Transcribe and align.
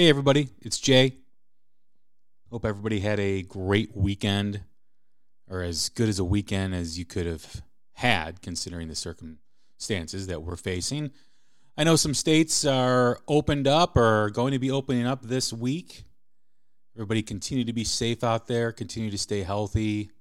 Hey, 0.00 0.08
everybody, 0.08 0.48
it's 0.62 0.80
Jay. 0.80 1.12
Hope 2.50 2.64
everybody 2.64 3.00
had 3.00 3.20
a 3.20 3.42
great 3.42 3.94
weekend, 3.94 4.62
or 5.46 5.60
as 5.60 5.90
good 5.90 6.08
as 6.08 6.18
a 6.18 6.24
weekend 6.24 6.74
as 6.74 6.98
you 6.98 7.04
could 7.04 7.26
have 7.26 7.60
had, 7.92 8.40
considering 8.40 8.88
the 8.88 8.94
circumstances 8.94 10.26
that 10.28 10.40
we're 10.40 10.56
facing. 10.56 11.10
I 11.76 11.84
know 11.84 11.96
some 11.96 12.14
states 12.14 12.64
are 12.64 13.20
opened 13.28 13.68
up 13.68 13.94
or 13.94 14.24
are 14.24 14.30
going 14.30 14.52
to 14.52 14.58
be 14.58 14.70
opening 14.70 15.06
up 15.06 15.20
this 15.20 15.52
week. 15.52 16.04
Everybody 16.96 17.20
continue 17.22 17.66
to 17.66 17.74
be 17.74 17.84
safe 17.84 18.24
out 18.24 18.46
there, 18.46 18.72
continue 18.72 19.10
to 19.10 19.18
stay 19.18 19.42
healthy, 19.42 20.12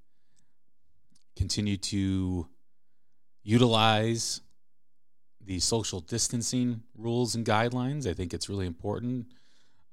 continue 1.38 1.77
to 1.77 2.49
utilize 3.43 4.41
the 5.39 5.61
social 5.61 6.02
distancing 6.02 6.81
rules 6.97 7.33
and 7.33 7.45
guidelines. 7.45 8.05
I 8.05 8.14
think 8.14 8.33
it's 8.33 8.49
really 8.49 8.66
important. 8.66 9.27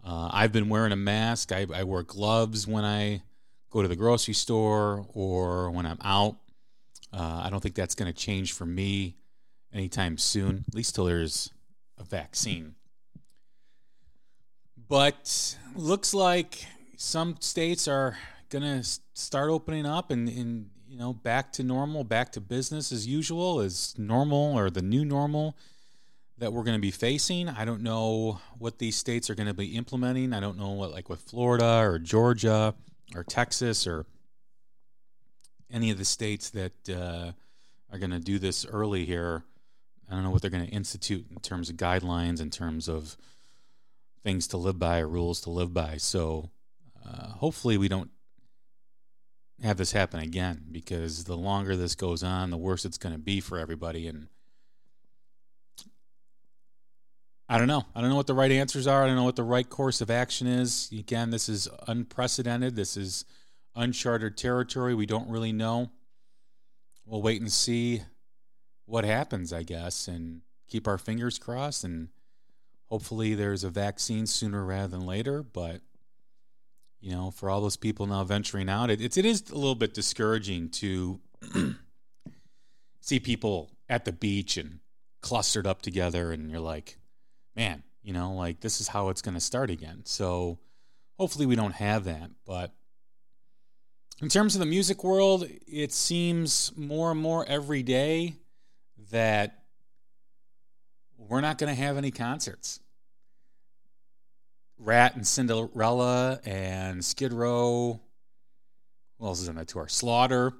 Uh, 0.06 0.30
I've 0.32 0.52
been 0.52 0.68
wearing 0.68 0.92
a 0.92 0.96
mask. 0.96 1.50
I, 1.50 1.66
I, 1.74 1.82
wear 1.82 2.04
gloves 2.04 2.64
when 2.64 2.84
I 2.84 3.22
go 3.70 3.82
to 3.82 3.88
the 3.88 3.96
grocery 3.96 4.34
store 4.34 5.04
or 5.12 5.72
when 5.72 5.84
I'm 5.84 5.98
out. 6.04 6.36
Uh, 7.12 7.42
I 7.44 7.50
don't 7.50 7.58
think 7.58 7.74
that's 7.74 7.96
going 7.96 8.12
to 8.12 8.16
change 8.16 8.52
for 8.52 8.64
me 8.64 9.16
anytime 9.74 10.16
soon, 10.16 10.64
at 10.68 10.74
least 10.76 10.94
till 10.94 11.06
there's 11.06 11.50
a 11.98 12.04
vaccine. 12.04 12.76
But 14.88 15.58
looks 15.74 16.14
like 16.14 16.64
some 16.96 17.36
states 17.40 17.88
are 17.88 18.16
going 18.48 18.62
to 18.62 18.88
start 19.14 19.50
opening 19.50 19.86
up 19.86 20.12
and, 20.12 20.28
and, 20.28 20.70
you 20.88 20.98
know, 20.98 21.14
back 21.14 21.52
to 21.54 21.64
normal, 21.64 22.04
back 22.04 22.30
to 22.32 22.40
business 22.40 22.92
as 22.92 23.08
usual, 23.08 23.58
as 23.58 23.98
normal 23.98 24.56
or 24.56 24.70
the 24.70 24.82
new 24.82 25.04
normal 25.04 25.56
that 26.38 26.52
we're 26.52 26.64
going 26.64 26.76
to 26.76 26.82
be 26.82 26.90
facing. 26.90 27.48
I 27.48 27.64
don't 27.64 27.82
know 27.82 28.40
what 28.58 28.78
these 28.78 28.96
states 28.96 29.30
are 29.30 29.34
going 29.34 29.46
to 29.46 29.54
be 29.54 29.76
implementing. 29.76 30.32
I 30.32 30.40
don't 30.40 30.58
know 30.58 30.72
what, 30.72 30.90
like 30.90 31.08
with 31.08 31.20
Florida 31.20 31.80
or 31.82 31.98
Georgia 31.98 32.74
or 33.14 33.24
Texas 33.24 33.86
or 33.86 34.06
any 35.70 35.90
of 35.90 35.98
the 35.98 36.04
states 36.04 36.50
that 36.50 36.88
uh, 36.88 37.32
are 37.92 37.98
going 37.98 38.10
to 38.10 38.20
do 38.20 38.38
this 38.38 38.66
early 38.66 39.04
here. 39.04 39.44
I 40.10 40.14
don't 40.14 40.22
know 40.22 40.30
what 40.30 40.42
they're 40.42 40.50
going 40.50 40.66
to 40.66 40.72
institute 40.72 41.26
in 41.30 41.40
terms 41.40 41.70
of 41.70 41.76
guidelines, 41.76 42.40
in 42.40 42.50
terms 42.50 42.88
of 42.88 43.16
things 44.22 44.46
to 44.48 44.56
live 44.56 44.78
by 44.78 45.00
or 45.00 45.08
rules 45.08 45.40
to 45.42 45.50
live 45.50 45.72
by. 45.72 45.96
So 45.96 46.50
uh, 47.04 47.28
hopefully 47.28 47.78
we 47.78 47.88
don't 47.88 48.10
have 49.62 49.78
this 49.78 49.92
happen 49.92 50.20
again 50.20 50.66
because 50.70 51.24
the 51.24 51.36
longer 51.36 51.76
this 51.76 51.94
goes 51.94 52.22
on, 52.22 52.50
the 52.50 52.56
worse 52.56 52.84
it's 52.84 52.98
going 52.98 53.14
to 53.14 53.20
be 53.20 53.40
for 53.40 53.58
everybody. 53.58 54.06
And 54.06 54.28
I 57.48 57.58
don't 57.58 57.68
know. 57.68 57.84
I 57.94 58.00
don't 58.00 58.10
know 58.10 58.16
what 58.16 58.26
the 58.26 58.34
right 58.34 58.50
answers 58.50 58.86
are. 58.86 59.04
I 59.04 59.06
don't 59.06 59.16
know 59.16 59.24
what 59.24 59.36
the 59.36 59.44
right 59.44 59.68
course 59.68 60.00
of 60.00 60.10
action 60.10 60.48
is. 60.48 60.90
Again, 60.92 61.30
this 61.30 61.48
is 61.48 61.68
unprecedented. 61.86 62.74
This 62.74 62.96
is 62.96 63.24
uncharted 63.76 64.36
territory. 64.36 64.94
We 64.94 65.06
don't 65.06 65.28
really 65.28 65.52
know. 65.52 65.90
We'll 67.04 67.22
wait 67.22 67.40
and 67.40 67.52
see 67.52 68.02
what 68.84 69.04
happens, 69.04 69.52
I 69.52 69.62
guess, 69.62 70.08
and 70.08 70.40
keep 70.66 70.88
our 70.88 70.98
fingers 70.98 71.38
crossed. 71.38 71.84
And 71.84 72.08
hopefully, 72.90 73.34
there's 73.34 73.62
a 73.62 73.70
vaccine 73.70 74.26
sooner 74.26 74.64
rather 74.64 74.88
than 74.88 75.06
later. 75.06 75.44
But 75.44 75.82
you 77.00 77.12
know, 77.12 77.30
for 77.30 77.48
all 77.48 77.60
those 77.60 77.76
people 77.76 78.08
now 78.08 78.24
venturing 78.24 78.68
out, 78.68 78.90
it, 78.90 79.00
it's 79.00 79.16
it 79.16 79.24
is 79.24 79.50
a 79.50 79.54
little 79.54 79.76
bit 79.76 79.94
discouraging 79.94 80.70
to 80.70 81.20
see 83.00 83.20
people 83.20 83.70
at 83.88 84.04
the 84.04 84.12
beach 84.12 84.56
and 84.56 84.80
clustered 85.20 85.66
up 85.66 85.80
together, 85.80 86.32
and 86.32 86.50
you're 86.50 86.58
like 86.58 86.98
man, 87.56 87.82
you 88.02 88.12
know, 88.12 88.34
like 88.34 88.60
this 88.60 88.80
is 88.80 88.88
how 88.88 89.08
it's 89.08 89.22
going 89.22 89.34
to 89.34 89.40
start 89.40 89.70
again. 89.70 90.02
So 90.04 90.58
hopefully 91.18 91.46
we 91.46 91.56
don't 91.56 91.74
have 91.74 92.04
that. 92.04 92.30
But 92.46 92.72
in 94.22 94.28
terms 94.28 94.54
of 94.54 94.60
the 94.60 94.66
music 94.66 95.02
world, 95.02 95.48
it 95.66 95.92
seems 95.92 96.72
more 96.76 97.10
and 97.10 97.20
more 97.20 97.44
every 97.48 97.82
day 97.82 98.36
that 99.10 99.62
we're 101.16 101.40
not 101.40 101.58
going 101.58 101.74
to 101.74 101.82
have 101.82 101.96
any 101.96 102.10
concerts. 102.10 102.80
Ratt 104.78 105.16
and 105.16 105.26
Cinderella 105.26 106.38
and 106.44 107.02
Skid 107.02 107.32
Row, 107.32 108.00
who 109.18 109.26
else 109.26 109.40
is 109.40 109.48
on 109.48 109.54
that 109.54 109.68
tour? 109.68 109.88
Slaughter 109.88 110.52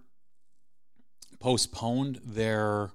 postponed 1.39 2.21
their 2.25 2.91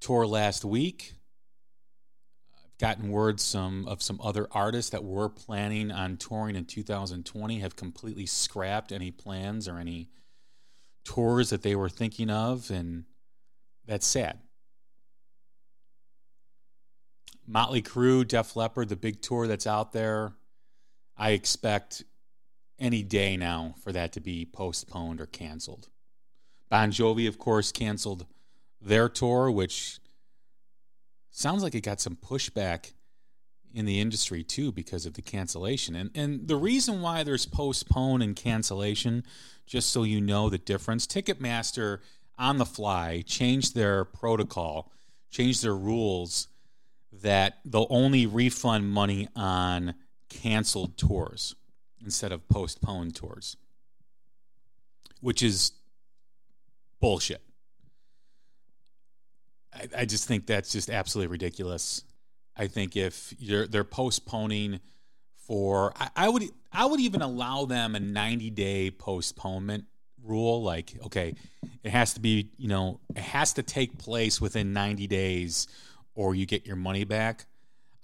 tour 0.00 0.26
last 0.26 0.64
week 0.64 1.14
gotten 2.78 3.10
word 3.10 3.40
some 3.40 3.86
of 3.88 4.02
some 4.02 4.20
other 4.22 4.46
artists 4.52 4.90
that 4.90 5.04
were 5.04 5.28
planning 5.28 5.90
on 5.90 6.16
touring 6.16 6.54
in 6.54 6.64
2020 6.64 7.58
have 7.58 7.76
completely 7.76 8.26
scrapped 8.26 8.92
any 8.92 9.10
plans 9.10 9.66
or 9.66 9.78
any 9.78 10.08
tours 11.04 11.50
that 11.50 11.62
they 11.62 11.74
were 11.74 11.88
thinking 11.88 12.30
of 12.30 12.70
and 12.70 13.04
that's 13.86 14.06
sad. 14.06 14.38
Motley 17.46 17.82
crue 17.82 18.26
def 18.26 18.54
leppard 18.54 18.88
the 18.88 18.96
big 18.96 19.22
tour 19.22 19.46
that's 19.46 19.66
out 19.66 19.92
there 19.92 20.32
i 21.16 21.30
expect 21.30 22.04
any 22.78 23.02
day 23.02 23.36
now 23.36 23.74
for 23.82 23.90
that 23.90 24.12
to 24.12 24.20
be 24.20 24.44
postponed 24.44 25.20
or 25.20 25.26
canceled. 25.26 25.88
Bon 26.68 26.92
jovi 26.92 27.26
of 27.26 27.38
course 27.38 27.72
canceled 27.72 28.26
their 28.80 29.08
tour 29.08 29.50
which 29.50 29.98
sounds 31.30 31.62
like 31.62 31.74
it 31.74 31.82
got 31.82 32.00
some 32.00 32.16
pushback 32.16 32.92
in 33.74 33.84
the 33.84 34.00
industry 34.00 34.42
too 34.42 34.72
because 34.72 35.06
of 35.06 35.14
the 35.14 35.22
cancellation. 35.22 35.94
And 35.94 36.10
and 36.14 36.48
the 36.48 36.56
reason 36.56 37.02
why 37.02 37.22
there's 37.22 37.46
postpone 37.46 38.22
and 38.22 38.34
cancellation, 38.34 39.24
just 39.66 39.90
so 39.90 40.02
you 40.02 40.20
know 40.20 40.48
the 40.48 40.58
difference, 40.58 41.06
Ticketmaster 41.06 42.00
on 42.38 42.58
the 42.58 42.66
fly 42.66 43.22
changed 43.26 43.74
their 43.74 44.04
protocol, 44.04 44.92
changed 45.30 45.62
their 45.62 45.76
rules 45.76 46.48
that 47.12 47.58
they'll 47.64 47.86
only 47.90 48.26
refund 48.26 48.90
money 48.90 49.28
on 49.34 49.94
canceled 50.28 50.96
tours 50.96 51.54
instead 52.04 52.32
of 52.32 52.48
postponed 52.48 53.14
tours. 53.14 53.56
Which 55.20 55.42
is 55.42 55.72
bullshit. 57.00 57.42
I, 59.78 60.00
I 60.00 60.04
just 60.04 60.26
think 60.26 60.46
that's 60.46 60.72
just 60.72 60.90
absolutely 60.90 61.30
ridiculous. 61.30 62.02
I 62.56 62.66
think 62.66 62.96
if 62.96 63.32
you're 63.38 63.66
they're 63.66 63.84
postponing 63.84 64.80
for 65.46 65.92
I, 65.96 66.10
I, 66.16 66.28
would 66.28 66.42
I 66.72 66.84
would 66.84 67.00
even 67.00 67.22
allow 67.22 67.64
them 67.64 67.94
a 67.94 68.00
90 68.00 68.50
day 68.50 68.90
postponement 68.90 69.84
rule 70.22 70.62
like 70.62 70.92
okay 71.06 71.34
it 71.84 71.90
has 71.90 72.14
to 72.14 72.20
be 72.20 72.50
you 72.58 72.68
know 72.68 73.00
it 73.14 73.22
has 73.22 73.52
to 73.54 73.62
take 73.62 73.98
place 73.98 74.40
within 74.40 74.72
90 74.72 75.06
days 75.06 75.68
or 76.14 76.34
you 76.34 76.44
get 76.44 76.66
your 76.66 76.76
money 76.76 77.04
back 77.04 77.46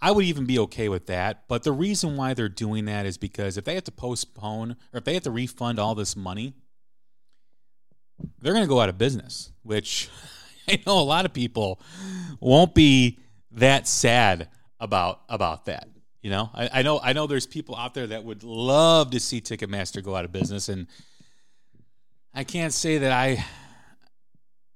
I 0.01 0.11
would 0.11 0.25
even 0.25 0.47
be 0.47 0.59
okay 0.61 0.89
with 0.89 1.07
that 1.07 1.49
but 1.49 1.65
the 1.65 1.73
reason 1.73 2.17
why 2.17 2.35
they're 2.35 2.49
doing 2.49 2.85
that 2.85 3.05
is 3.05 3.19
because 3.19 3.59
if 3.59 3.65
they 3.65 3.75
have 3.75 3.85
to 3.85 3.93
postpone 3.93 4.77
or 4.93 4.99
if 4.99 5.05
they 5.05 5.15
have 5.15 5.25
to 5.25 5.31
refund 5.31 5.81
all 5.81 5.97
this 5.97 6.17
money 6.17 6.55
they're 8.41 8.53
going 8.53 8.65
to 8.65 8.69
go 8.69 8.81
out 8.81 8.89
of 8.89 8.97
business 8.97 9.51
which 9.65 10.09
I 10.69 10.81
know 10.87 10.99
a 10.99 11.03
lot 11.03 11.25
of 11.25 11.33
people 11.33 11.81
won't 12.41 12.75
be 12.75 13.19
that 13.53 13.87
sad 13.87 14.49
about 14.81 15.21
about 15.29 15.67
that. 15.67 15.89
You 16.23 16.31
know, 16.31 16.51
I, 16.55 16.71
I 16.73 16.83
know 16.83 17.01
I 17.03 17.13
know 17.13 17.27
there's 17.27 17.47
people 17.47 17.77
out 17.77 17.95
there 17.95 18.07
that 18.09 18.25
would 18.25 18.45
love 18.45 19.11
to 19.11 19.21
see 19.21 19.41
Ticketmaster 19.41 20.03
go 20.03 20.17
out 20.17 20.25
of 20.25 20.33
business, 20.33 20.69
and 20.69 20.87
I 22.33 22.45
can't 22.45 22.73
say 22.73 22.99
that 22.99 23.13
I 23.13 23.45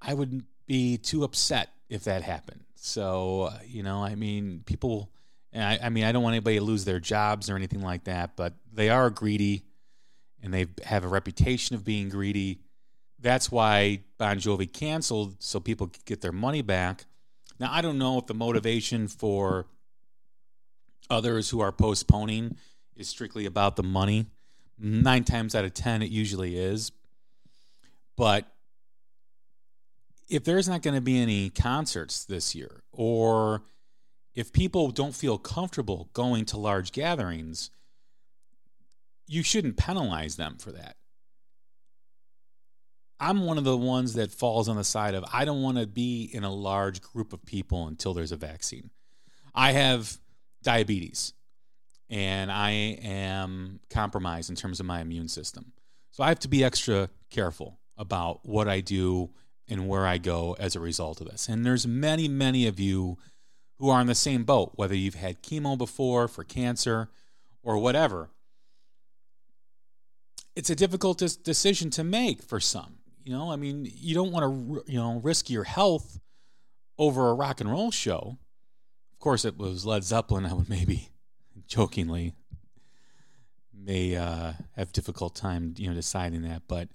I 0.00 0.14
would 0.14 0.44
be 0.66 0.98
too 0.98 1.24
upset 1.24 1.70
if 1.88 2.04
that 2.04 2.22
happened. 2.22 2.64
So 2.74 3.42
uh, 3.52 3.58
you 3.66 3.82
know, 3.82 4.02
I 4.02 4.14
mean, 4.14 4.62
people. 4.66 5.10
I, 5.54 5.78
I 5.82 5.88
mean, 5.88 6.04
I 6.04 6.12
don't 6.12 6.22
want 6.22 6.34
anybody 6.34 6.58
to 6.58 6.64
lose 6.64 6.84
their 6.84 7.00
jobs 7.00 7.48
or 7.48 7.56
anything 7.56 7.80
like 7.80 8.04
that, 8.04 8.36
but 8.36 8.52
they 8.70 8.90
are 8.90 9.08
greedy, 9.08 9.64
and 10.42 10.52
they 10.52 10.66
have 10.84 11.04
a 11.04 11.08
reputation 11.08 11.74
of 11.74 11.84
being 11.84 12.10
greedy. 12.10 12.60
That's 13.18 13.50
why 13.50 14.00
Bon 14.16 14.38
Jovi 14.38 14.72
canceled, 14.72 15.36
so 15.42 15.58
people 15.60 15.88
could 15.88 16.04
get 16.04 16.20
their 16.20 16.32
money 16.32 16.62
back. 16.62 17.06
Now, 17.58 17.72
I 17.72 17.80
don't 17.80 17.98
know 17.98 18.18
if 18.18 18.26
the 18.26 18.34
motivation 18.34 19.08
for 19.08 19.66
others 21.10 21.50
who 21.50 21.60
are 21.60 21.72
postponing 21.72 22.56
is 22.94 23.08
strictly 23.08 23.46
about 23.46 23.76
the 23.76 23.82
money. 23.82 24.26
Nine 24.78 25.24
times 25.24 25.56
out 25.56 25.64
of 25.64 25.74
10, 25.74 26.02
it 26.02 26.10
usually 26.10 26.56
is. 26.56 26.92
But 28.16 28.46
if 30.28 30.44
there's 30.44 30.68
not 30.68 30.82
going 30.82 30.94
to 30.94 31.00
be 31.00 31.20
any 31.20 31.50
concerts 31.50 32.24
this 32.24 32.54
year, 32.54 32.82
or 32.92 33.62
if 34.34 34.52
people 34.52 34.90
don't 34.90 35.16
feel 35.16 35.38
comfortable 35.38 36.10
going 36.12 36.44
to 36.46 36.58
large 36.58 36.92
gatherings, 36.92 37.70
you 39.26 39.42
shouldn't 39.42 39.76
penalize 39.76 40.36
them 40.36 40.56
for 40.58 40.70
that. 40.70 40.97
I'm 43.20 43.44
one 43.44 43.58
of 43.58 43.64
the 43.64 43.76
ones 43.76 44.14
that 44.14 44.30
falls 44.30 44.68
on 44.68 44.76
the 44.76 44.84
side 44.84 45.14
of 45.14 45.24
I 45.32 45.44
don't 45.44 45.62
want 45.62 45.78
to 45.78 45.86
be 45.86 46.30
in 46.32 46.44
a 46.44 46.52
large 46.52 47.00
group 47.00 47.32
of 47.32 47.44
people 47.44 47.86
until 47.86 48.14
there's 48.14 48.32
a 48.32 48.36
vaccine. 48.36 48.90
I 49.54 49.72
have 49.72 50.18
diabetes 50.62 51.32
and 52.10 52.50
I 52.50 52.70
am 52.70 53.80
compromised 53.90 54.50
in 54.50 54.56
terms 54.56 54.80
of 54.80 54.86
my 54.86 55.00
immune 55.00 55.28
system. 55.28 55.72
So 56.10 56.22
I 56.22 56.28
have 56.28 56.40
to 56.40 56.48
be 56.48 56.64
extra 56.64 57.10
careful 57.30 57.78
about 57.96 58.40
what 58.44 58.68
I 58.68 58.80
do 58.80 59.30
and 59.68 59.88
where 59.88 60.06
I 60.06 60.18
go 60.18 60.56
as 60.58 60.74
a 60.74 60.80
result 60.80 61.20
of 61.20 61.28
this. 61.28 61.48
And 61.48 61.66
there's 61.66 61.86
many, 61.86 62.28
many 62.28 62.66
of 62.66 62.80
you 62.80 63.18
who 63.78 63.90
are 63.90 64.00
in 64.00 64.06
the 64.06 64.14
same 64.14 64.44
boat, 64.44 64.72
whether 64.74 64.94
you've 64.94 65.14
had 65.14 65.42
chemo 65.42 65.76
before 65.76 66.26
for 66.28 66.44
cancer 66.44 67.10
or 67.62 67.78
whatever. 67.78 68.30
It's 70.56 70.70
a 70.70 70.74
difficult 70.74 71.18
decision 71.18 71.90
to 71.90 72.02
make 72.02 72.42
for 72.42 72.58
some. 72.58 72.97
You 73.28 73.34
know, 73.34 73.52
I 73.52 73.56
mean, 73.56 73.86
you 73.94 74.14
don't 74.14 74.32
want 74.32 74.44
to, 74.46 74.90
you 74.90 74.98
know, 74.98 75.20
risk 75.22 75.50
your 75.50 75.64
health 75.64 76.18
over 76.96 77.28
a 77.28 77.34
rock 77.34 77.60
and 77.60 77.70
roll 77.70 77.90
show. 77.90 78.38
Of 79.12 79.18
course, 79.18 79.44
it 79.44 79.58
was 79.58 79.84
Led 79.84 80.02
Zeppelin. 80.02 80.46
I 80.46 80.54
would 80.54 80.70
maybe 80.70 81.10
jokingly 81.66 82.32
may 83.70 84.16
uh, 84.16 84.54
have 84.76 84.92
difficult 84.92 85.36
time, 85.36 85.74
you 85.76 85.88
know, 85.88 85.94
deciding 85.94 86.40
that. 86.44 86.62
But 86.66 86.88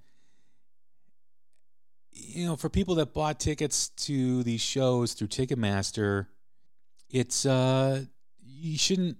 you 2.10 2.46
know, 2.46 2.56
for 2.56 2.68
people 2.68 2.96
that 2.96 3.14
bought 3.14 3.38
tickets 3.38 3.90
to 3.90 4.42
these 4.42 4.60
shows 4.60 5.12
through 5.12 5.28
Ticketmaster, 5.28 6.26
it's 7.10 7.46
uh, 7.46 8.06
you 8.44 8.76
shouldn't 8.76 9.18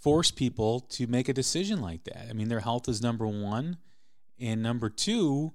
force 0.00 0.30
people 0.30 0.80
to 0.80 1.06
make 1.06 1.28
a 1.28 1.34
decision 1.34 1.82
like 1.82 2.04
that. 2.04 2.28
I 2.30 2.32
mean, 2.32 2.48
their 2.48 2.60
health 2.60 2.88
is 2.88 3.02
number 3.02 3.26
one, 3.26 3.76
and 4.40 4.62
number 4.62 4.88
two, 4.88 5.52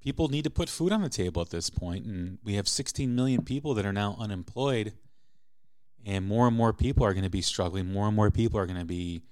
people 0.00 0.28
need 0.28 0.44
to 0.44 0.50
put 0.50 0.68
food 0.68 0.92
on 0.92 1.02
the 1.02 1.08
table 1.08 1.42
at 1.42 1.50
this 1.50 1.70
point, 1.70 2.06
and 2.06 2.38
we 2.44 2.54
have 2.54 2.68
16 2.68 3.14
million 3.14 3.42
people 3.42 3.74
that 3.74 3.86
are 3.86 3.92
now 3.92 4.16
unemployed 4.18 4.94
and 6.06 6.26
more 6.26 6.46
and 6.48 6.56
more 6.56 6.72
people 6.72 7.04
are 7.04 7.12
going 7.12 7.24
to 7.24 7.30
be 7.30 7.42
struggling. 7.42 7.92
More 7.92 8.06
and 8.06 8.16
more 8.16 8.30
people 8.30 8.58
are 8.58 8.66
going 8.66 8.78
to 8.78 8.86
be 8.86 9.22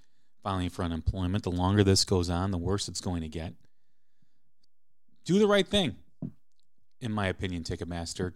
filing 0.43 0.71
for 0.71 0.83
unemployment. 0.83 1.45
The 1.45 1.51
longer 1.51 1.83
this 1.83 2.05
goes 2.05 2.29
on, 2.29 2.51
the 2.51 2.59
worse 2.59 2.89
it's 2.89 3.01
going 3.01 3.23
to 3.23 3.29
get. 3.29 3.55
Do 5.25 5.39
the 5.39 5.47
right 5.47 5.67
thing, 5.67 5.97
in 7.01 7.13
my 7.13 7.27
opinion, 7.27 7.63
Ticketmaster. 7.63 8.33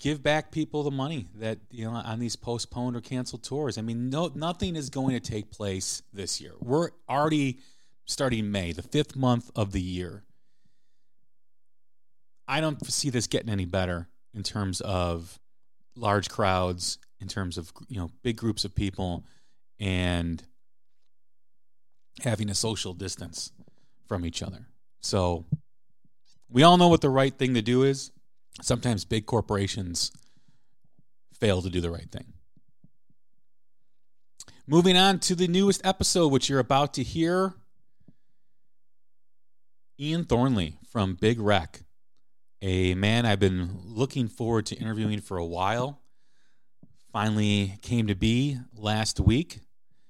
Give 0.00 0.22
back 0.22 0.52
people 0.52 0.84
the 0.84 0.92
money 0.92 1.26
that 1.34 1.58
you 1.70 1.84
know 1.84 1.90
on 1.90 2.20
these 2.20 2.36
postponed 2.36 2.94
or 2.94 3.00
canceled 3.00 3.42
tours. 3.42 3.78
I 3.78 3.82
mean, 3.82 4.10
no, 4.10 4.30
nothing 4.32 4.76
is 4.76 4.90
going 4.90 5.18
to 5.18 5.20
take 5.20 5.50
place 5.50 6.02
this 6.12 6.40
year. 6.40 6.52
We're 6.60 6.90
already 7.08 7.58
starting 8.04 8.52
May, 8.52 8.70
the 8.72 8.82
fifth 8.82 9.16
month 9.16 9.50
of 9.56 9.72
the 9.72 9.80
year. 9.80 10.24
I 12.48 12.60
don't 12.60 12.84
see 12.86 13.10
this 13.10 13.26
getting 13.26 13.50
any 13.50 13.66
better 13.66 14.08
in 14.34 14.42
terms 14.42 14.80
of 14.80 15.38
large 15.94 16.30
crowds, 16.30 16.98
in 17.20 17.28
terms 17.28 17.58
of 17.58 17.70
you 17.88 17.98
know 17.98 18.10
big 18.22 18.36
groups 18.36 18.64
of 18.64 18.74
people, 18.74 19.26
and 19.78 20.42
having 22.22 22.48
a 22.48 22.54
social 22.54 22.94
distance 22.94 23.52
from 24.06 24.24
each 24.24 24.42
other. 24.42 24.66
So 25.00 25.44
we 26.48 26.62
all 26.62 26.78
know 26.78 26.88
what 26.88 27.02
the 27.02 27.10
right 27.10 27.36
thing 27.36 27.54
to 27.54 27.62
do 27.62 27.82
is. 27.82 28.10
Sometimes 28.62 29.04
big 29.04 29.26
corporations 29.26 30.10
fail 31.38 31.62
to 31.62 31.70
do 31.70 31.80
the 31.80 31.90
right 31.90 32.10
thing. 32.10 32.32
Moving 34.66 34.96
on 34.96 35.20
to 35.20 35.34
the 35.34 35.46
newest 35.46 35.84
episode, 35.86 36.28
which 36.28 36.48
you're 36.48 36.58
about 36.58 36.94
to 36.94 37.02
hear. 37.02 37.54
Ian 40.00 40.24
Thornley 40.24 40.78
from 40.90 41.14
Big 41.14 41.40
Wreck 41.40 41.82
a 42.60 42.94
man 42.94 43.26
I've 43.26 43.40
been 43.40 43.80
looking 43.84 44.28
forward 44.28 44.66
to 44.66 44.76
interviewing 44.76 45.20
for 45.20 45.36
a 45.36 45.44
while. 45.44 46.00
Finally 47.12 47.78
came 47.82 48.06
to 48.06 48.14
be 48.14 48.58
last 48.74 49.20
week. 49.20 49.60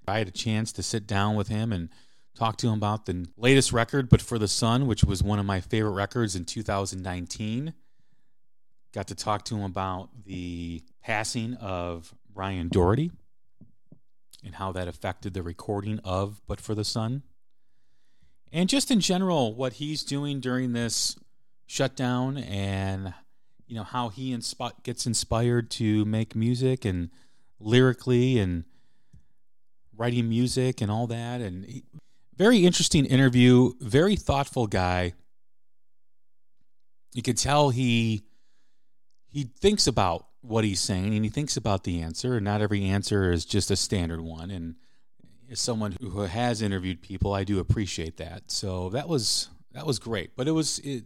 I 0.06 0.18
had 0.18 0.28
a 0.28 0.32
chance 0.32 0.72
to 0.72 0.82
sit 0.82 1.06
down 1.06 1.36
with 1.36 1.48
him 1.48 1.72
and 1.72 1.90
talk 2.34 2.56
to 2.58 2.68
him 2.68 2.74
about 2.74 3.06
the 3.06 3.26
latest 3.36 3.72
record, 3.72 4.08
But 4.08 4.22
for 4.22 4.38
the 4.38 4.48
Sun, 4.48 4.86
which 4.86 5.04
was 5.04 5.22
one 5.22 5.38
of 5.38 5.46
my 5.46 5.60
favorite 5.60 5.92
records 5.92 6.34
in 6.34 6.44
2019. 6.44 7.74
Got 8.94 9.08
to 9.08 9.14
talk 9.14 9.44
to 9.46 9.56
him 9.56 9.64
about 9.64 10.08
the 10.24 10.82
passing 11.02 11.54
of 11.54 12.14
Brian 12.32 12.68
Doherty 12.68 13.10
and 14.44 14.54
how 14.54 14.72
that 14.72 14.88
affected 14.88 15.34
the 15.34 15.42
recording 15.42 16.00
of 16.04 16.40
But 16.46 16.60
for 16.60 16.74
the 16.74 16.84
Sun. 16.84 17.22
And 18.50 18.68
just 18.68 18.90
in 18.90 19.00
general, 19.00 19.54
what 19.54 19.74
he's 19.74 20.02
doing 20.02 20.40
during 20.40 20.72
this 20.72 21.16
shutdown 21.69 22.38
and 22.38 23.15
you 23.69 23.76
know 23.76 23.85
how 23.85 24.09
he 24.09 24.35
insp- 24.35 24.82
gets 24.82 25.06
inspired 25.06 25.70
to 25.70 26.05
make 26.06 26.35
music 26.35 26.85
and 26.85 27.11
lyrically 27.61 28.38
and 28.38 28.65
writing 29.97 30.29
music 30.29 30.81
and 30.81 30.91
all 30.91 31.06
that. 31.06 31.41
And 31.41 31.65
he, 31.65 31.84
very 32.37 32.65
interesting 32.65 33.05
interview 33.05 33.72
very 33.81 34.17
thoughtful 34.17 34.67
guy. 34.67 35.13
You 37.13 37.22
could 37.22 37.37
tell 37.37 37.70
he 37.70 38.25
he 39.31 39.44
thinks 39.60 39.87
about 39.87 40.27
what 40.41 40.65
he's 40.65 40.81
saying 40.81 41.15
and 41.15 41.25
he 41.25 41.31
thinks 41.31 41.56
about 41.56 41.84
the 41.84 42.01
answer. 42.01 42.37
And 42.37 42.44
not 42.44 42.63
every 42.63 42.84
answer 42.84 43.31
is 43.31 43.44
just 43.44 43.70
a 43.70 43.77
standard 43.77 44.22
one. 44.22 44.51
And 44.51 44.77
as 45.51 45.60
someone 45.60 45.96
who 46.01 46.20
has 46.20 46.63
interviewed 46.63 47.03
people 47.03 47.34
i 47.34 47.44
do 47.44 47.58
appreciate 47.58 48.17
that. 48.17 48.51
So 48.51 48.89
that 48.91 49.06
was 49.06 49.48
that 49.72 49.84
was 49.84 49.98
great. 49.98 50.34
But 50.34 50.48
it 50.48 50.53
was 50.53 50.79
it, 50.79 51.05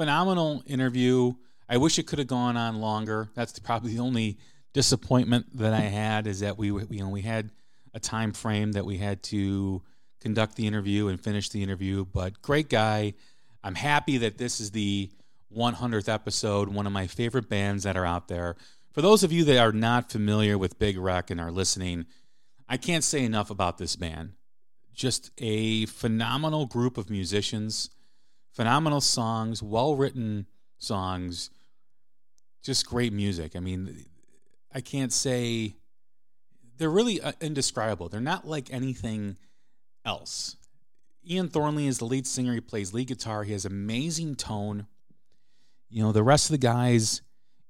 phenomenal 0.00 0.62
interview. 0.64 1.34
I 1.68 1.76
wish 1.76 1.98
it 1.98 2.06
could 2.06 2.18
have 2.20 2.26
gone 2.26 2.56
on 2.56 2.80
longer. 2.80 3.28
That's 3.34 3.58
probably 3.58 3.92
the 3.92 4.00
only 4.00 4.38
disappointment 4.72 5.58
that 5.58 5.74
I 5.74 5.80
had 5.80 6.26
is 6.26 6.40
that 6.40 6.56
we 6.56 6.68
you 6.68 7.00
know 7.02 7.10
we 7.10 7.20
had 7.20 7.50
a 7.92 8.00
time 8.00 8.32
frame 8.32 8.72
that 8.72 8.86
we 8.86 8.96
had 8.96 9.22
to 9.24 9.82
conduct 10.22 10.56
the 10.56 10.66
interview 10.66 11.08
and 11.08 11.22
finish 11.22 11.50
the 11.50 11.62
interview. 11.62 12.06
But 12.06 12.40
great 12.40 12.70
guy. 12.70 13.12
I'm 13.62 13.74
happy 13.74 14.16
that 14.16 14.38
this 14.38 14.58
is 14.58 14.70
the 14.70 15.10
100th 15.54 16.08
episode. 16.08 16.70
One 16.70 16.86
of 16.86 16.94
my 16.94 17.06
favorite 17.06 17.50
bands 17.50 17.84
that 17.84 17.98
are 17.98 18.06
out 18.06 18.28
there. 18.28 18.56
For 18.92 19.02
those 19.02 19.22
of 19.22 19.32
you 19.32 19.44
that 19.44 19.58
are 19.58 19.70
not 19.70 20.10
familiar 20.10 20.56
with 20.56 20.78
Big 20.78 20.96
Wreck 20.96 21.28
and 21.28 21.38
are 21.38 21.52
listening, 21.52 22.06
I 22.70 22.78
can't 22.78 23.04
say 23.04 23.22
enough 23.22 23.50
about 23.50 23.76
this 23.76 23.96
band. 23.96 24.32
Just 24.94 25.30
a 25.36 25.84
phenomenal 25.84 26.64
group 26.64 26.96
of 26.96 27.10
musicians 27.10 27.90
phenomenal 28.52 29.00
songs, 29.00 29.62
well 29.62 29.94
written 29.94 30.46
songs, 30.78 31.50
just 32.62 32.86
great 32.86 33.12
music. 33.12 33.56
I 33.56 33.60
mean, 33.60 34.04
I 34.72 34.80
can't 34.80 35.12
say 35.12 35.76
they're 36.76 36.90
really 36.90 37.20
uh, 37.20 37.32
indescribable. 37.40 38.08
They're 38.08 38.20
not 38.20 38.46
like 38.46 38.72
anything 38.72 39.36
else. 40.04 40.56
Ian 41.28 41.48
Thornley 41.48 41.86
is 41.86 41.98
the 41.98 42.06
lead 42.06 42.26
singer. 42.26 42.54
He 42.54 42.60
plays 42.60 42.94
lead 42.94 43.08
guitar. 43.08 43.44
He 43.44 43.52
has 43.52 43.64
amazing 43.64 44.36
tone. 44.36 44.86
You 45.88 46.02
know, 46.02 46.12
the 46.12 46.22
rest 46.22 46.46
of 46.46 46.52
the 46.52 46.58
guys 46.58 47.20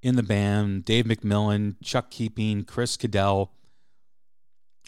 in 0.02 0.16
the 0.16 0.22
band, 0.22 0.84
Dave 0.84 1.04
McMillan, 1.04 1.76
Chuck 1.82 2.10
Keeping, 2.10 2.64
Chris 2.64 2.96
Caddell, 2.96 3.52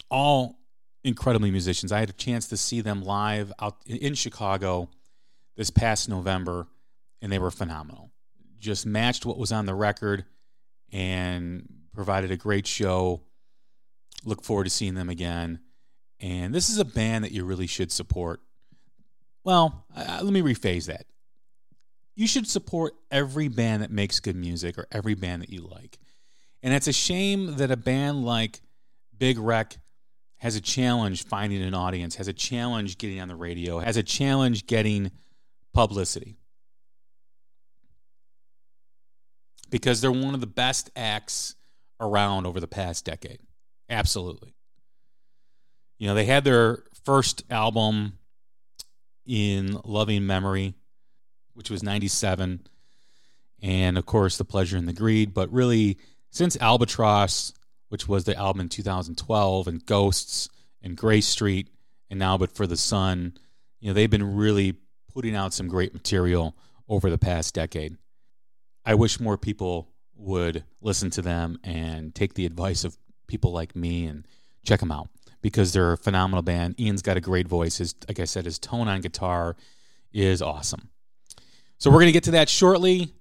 all 0.09 0.59
incredibly 1.03 1.51
musicians. 1.51 1.91
I 1.91 1.99
had 1.99 2.09
a 2.09 2.13
chance 2.13 2.47
to 2.47 2.57
see 2.57 2.81
them 2.81 3.03
live 3.03 3.51
out 3.59 3.77
in 3.85 4.13
Chicago 4.13 4.89
this 5.55 5.69
past 5.69 6.09
November, 6.09 6.67
and 7.21 7.31
they 7.31 7.39
were 7.39 7.51
phenomenal. 7.51 8.11
Just 8.59 8.85
matched 8.85 9.25
what 9.25 9.37
was 9.37 9.51
on 9.51 9.65
the 9.65 9.75
record 9.75 10.25
and 10.91 11.67
provided 11.93 12.31
a 12.31 12.37
great 12.37 12.67
show. 12.67 13.21
Look 14.25 14.43
forward 14.43 14.65
to 14.65 14.69
seeing 14.69 14.95
them 14.95 15.09
again. 15.09 15.59
And 16.19 16.53
this 16.53 16.69
is 16.69 16.77
a 16.77 16.85
band 16.85 17.23
that 17.25 17.31
you 17.31 17.43
really 17.43 17.67
should 17.67 17.91
support. 17.91 18.39
Well, 19.43 19.85
uh, 19.95 20.21
let 20.23 20.31
me 20.31 20.41
rephrase 20.41 20.85
that. 20.85 21.05
You 22.15 22.27
should 22.27 22.47
support 22.47 22.93
every 23.11 23.47
band 23.47 23.83
that 23.83 23.91
makes 23.91 24.19
good 24.19 24.35
music 24.35 24.77
or 24.77 24.87
every 24.91 25.15
band 25.15 25.41
that 25.41 25.49
you 25.49 25.61
like. 25.61 25.99
And 26.61 26.73
it's 26.73 26.87
a 26.87 26.93
shame 26.93 27.57
that 27.57 27.71
a 27.71 27.75
band 27.77 28.23
like 28.23 28.61
Big 29.17 29.37
Wreck 29.37 29.77
has 30.37 30.55
a 30.55 30.61
challenge 30.61 31.25
finding 31.25 31.61
an 31.61 31.73
audience, 31.73 32.15
has 32.15 32.27
a 32.27 32.33
challenge 32.33 32.97
getting 32.97 33.19
on 33.19 33.27
the 33.27 33.35
radio, 33.35 33.79
has 33.79 33.97
a 33.97 34.03
challenge 34.03 34.67
getting 34.67 35.11
publicity. 35.73 36.35
Because 39.69 40.01
they're 40.01 40.11
one 40.11 40.33
of 40.33 40.41
the 40.41 40.47
best 40.47 40.91
acts 40.95 41.55
around 41.99 42.45
over 42.45 42.59
the 42.59 42.67
past 42.67 43.05
decade. 43.05 43.39
Absolutely. 43.89 44.53
You 45.97 46.07
know, 46.07 46.15
they 46.15 46.25
had 46.25 46.43
their 46.43 46.83
first 47.05 47.43
album 47.49 48.19
in 49.25 49.77
Loving 49.83 50.25
Memory, 50.27 50.75
which 51.53 51.69
was 51.69 51.81
97. 51.81 52.67
And 53.61 53.97
of 53.97 54.05
course, 54.05 54.37
The 54.37 54.45
Pleasure 54.45 54.77
and 54.77 54.87
the 54.87 54.93
Greed. 54.93 55.33
But 55.33 55.51
really, 55.51 55.97
since 56.29 56.57
Albatross, 56.57 57.53
which 57.89 58.07
was 58.07 58.25
the 58.25 58.35
album 58.35 58.61
in 58.61 58.69
2012, 58.69 59.67
and 59.67 59.85
Ghosts 59.85 60.49
and 60.81 60.97
Grace 60.97 61.27
Street, 61.27 61.69
and 62.09 62.19
now 62.19 62.37
But 62.37 62.51
for 62.55 62.67
the 62.67 62.77
Sun, 62.77 63.37
you 63.79 63.87
know, 63.87 63.93
they've 63.93 64.09
been 64.09 64.35
really 64.35 64.75
putting 65.13 65.35
out 65.35 65.53
some 65.53 65.67
great 65.67 65.93
material 65.93 66.55
over 66.89 67.09
the 67.09 67.17
past 67.17 67.53
decade. 67.53 67.97
I 68.85 68.95
wish 68.95 69.19
more 69.19 69.37
people 69.37 69.89
would 70.15 70.63
listen 70.81 71.09
to 71.11 71.21
them 71.21 71.59
and 71.63 72.13
take 72.13 72.33
the 72.33 72.45
advice 72.45 72.83
of 72.83 72.97
people 73.27 73.51
like 73.51 73.75
me 73.75 74.05
and 74.05 74.27
check 74.65 74.79
them 74.79 74.91
out 74.91 75.09
because 75.41 75.73
they're 75.73 75.93
a 75.93 75.97
phenomenal 75.97 76.41
band. 76.41 76.79
Ian's 76.79 77.01
got 77.01 77.17
a 77.17 77.21
great 77.21 77.47
voice. 77.47 77.77
His, 77.77 77.95
like 78.07 78.19
I 78.19 78.25
said, 78.25 78.45
his 78.45 78.59
tone 78.59 78.87
on 78.87 79.01
guitar 79.01 79.55
is 80.11 80.41
awesome. 80.41 80.89
So 81.77 81.89
we're 81.89 81.97
going 81.97 82.07
to 82.07 82.13
get 82.13 82.23
to 82.25 82.31
that 82.31 82.49
shortly. 82.49 83.13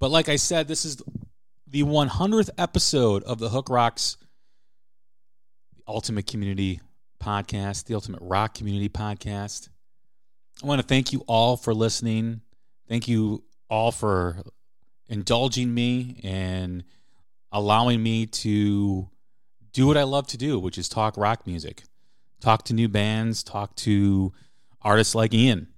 But 0.00 0.10
like 0.10 0.28
I 0.28 0.36
said, 0.36 0.68
this 0.68 0.84
is 0.84 1.02
the 1.66 1.82
100th 1.82 2.50
episode 2.56 3.22
of 3.24 3.38
the 3.38 3.48
Hook 3.48 3.68
Rocks, 3.68 4.16
Ultimate 5.86 6.26
Community 6.26 6.80
Podcast, 7.20 7.84
the 7.84 7.94
Ultimate 7.94 8.20
Rock 8.22 8.54
Community 8.54 8.88
Podcast. 8.88 9.68
I 10.62 10.66
want 10.66 10.80
to 10.80 10.86
thank 10.86 11.12
you 11.12 11.22
all 11.28 11.56
for 11.56 11.72
listening. 11.72 12.40
Thank 12.88 13.06
you 13.06 13.44
all 13.70 13.92
for 13.92 14.42
indulging 15.08 15.72
me 15.72 16.20
and 16.24 16.82
allowing 17.52 18.02
me 18.02 18.26
to 18.26 19.08
do 19.72 19.86
what 19.86 19.96
I 19.96 20.02
love 20.02 20.26
to 20.28 20.36
do, 20.36 20.58
which 20.58 20.76
is 20.76 20.88
talk 20.88 21.16
rock 21.16 21.46
music, 21.46 21.84
talk 22.40 22.64
to 22.64 22.74
new 22.74 22.88
bands, 22.88 23.44
talk 23.44 23.76
to 23.76 24.32
artists 24.82 25.14
like 25.14 25.32
Ian. 25.32 25.68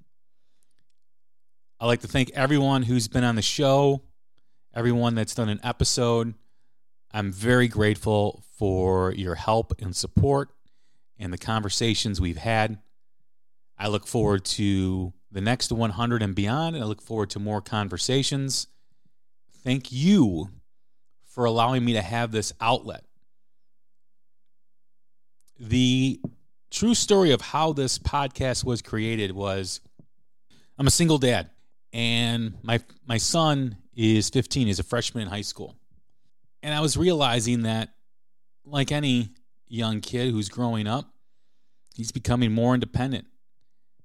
I'd 1.78 1.86
like 1.86 2.00
to 2.00 2.08
thank 2.08 2.30
everyone 2.30 2.82
who's 2.82 3.06
been 3.06 3.24
on 3.24 3.36
the 3.36 3.42
show, 3.42 4.02
everyone 4.74 5.14
that's 5.14 5.34
done 5.34 5.50
an 5.50 5.60
episode. 5.62 6.32
I'm 7.12 7.32
very 7.32 7.68
grateful 7.68 8.44
for 8.56 9.12
your 9.12 9.34
help 9.34 9.74
and 9.80 9.94
support 9.94 10.50
and 11.18 11.32
the 11.32 11.38
conversations 11.38 12.18
we've 12.18 12.38
had. 12.38 12.78
I 13.80 13.88
look 13.88 14.06
forward 14.06 14.44
to 14.44 15.14
the 15.32 15.40
next 15.40 15.72
100 15.72 16.22
and 16.22 16.34
beyond, 16.34 16.76
and 16.76 16.84
I 16.84 16.86
look 16.86 17.00
forward 17.00 17.30
to 17.30 17.38
more 17.38 17.62
conversations. 17.62 18.66
Thank 19.64 19.90
you 19.90 20.50
for 21.24 21.46
allowing 21.46 21.82
me 21.82 21.94
to 21.94 22.02
have 22.02 22.30
this 22.30 22.52
outlet. 22.60 23.04
The 25.58 26.20
true 26.70 26.94
story 26.94 27.32
of 27.32 27.40
how 27.40 27.72
this 27.72 27.98
podcast 27.98 28.64
was 28.64 28.82
created 28.82 29.32
was 29.32 29.80
I'm 30.78 30.86
a 30.86 30.90
single 30.90 31.18
dad 31.18 31.50
and 31.92 32.54
my 32.62 32.80
my 33.06 33.16
son 33.16 33.76
is 33.94 34.30
15 34.30 34.66
he's 34.66 34.78
a 34.78 34.82
freshman 34.82 35.22
in 35.22 35.28
high 35.28 35.40
school. 35.40 35.76
And 36.62 36.74
I 36.74 36.80
was 36.80 36.96
realizing 36.96 37.62
that 37.62 37.90
like 38.64 38.92
any 38.92 39.30
young 39.66 40.00
kid 40.00 40.32
who's 40.32 40.48
growing 40.48 40.86
up 40.86 41.12
he's 41.94 42.12
becoming 42.12 42.52
more 42.52 42.74
independent 42.74 43.26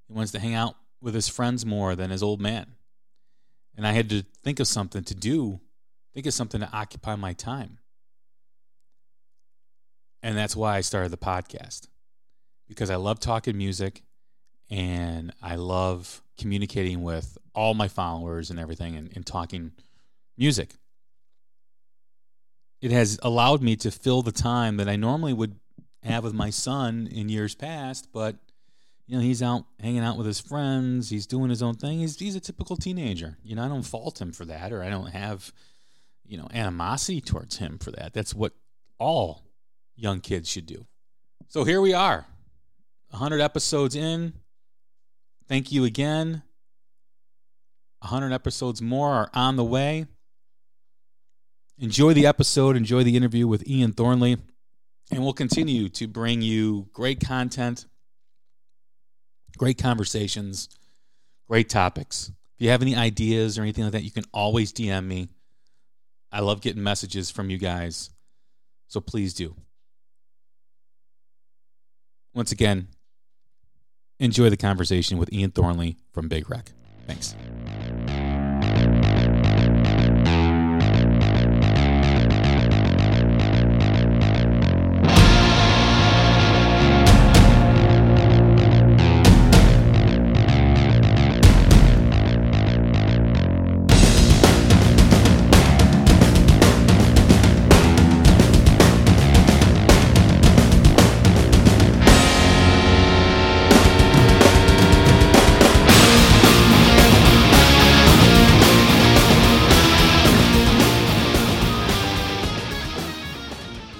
he 0.08 0.14
wants 0.14 0.32
to 0.32 0.40
hang 0.40 0.54
out 0.54 0.76
with 1.02 1.14
his 1.14 1.28
friends 1.28 1.66
more 1.66 1.96
than 1.96 2.10
his 2.10 2.24
old 2.24 2.42
man 2.42 2.68
and 3.76 3.86
I 3.86 3.92
had 3.92 4.10
to 4.10 4.24
think 4.44 4.60
of 4.60 4.68
something 4.68 5.04
to 5.04 5.16
do 5.16 5.60
think 6.14 6.26
of 6.26 6.34
something 6.34 6.62
to 6.62 6.70
occupy 6.72 7.16
my 7.16 7.34
time 7.34 7.80
and 10.24 10.38
that's 10.38 10.56
why 10.56 10.78
I 10.78 10.82
started 10.82 11.12
the 11.12 11.18
podcast 11.18 11.88
because 12.68 12.90
I 12.90 12.96
love 12.96 13.20
talking 13.20 13.58
music 13.58 14.02
and 14.70 15.32
I 15.42 15.56
love 15.56 16.22
communicating 16.40 17.04
with 17.04 17.38
all 17.54 17.74
my 17.74 17.88
followers 17.88 18.50
and 18.50 18.60
everything 18.60 18.96
and, 18.96 19.12
and 19.16 19.26
talking 19.26 19.72
music. 20.38 20.76
It 22.82 22.92
has 22.92 23.20
allowed 23.22 23.62
me 23.62 23.76
to 23.78 23.92
fill 23.92 24.22
the 24.22 24.32
time 24.32 24.78
that 24.78 24.90
I 24.90 24.96
normally 24.96 25.34
would 25.34 25.56
have 26.04 26.24
with 26.24 26.34
my 26.34 26.50
son 26.50 27.08
in 27.12 27.30
years 27.30 27.56
past, 27.56 28.10
but 28.12 28.36
you 29.08 29.16
know, 29.16 29.22
he's 29.22 29.42
out 29.42 29.66
hanging 29.80 30.04
out 30.04 30.18
with 30.18 30.26
his 30.26 30.40
friends, 30.40 31.10
he's 31.10 31.28
doing 31.28 31.50
his 31.50 31.62
own 31.62 31.76
thing. 31.76 32.00
He's 32.00 32.18
he's 32.18 32.36
a 32.36 32.40
typical 32.40 32.76
teenager. 32.76 33.38
You 33.44 33.56
know, 33.56 33.64
I 33.64 33.68
don't 33.68 33.84
fault 33.84 34.20
him 34.20 34.32
for 34.32 34.46
that 34.46 34.72
or 34.72 34.84
I 34.84 34.90
don't 34.90 35.12
have, 35.12 35.52
you 36.26 36.38
know, 36.38 36.48
animosity 36.54 37.22
towards 37.22 37.58
him 37.58 37.78
for 37.78 37.92
that. 37.92 38.14
That's 38.14 38.34
what 38.34 38.54
all 39.00 39.44
young 39.96 40.22
kids 40.22 40.50
should 40.50 40.66
do. 40.66 40.86
So 41.48 41.64
here 41.64 41.82
we 41.82 41.94
are, 41.94 42.26
100 43.10 43.40
episodes 43.40 43.96
in. 43.96 44.34
Thank 45.48 45.72
you 45.72 45.84
again. 45.84 46.42
100 48.00 48.34
episodes 48.34 48.82
more 48.82 49.14
are 49.14 49.30
on 49.34 49.56
the 49.56 49.64
way. 49.64 50.08
Enjoy 51.78 52.14
the 52.14 52.26
episode, 52.26 52.78
enjoy 52.78 53.04
the 53.04 53.18
interview 53.18 53.48
with 53.48 53.68
Ian 53.68 53.92
Thornley, 53.92 54.38
and 55.12 55.24
we'll 55.24 55.34
continue 55.34 55.90
to 55.90 56.08
bring 56.08 56.42
you 56.42 56.88
great 56.94 57.20
content, 57.20 57.86
great 59.56 59.78
conversations, 59.78 60.70
great 61.48 61.70
topics. 61.70 62.32
If 62.56 62.62
you 62.66 62.70
have 62.70 62.82
any 62.82 62.96
ideas 62.96 63.58
or 63.58 63.64
anything 63.64 63.84
like 63.84 63.94
that, 63.94 64.04
you 64.04 64.12
can 64.12 64.26
always 64.34 64.72
DM 64.72 65.06
me. 65.06 65.30
I 66.32 66.40
love 66.40 66.62
getting 66.62 66.84
messages 66.84 67.32
from 67.32 67.50
you 67.50 67.58
guys, 67.58 68.10
so 68.88 69.00
please 69.00 69.34
do 69.34 69.56
once 72.36 72.52
again, 72.52 72.90
enjoy 74.20 74.50
the 74.50 74.58
conversation 74.58 75.18
with 75.18 75.34
Ian 75.34 75.52
Thornley 75.52 75.98
from 76.12 76.28
Big 76.28 76.50
Wreck. 76.50 76.72
Thanks. 77.08 77.34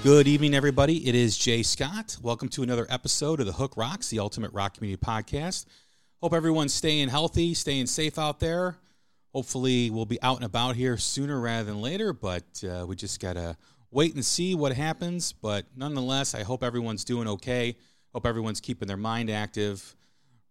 Good 0.06 0.28
evening, 0.28 0.54
everybody. 0.54 1.08
It 1.08 1.16
is 1.16 1.36
Jay 1.36 1.64
Scott. 1.64 2.16
Welcome 2.22 2.48
to 2.50 2.62
another 2.62 2.86
episode 2.88 3.40
of 3.40 3.46
the 3.46 3.52
Hook 3.52 3.76
Rocks, 3.76 4.08
the 4.08 4.20
Ultimate 4.20 4.52
Rock 4.52 4.74
Community 4.74 5.04
Podcast. 5.04 5.66
Hope 6.22 6.32
everyone's 6.32 6.72
staying 6.72 7.08
healthy, 7.08 7.54
staying 7.54 7.86
safe 7.86 8.16
out 8.16 8.38
there. 8.38 8.76
Hopefully, 9.34 9.90
we'll 9.90 10.06
be 10.06 10.22
out 10.22 10.36
and 10.36 10.44
about 10.44 10.76
here 10.76 10.96
sooner 10.96 11.40
rather 11.40 11.64
than 11.64 11.80
later, 11.80 12.12
but 12.12 12.44
uh, 12.62 12.86
we 12.86 12.94
just 12.94 13.18
got 13.18 13.32
to 13.32 13.56
wait 13.90 14.14
and 14.14 14.24
see 14.24 14.54
what 14.54 14.70
happens. 14.70 15.32
But 15.32 15.66
nonetheless, 15.74 16.36
I 16.36 16.44
hope 16.44 16.62
everyone's 16.62 17.02
doing 17.04 17.26
okay. 17.26 17.74
Hope 18.14 18.26
everyone's 18.26 18.60
keeping 18.60 18.86
their 18.86 18.96
mind 18.96 19.28
active, 19.28 19.96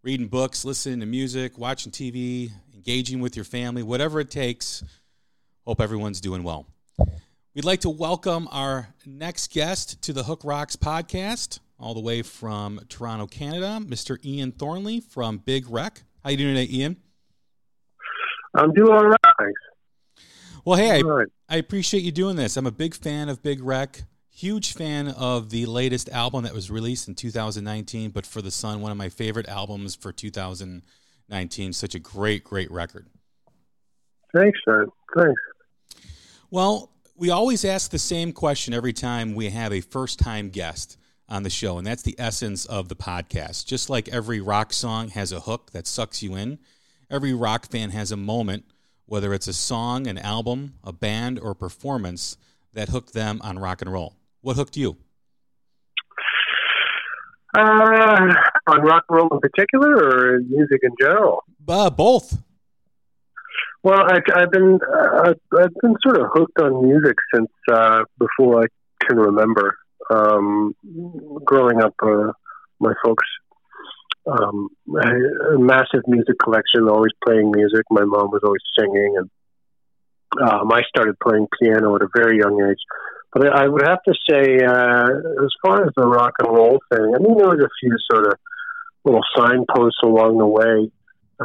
reading 0.04 0.28
books, 0.28 0.66
listening 0.66 1.00
to 1.00 1.06
music, 1.06 1.58
watching 1.58 1.94
TV, 1.94 2.52
engaging 2.74 3.22
with 3.22 3.38
your 3.38 3.46
family, 3.46 3.84
whatever 3.84 4.20
it 4.20 4.30
takes. 4.30 4.84
Hope 5.66 5.80
everyone's 5.80 6.20
doing 6.20 6.44
well. 6.44 6.66
We'd 7.56 7.64
like 7.64 7.80
to 7.82 7.90
welcome 7.90 8.50
our 8.52 8.90
next 9.06 9.54
guest 9.54 10.02
to 10.02 10.12
the 10.12 10.24
Hook 10.24 10.42
Rocks 10.44 10.76
podcast, 10.76 11.60
all 11.80 11.94
the 11.94 12.02
way 12.02 12.22
from 12.22 12.82
Toronto, 12.90 13.28
Canada, 13.28 13.80
Mr. 13.82 14.18
Ian 14.26 14.52
Thornley 14.52 15.00
from 15.00 15.38
Big 15.38 15.70
Wreck. 15.70 16.04
How 16.22 16.32
you 16.32 16.38
doing 16.38 16.56
today, 16.56 16.70
Ian? 16.70 16.98
I'm 18.56 18.74
doing 18.74 18.92
all 18.92 19.08
right. 19.08 19.54
Well, 20.66 20.78
hey, 20.78 21.02
I, 21.02 21.24
I, 21.48 21.56
appreciate 21.56 22.04
you 22.04 22.12
doing 22.12 22.36
this. 22.36 22.58
I'm 22.58 22.68
a 22.68 22.72
big 22.72 22.94
fan 22.94 23.30
of 23.30 23.42
Big 23.42 23.64
Wreck, 23.64 24.04
Huge 24.30 24.74
fan 24.74 25.08
of 25.08 25.50
the 25.50 25.66
latest 25.66 26.10
album 26.10 26.44
that 26.44 26.54
was 26.54 26.70
released 26.70 27.08
in 27.08 27.16
2019, 27.16 28.10
but 28.10 28.26
for 28.26 28.42
the 28.42 28.52
Sun, 28.52 28.82
one 28.82 28.92
of 28.92 28.98
my 28.98 29.08
favorite 29.08 29.48
albums 29.48 29.96
for 29.96 30.12
2019. 30.12 31.72
Such 31.72 31.96
a 31.96 32.00
great, 32.00 32.44
great 32.44 32.70
record. 32.70 33.08
Thanks, 34.36 34.60
man. 34.68 34.88
Thanks. 35.16 35.42
Well, 36.52 36.92
we 37.18 37.30
always 37.30 37.64
ask 37.64 37.92
the 37.92 38.00
same 38.00 38.34
question 38.34 38.74
every 38.74 38.94
time 38.94 39.36
we 39.36 39.50
have 39.50 39.72
a 39.72 39.82
first 39.82 40.20
time 40.20 40.50
guest 40.50 40.98
on 41.30 41.44
the 41.44 41.50
show, 41.50 41.78
and 41.78 41.88
that's 41.88 42.04
the 42.04 42.16
essence 42.20 42.66
of 42.66 42.90
the 42.90 42.96
podcast. 42.96 43.66
Just 43.66 43.90
like 43.90 44.10
every 44.10 44.42
rock 44.42 44.74
song 44.74 45.10
has 45.10 45.32
a 45.32 45.40
hook 45.40 45.72
that 45.72 45.88
sucks 45.88 46.22
you 46.22 46.36
in, 46.36 46.60
every 47.10 47.34
rock 47.34 47.72
fan 47.72 47.92
has 47.92 48.12
a 48.12 48.18
moment, 48.18 48.66
whether 49.06 49.34
it's 49.34 49.48
a 49.48 49.54
song, 49.54 50.08
an 50.08 50.18
album, 50.18 50.76
a 50.84 50.92
band, 50.92 51.40
or 51.40 51.52
a 51.52 51.56
performance 51.56 52.38
that 52.74 52.90
hooked 52.90 53.14
them 53.14 53.40
on 53.44 53.58
rock 53.60 53.82
and 53.82 53.92
roll. 53.92 54.16
What 54.42 54.58
hooked 54.58 54.76
you? 54.76 54.98
Uh, 57.58 58.34
on 58.68 58.82
rock 58.82 59.06
and 59.10 59.18
roll 59.18 59.30
in 59.32 59.40
particular, 59.40 59.96
or 59.96 60.40
music 60.42 60.82
in 60.84 60.92
general? 61.00 61.44
Uh, 61.68 61.90
both. 61.90 62.38
Well, 63.86 64.02
I, 64.02 64.18
I've 64.36 64.50
been 64.50 64.80
uh, 64.82 65.34
I've 65.60 65.76
been 65.80 65.96
sort 66.02 66.18
of 66.20 66.26
hooked 66.34 66.60
on 66.60 66.90
music 66.90 67.18
since 67.32 67.52
uh, 67.72 68.00
before 68.18 68.64
I 68.64 68.66
can 69.06 69.18
remember. 69.18 69.78
Um, 70.10 70.74
growing 71.46 71.80
up, 71.84 71.94
uh, 72.02 72.32
my 72.80 72.94
folks 73.04 73.28
um, 74.26 74.70
a 74.90 75.60
massive 75.60 76.02
music 76.08 76.34
collection, 76.44 76.90
always 76.90 77.12
playing 77.24 77.52
music. 77.52 77.84
My 77.92 78.06
mom 78.06 78.32
was 78.32 78.42
always 78.44 78.64
singing, 78.76 79.18
and 79.18 80.50
um, 80.50 80.72
I 80.72 80.82
started 80.90 81.20
playing 81.20 81.46
piano 81.62 81.96
at 81.96 82.02
a 82.02 82.10
very 82.16 82.40
young 82.40 82.60
age. 82.68 82.82
But 83.34 83.54
I 83.54 83.68
would 83.68 83.84
have 83.84 84.02
to 84.08 84.16
say, 84.28 84.66
uh, 84.66 85.10
as 85.46 85.52
far 85.62 85.86
as 85.86 85.92
the 85.96 86.08
rock 86.08 86.34
and 86.40 86.48
roll 86.52 86.80
thing, 86.92 87.14
I 87.16 87.20
mean, 87.20 87.38
there 87.38 87.50
was 87.50 87.60
a 87.60 87.70
few 87.80 87.96
sort 88.12 88.26
of 88.26 88.34
little 89.04 89.22
signposts 89.38 90.00
along 90.04 90.40
the 90.40 90.48
way. 90.48 90.92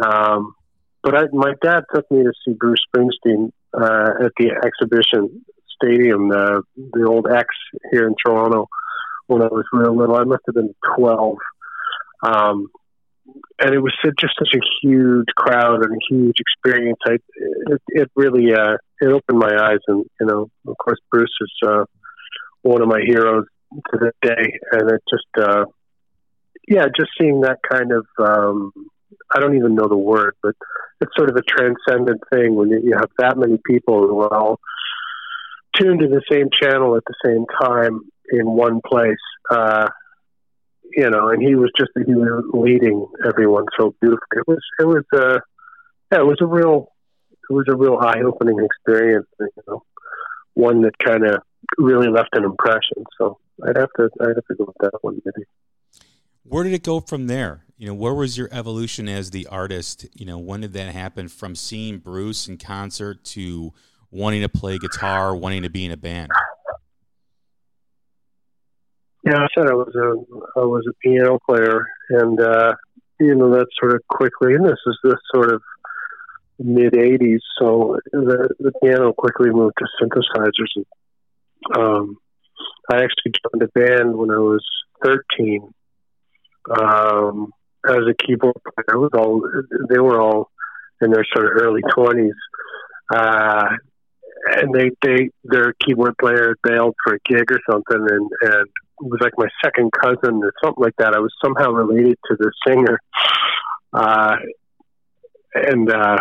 Um, 0.02 0.54
but 1.02 1.16
I, 1.16 1.22
my 1.32 1.54
dad 1.62 1.84
took 1.94 2.10
me 2.10 2.22
to 2.22 2.32
see 2.44 2.54
Bruce 2.54 2.84
Springsteen 2.94 3.50
uh, 3.74 4.24
at 4.24 4.32
the 4.38 4.50
exhibition 4.64 5.44
stadium, 5.82 6.30
uh, 6.30 6.60
the 6.76 7.06
old 7.06 7.26
Ex 7.30 7.48
here 7.90 8.06
in 8.06 8.14
Toronto, 8.24 8.68
when 9.26 9.42
I 9.42 9.46
was 9.46 9.64
real 9.72 9.96
little. 9.96 10.16
I 10.16 10.24
must 10.24 10.42
have 10.46 10.54
been 10.54 10.74
12. 10.96 11.36
Um, 12.22 12.68
and 13.60 13.74
it 13.74 13.80
was 13.80 13.94
just 14.18 14.34
such 14.38 14.54
a 14.54 14.64
huge 14.82 15.28
crowd 15.36 15.84
and 15.84 15.94
a 15.94 16.04
huge 16.08 16.36
experience. 16.38 16.98
I, 17.06 17.12
it, 17.12 17.82
it 17.88 18.10
really 18.16 18.52
uh, 18.52 18.76
it 19.00 19.06
opened 19.06 19.38
my 19.38 19.52
eyes, 19.56 19.78
and 19.86 20.04
you 20.20 20.26
know, 20.26 20.50
of 20.66 20.76
course, 20.78 20.98
Bruce 21.10 21.28
is 21.40 21.68
uh, 21.68 21.84
one 22.62 22.82
of 22.82 22.88
my 22.88 23.00
heroes 23.04 23.44
to 23.92 23.98
this 23.98 24.12
day, 24.22 24.58
and 24.72 24.90
it 24.90 25.02
just 25.08 25.46
uh, 25.46 25.64
yeah, 26.66 26.86
just 26.96 27.10
seeing 27.18 27.42
that 27.42 27.58
kind 27.70 27.92
of 27.92 28.06
um, 28.18 28.72
I 29.34 29.40
don't 29.40 29.56
even 29.56 29.74
know 29.74 29.88
the 29.88 29.96
word, 29.96 30.34
but 30.42 30.54
it's 31.00 31.12
sort 31.16 31.30
of 31.30 31.36
a 31.36 31.42
transcendent 31.42 32.20
thing 32.32 32.54
when 32.54 32.70
you 32.70 32.94
have 32.98 33.10
that 33.18 33.38
many 33.38 33.58
people 33.66 34.06
who 34.06 34.20
are 34.20 34.34
all 34.34 34.60
tuned 35.76 36.00
to 36.00 36.08
the 36.08 36.22
same 36.30 36.48
channel 36.52 36.96
at 36.96 37.04
the 37.06 37.14
same 37.24 37.46
time 37.62 38.00
in 38.32 38.46
one 38.46 38.80
place. 38.84 39.16
Uh, 39.50 39.88
you 40.92 41.08
know, 41.08 41.28
and 41.28 41.40
he 41.40 41.54
was 41.54 41.70
just 41.78 41.90
he 41.94 42.14
was 42.14 42.44
leading 42.52 43.06
everyone 43.24 43.66
so 43.78 43.94
beautifully. 44.00 44.26
It 44.36 44.48
was 44.48 44.58
it 44.80 44.84
was 44.86 45.04
uh 45.14 45.38
yeah, 46.12 46.20
it 46.20 46.26
was 46.26 46.38
a 46.40 46.46
real 46.46 46.88
it 47.30 47.52
was 47.52 47.66
a 47.68 47.76
real 47.76 47.96
eye 47.96 48.22
opening 48.24 48.58
experience, 48.64 49.26
you 49.38 49.48
know. 49.68 49.82
One 50.54 50.82
that 50.82 50.98
kind 50.98 51.24
of 51.24 51.42
really 51.78 52.08
left 52.08 52.30
an 52.32 52.44
impression. 52.44 53.04
So 53.18 53.38
I'd 53.66 53.76
have 53.76 53.90
to 53.96 54.08
I'd 54.20 54.34
have 54.34 54.46
to 54.46 54.54
go 54.56 54.64
with 54.64 54.76
that 54.80 54.98
one 55.02 55.20
maybe. 55.24 55.46
Where 56.42 56.64
did 56.64 56.72
it 56.72 56.82
go 56.82 57.00
from 57.00 57.28
there? 57.28 57.64
You 57.80 57.86
know, 57.86 57.94
where 57.94 58.12
was 58.12 58.36
your 58.36 58.50
evolution 58.52 59.08
as 59.08 59.30
the 59.30 59.46
artist? 59.46 60.04
You 60.12 60.26
know, 60.26 60.36
when 60.36 60.60
did 60.60 60.74
that 60.74 60.92
happen 60.92 61.28
from 61.28 61.54
seeing 61.54 61.96
Bruce 61.96 62.46
in 62.46 62.58
concert 62.58 63.24
to 63.24 63.72
wanting 64.10 64.42
to 64.42 64.50
play 64.50 64.76
guitar, 64.76 65.34
wanting 65.34 65.62
to 65.62 65.70
be 65.70 65.86
in 65.86 65.90
a 65.90 65.96
band? 65.96 66.28
Yeah, 69.24 69.38
I 69.38 69.46
said 69.56 69.66
I 69.66 69.72
was 69.72 69.94
a 69.96 70.60
I 70.60 70.64
was 70.64 70.86
a 70.90 70.92
piano 71.02 71.38
player, 71.48 71.86
and 72.10 72.38
uh, 72.38 72.74
you 73.18 73.34
know 73.34 73.50
that 73.52 73.68
sort 73.80 73.94
of 73.94 74.06
quickly. 74.08 74.52
And 74.52 74.66
this 74.66 74.76
is 74.86 74.98
the 75.02 75.16
sort 75.34 75.50
of 75.50 75.62
mid 76.58 76.92
'80s, 76.92 77.40
so 77.58 77.98
the 78.12 78.50
the 78.58 78.72
piano 78.82 79.14
quickly 79.14 79.48
moved 79.48 79.76
to 79.78 79.86
synthesizers. 80.04 80.76
And, 80.76 80.86
um, 81.78 82.18
I 82.92 82.96
actually 82.96 83.32
joined 83.42 83.62
a 83.62 83.68
band 83.68 84.18
when 84.18 84.30
I 84.30 84.36
was 84.36 84.62
13 85.02 85.72
um, 86.78 87.54
as 87.88 88.02
a 88.08 88.14
keyboard 88.14 88.56
player. 88.62 88.98
Was 88.98 89.10
all 89.14 89.42
they 89.88 89.98
were 89.98 90.20
all 90.20 90.50
in 91.00 91.10
their 91.10 91.24
sort 91.34 91.46
of 91.46 91.62
early 91.62 91.82
20s. 91.82 92.32
Uh, 93.12 93.76
and 94.46 94.74
they 94.74 94.90
they 95.02 95.30
their 95.44 95.74
keyboard 95.84 96.14
player 96.18 96.56
bailed 96.62 96.94
for 97.04 97.14
a 97.14 97.18
gig 97.24 97.50
or 97.50 97.60
something 97.68 97.98
and 97.98 98.30
and 98.42 98.66
it 99.02 99.08
was 99.10 99.20
like 99.20 99.32
my 99.36 99.48
second 99.64 99.90
cousin 99.92 100.42
or 100.42 100.52
something 100.62 100.82
like 100.82 100.96
that. 100.98 101.14
I 101.14 101.20
was 101.20 101.32
somehow 101.42 101.70
related 101.70 102.18
to 102.30 102.36
the 102.38 102.52
singer, 102.66 102.98
uh, 103.92 104.36
and 105.54 105.90
uh, 105.90 106.18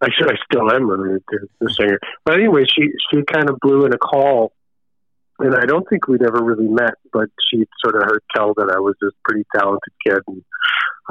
I 0.00 0.08
should 0.16 0.30
I 0.30 0.36
still 0.50 0.70
am 0.70 0.88
related 0.88 1.22
to 1.30 1.38
the 1.60 1.74
singer. 1.78 1.98
But 2.24 2.34
anyway, 2.34 2.64
she 2.64 2.88
she 3.10 3.22
kind 3.30 3.50
of 3.50 3.58
blew 3.60 3.84
in 3.84 3.92
a 3.92 3.98
call, 3.98 4.52
and 5.40 5.54
I 5.54 5.66
don't 5.66 5.88
think 5.88 6.06
we'd 6.06 6.22
ever 6.22 6.42
really 6.42 6.68
met, 6.68 6.94
but 7.12 7.28
she'd 7.48 7.68
sort 7.82 7.96
of 7.96 8.02
heard 8.02 8.22
tell 8.34 8.54
that 8.54 8.72
I 8.74 8.78
was 8.78 8.94
this 9.00 9.12
pretty 9.24 9.44
talented 9.54 9.92
kid, 10.06 10.20
and 10.26 10.42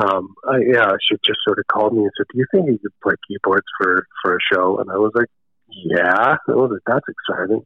um, 0.01 0.35
I, 0.47 0.57
yeah, 0.59 0.91
she 1.01 1.15
just 1.25 1.39
sort 1.45 1.59
of 1.59 1.65
called 1.67 1.93
me 1.93 2.03
and 2.03 2.11
said, 2.17 2.27
"Do 2.31 2.37
you 2.37 2.45
think 2.51 2.67
you 2.67 2.79
could 2.79 2.93
play 3.01 3.15
keyboards 3.27 3.65
for 3.77 4.05
for 4.21 4.35
a 4.35 4.39
show?" 4.53 4.79
And 4.79 4.89
I 4.89 4.97
was 4.97 5.11
like, 5.15 5.29
"Yeah, 5.69 6.37
oh, 6.49 6.69
that's 6.85 7.05
exciting." 7.09 7.65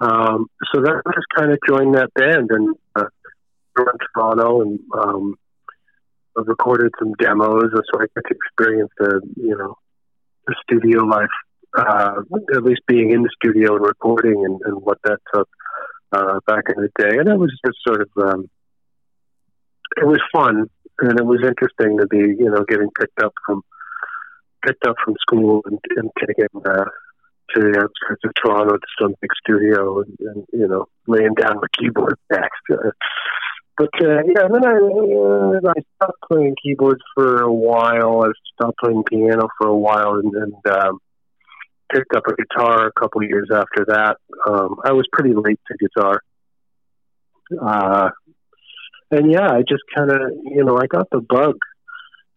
Um, 0.00 0.46
so 0.72 0.82
that 0.82 1.02
I 1.06 1.10
just 1.14 1.26
kind 1.34 1.52
of 1.52 1.58
joined 1.66 1.94
that 1.94 2.12
band 2.14 2.50
and 2.50 2.76
uh, 2.94 3.08
went 3.76 3.98
to 3.98 4.06
Toronto 4.14 4.60
and 4.60 4.78
um, 4.96 5.34
I've 6.38 6.46
recorded 6.46 6.92
some 6.98 7.14
demos, 7.18 7.70
so 7.72 8.00
I 8.00 8.06
get 8.14 8.24
to 8.28 8.34
experience 8.34 8.90
the 8.98 9.20
you 9.36 9.56
know 9.56 9.76
the 10.46 10.54
studio 10.62 11.04
life, 11.04 11.28
uh, 11.76 12.20
at 12.54 12.62
least 12.62 12.82
being 12.86 13.10
in 13.10 13.22
the 13.22 13.30
studio 13.34 13.76
and 13.76 13.84
recording 13.84 14.44
and, 14.44 14.60
and 14.64 14.82
what 14.82 14.98
that 15.04 15.18
took 15.34 15.48
uh, 16.16 16.40
back 16.46 16.64
in 16.68 16.82
the 16.82 16.90
day. 16.98 17.18
And 17.18 17.28
it 17.28 17.38
was 17.38 17.52
just 17.64 17.78
sort 17.86 18.02
of 18.02 18.08
um, 18.16 18.50
it 19.96 20.06
was 20.06 20.20
fun 20.32 20.68
and 21.00 21.18
it 21.18 21.26
was 21.26 21.40
interesting 21.46 21.98
to 21.98 22.06
be 22.06 22.18
you 22.18 22.50
know 22.50 22.64
getting 22.68 22.90
picked 22.98 23.20
up 23.22 23.32
from 23.44 23.62
picked 24.64 24.86
up 24.86 24.96
from 25.04 25.14
school 25.20 25.62
and, 25.66 25.78
and 25.96 26.10
taken 26.26 26.48
uh, 26.64 26.84
to 27.54 27.60
the 27.60 27.78
outskirts 27.78 28.22
of 28.24 28.32
Toronto 28.34 28.76
to 28.76 28.86
some 29.00 29.14
big 29.20 29.30
studio 29.44 30.00
and, 30.00 30.16
and 30.20 30.46
you 30.52 30.66
know 30.66 30.86
laying 31.06 31.34
down 31.34 31.60
the 31.60 31.68
keyboard 31.78 32.18
next. 32.30 32.94
But 33.76 33.90
uh, 34.00 34.22
yeah, 34.24 34.48
then 34.50 34.64
I 34.64 34.76
uh, 34.78 35.70
I 35.70 35.80
stopped 35.96 36.20
playing 36.30 36.56
keyboards 36.62 37.02
for 37.14 37.42
a 37.42 37.52
while. 37.52 38.24
I 38.24 38.30
stopped 38.54 38.78
playing 38.78 39.04
piano 39.04 39.48
for 39.58 39.68
a 39.68 39.76
while, 39.76 40.14
and, 40.14 40.34
and 40.34 40.66
um, 40.66 40.98
picked 41.92 42.14
up 42.14 42.24
a 42.26 42.34
guitar 42.34 42.86
a 42.86 42.92
couple 42.92 43.22
years 43.22 43.48
after 43.52 43.84
that. 43.86 44.16
Um, 44.48 44.76
I 44.84 44.92
was 44.92 45.06
pretty 45.12 45.34
late 45.34 45.60
to 45.68 45.76
guitar, 45.78 46.22
uh, 47.60 48.10
and 49.10 49.30
yeah, 49.30 49.50
I 49.50 49.60
just 49.60 49.82
kind 49.94 50.10
of 50.10 50.20
you 50.44 50.64
know 50.64 50.78
I 50.78 50.86
got 50.86 51.08
the 51.10 51.20
bug. 51.20 51.56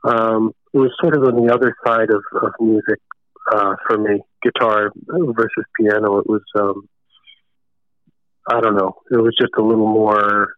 Um, 0.04 0.54
it 0.74 0.78
was 0.78 0.92
sort 1.02 1.16
of 1.16 1.24
on 1.24 1.46
the 1.46 1.54
other 1.54 1.76
side 1.86 2.10
of, 2.10 2.24
of 2.42 2.54
music 2.60 3.00
uh, 3.52 3.76
for 3.88 3.98
me, 3.98 4.22
guitar 4.42 4.92
versus 5.08 5.66
piano. 5.80 6.20
It 6.20 6.30
was, 6.30 6.44
um, 6.56 6.88
I 8.50 8.62
don't 8.62 8.76
know, 8.76 8.96
it 9.12 9.18
was 9.18 9.36
just 9.40 9.54
a 9.58 9.62
little 9.64 9.88
more 9.88 10.54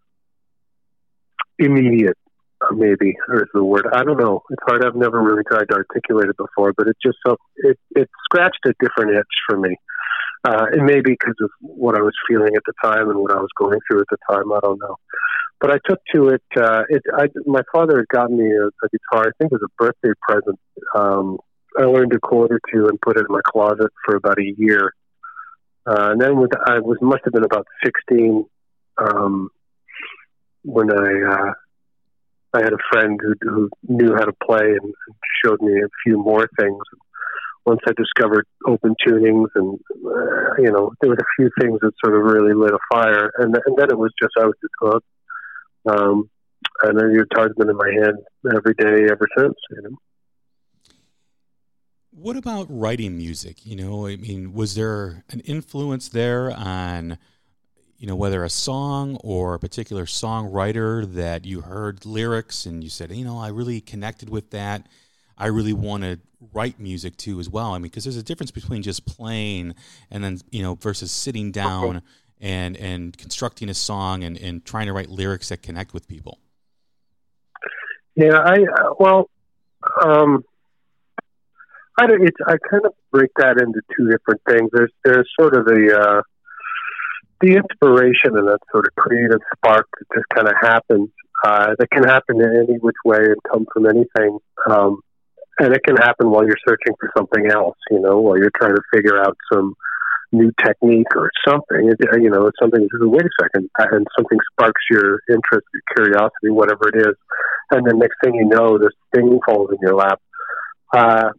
immediate, 1.58 2.18
maybe, 2.72 3.16
or 3.28 3.44
is 3.44 3.50
the 3.54 3.64
word. 3.64 3.88
I 3.94 4.04
don't 4.04 4.20
know. 4.20 4.42
It's 4.50 4.64
hard. 4.68 4.86
I've 4.86 4.96
never 4.96 5.22
really 5.22 5.44
tried 5.50 5.70
to 5.70 5.76
articulate 5.76 6.30
it 6.30 6.38
before, 6.38 6.74
but 6.78 6.88
it 6.88 6.98
just 7.04 7.18
felt, 7.26 7.40
it, 7.58 7.78
it 7.96 8.10
scratched 8.26 8.66
a 8.66 8.74
different 8.80 9.18
itch 9.18 9.36
for 9.48 9.58
me. 9.58 9.76
Uh, 10.44 10.66
it 10.74 10.82
may 10.82 11.02
be 11.02 11.12
because 11.12 11.36
of 11.42 11.50
what 11.62 11.96
I 11.96 12.02
was 12.02 12.14
feeling 12.28 12.56
at 12.56 12.64
the 12.66 12.74
time 12.84 13.10
and 13.10 13.20
what 13.20 13.32
I 13.32 13.40
was 13.40 13.50
going 13.58 13.80
through 13.88 14.02
at 14.02 14.08
the 14.10 14.18
time. 14.30 14.52
I 14.52 14.60
don't 14.62 14.80
know. 14.80 14.96
But 15.60 15.72
I 15.72 15.78
took 15.88 16.00
to 16.16 16.30
it. 16.30 16.44
Uh, 16.58 16.82
it 16.90 17.04
I, 17.14 17.28
my 17.46 17.62
father 17.72 17.98
had 17.98 18.08
gotten 18.08 18.38
me 18.38 18.50
a, 18.52 18.66
a 18.66 18.90
guitar. 18.92 19.28
I 19.28 19.32
think 19.38 19.52
it 19.52 19.62
was 19.62 19.62
a 19.64 19.84
birthday 19.84 20.14
present 20.28 20.60
um, 20.96 21.38
I 21.78 21.84
learned 21.84 22.14
a 22.14 22.20
chord 22.20 22.52
or 22.52 22.60
two 22.74 22.88
and 22.88 23.00
put 23.02 23.18
it 23.18 23.26
in 23.28 23.34
my 23.34 23.42
closet 23.46 23.92
for 24.06 24.16
about 24.16 24.40
a 24.40 24.54
year. 24.58 24.94
Uh, 25.86 26.12
and 26.12 26.22
then 26.22 26.38
with, 26.38 26.52
I 26.66 26.80
was 26.80 26.98
must 27.02 27.22
have 27.24 27.34
been 27.34 27.46
about 27.46 27.66
sixteen 27.84 28.46
um, 28.98 29.50
when 30.64 30.92
I 30.92 31.32
uh, 31.34 31.54
I 32.54 32.60
had 32.60 32.74
a 32.74 32.78
friend 32.92 33.20
who, 33.22 33.34
who 33.42 33.70
knew 33.88 34.14
how 34.14 34.26
to 34.26 34.34
play 34.44 34.66
and 34.66 34.94
showed 35.44 35.62
me 35.62 35.74
a 35.82 35.88
few 36.04 36.18
more 36.18 36.50
things. 36.60 36.82
once 37.66 37.80
I 37.88 37.92
discovered 37.96 38.46
open 38.68 38.96
tunings, 39.06 39.48
and 39.56 39.80
uh, 40.06 40.62
you 40.62 40.72
know, 40.72 40.92
there 41.00 41.10
was 41.10 41.20
a 41.20 41.32
few 41.38 41.50
things 41.60 41.80
that 41.82 41.94
sort 42.04 42.16
of 42.18 42.24
really 42.24 42.54
lit 42.54 42.74
a 42.74 42.80
fire, 42.92 43.32
and 43.38 43.56
and 43.66 43.78
then 43.78 43.88
it 43.90 43.98
was 43.98 44.12
just 44.22 44.34
out 44.40 44.56
to 44.60 44.68
club. 44.80 45.04
Um, 45.90 46.30
and 46.84 46.98
the 46.98 47.26
guitar's 47.30 47.54
been 47.58 47.70
in 47.70 47.78
my 47.78 47.90
hand 47.90 48.18
every 48.56 48.74
day 48.74 49.12
ever 49.12 49.28
since. 49.38 49.56
You 49.72 49.82
know. 49.84 49.98
What 52.12 52.36
about 52.36 52.68
writing 52.70 53.18
music? 53.18 53.66
You 53.66 53.76
know, 53.76 54.08
I 54.08 54.18
mean, 54.18 54.54
was 54.54 54.76
there 54.76 55.24
an 55.30 55.40
influence 55.42 56.10
there 56.10 56.52
on, 56.52 57.18
you 58.02 58.08
know, 58.08 58.16
whether 58.16 58.44
a 58.44 58.50
song 58.50 59.16
or 59.24 59.54
a 59.54 59.60
particular 59.60 60.06
songwriter 60.06 61.06
that 61.14 61.46
you 61.46 61.62
heard 61.62 62.04
lyrics 62.04 62.66
and 62.66 62.84
you 62.84 62.90
said, 62.90 63.12
you 63.12 63.24
know, 63.24 63.38
I 63.38 63.50
really 63.50 63.80
connected 63.80 64.28
with 64.28 64.50
that. 64.50 64.88
I 65.38 65.46
really 65.46 65.74
want 65.74 66.02
to 66.02 66.20
write 66.52 66.80
music 66.80 67.16
too 67.16 67.40
as 67.40 67.48
well. 67.48 67.74
I 67.74 67.78
mean, 67.78 67.84
because 67.84 68.06
there's 68.06 68.18
a 68.18 68.24
difference 68.24 68.50
between 68.50 68.82
just 68.82 69.06
playing 69.06 69.76
and 70.10 70.24
then 70.24 70.40
you 70.50 70.64
know 70.64 70.74
versus 70.74 71.12
sitting 71.12 71.52
down 71.52 72.02
and 72.40 72.76
and 72.76 73.16
constructing 73.20 73.70
a 73.70 73.76
song 73.76 74.24
and 74.24 74.36
and 74.36 74.66
trying 74.66 74.88
to 74.88 74.94
write 74.94 75.10
lyrics 75.10 75.50
that 75.50 75.62
connect 75.62 75.94
with 75.94 76.08
people. 76.08 76.40
Yeah, 78.16 78.40
I 78.40 78.56
uh, 78.56 78.94
well, 79.00 79.30
um, 80.04 80.44
I 82.00 82.08
don't, 82.08 82.28
it's 82.28 82.38
I 82.48 82.56
kind 82.68 82.84
of 82.84 82.94
break 83.12 83.30
that 83.38 83.60
into 83.62 83.80
two 83.96 84.10
different 84.10 84.42
things. 84.50 84.72
There's 84.74 84.92
there's 85.06 85.30
sort 85.40 85.56
of 85.56 85.66
the 85.66 85.96
uh, 85.96 86.22
the 87.42 87.58
inspiration 87.58 88.38
and 88.38 88.48
that 88.48 88.60
sort 88.72 88.86
of 88.88 88.96
creative 88.96 89.40
spark 89.58 89.88
that 90.00 90.06
just 90.16 90.30
kind 90.34 90.48
of 90.48 90.54
happens. 90.62 91.10
Uh, 91.44 91.74
that 91.80 91.90
can 91.90 92.04
happen 92.04 92.40
in 92.40 92.56
any 92.56 92.78
which 92.78 92.96
way 93.04 93.18
and 93.18 93.42
come 93.52 93.66
from 93.74 93.88
anything. 93.88 94.38
Um, 94.70 95.02
and 95.58 95.74
it 95.74 95.84
can 95.84 95.98
happen 95.98 96.30
while 96.30 96.46
you're 96.46 96.62
searching 96.68 96.94
for 97.00 97.12
something 97.18 97.50
else, 97.52 97.78
you 97.90 98.00
know, 98.00 98.20
while 98.20 98.38
you're 98.38 98.52
trying 98.56 98.76
to 98.76 98.82
figure 98.94 99.20
out 99.20 99.36
some 99.52 99.74
new 100.32 100.52
technique 100.64 101.14
or 101.16 101.32
something. 101.48 101.90
It, 101.90 102.22
you 102.22 102.30
know, 102.30 102.46
it's 102.46 102.58
something. 102.62 102.88
Wait 102.92 103.26
a 103.26 103.30
second, 103.42 103.70
and 103.78 104.08
something 104.18 104.38
sparks 104.54 104.82
your 104.90 105.20
interest, 105.30 105.66
your 105.74 105.84
curiosity, 105.96 106.50
whatever 106.50 106.90
it 106.90 107.08
is, 107.08 107.16
and 107.72 107.86
then 107.86 107.98
next 107.98 108.18
thing 108.24 108.36
you 108.36 108.46
know, 108.46 108.78
this 108.78 108.94
thing 109.14 109.40
falls 109.46 109.70
in 109.72 109.78
your 109.82 109.96
lap. 109.96 110.22
Uh, 110.96 111.30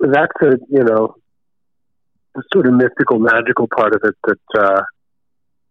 that's 0.00 0.32
a 0.42 0.58
you 0.70 0.84
know, 0.84 1.16
the 2.34 2.42
sort 2.52 2.66
of 2.66 2.74
mystical, 2.74 3.18
magical 3.18 3.68
part 3.68 3.94
of 3.94 4.02
it 4.04 4.14
that. 4.26 4.60
Uh, 4.60 4.82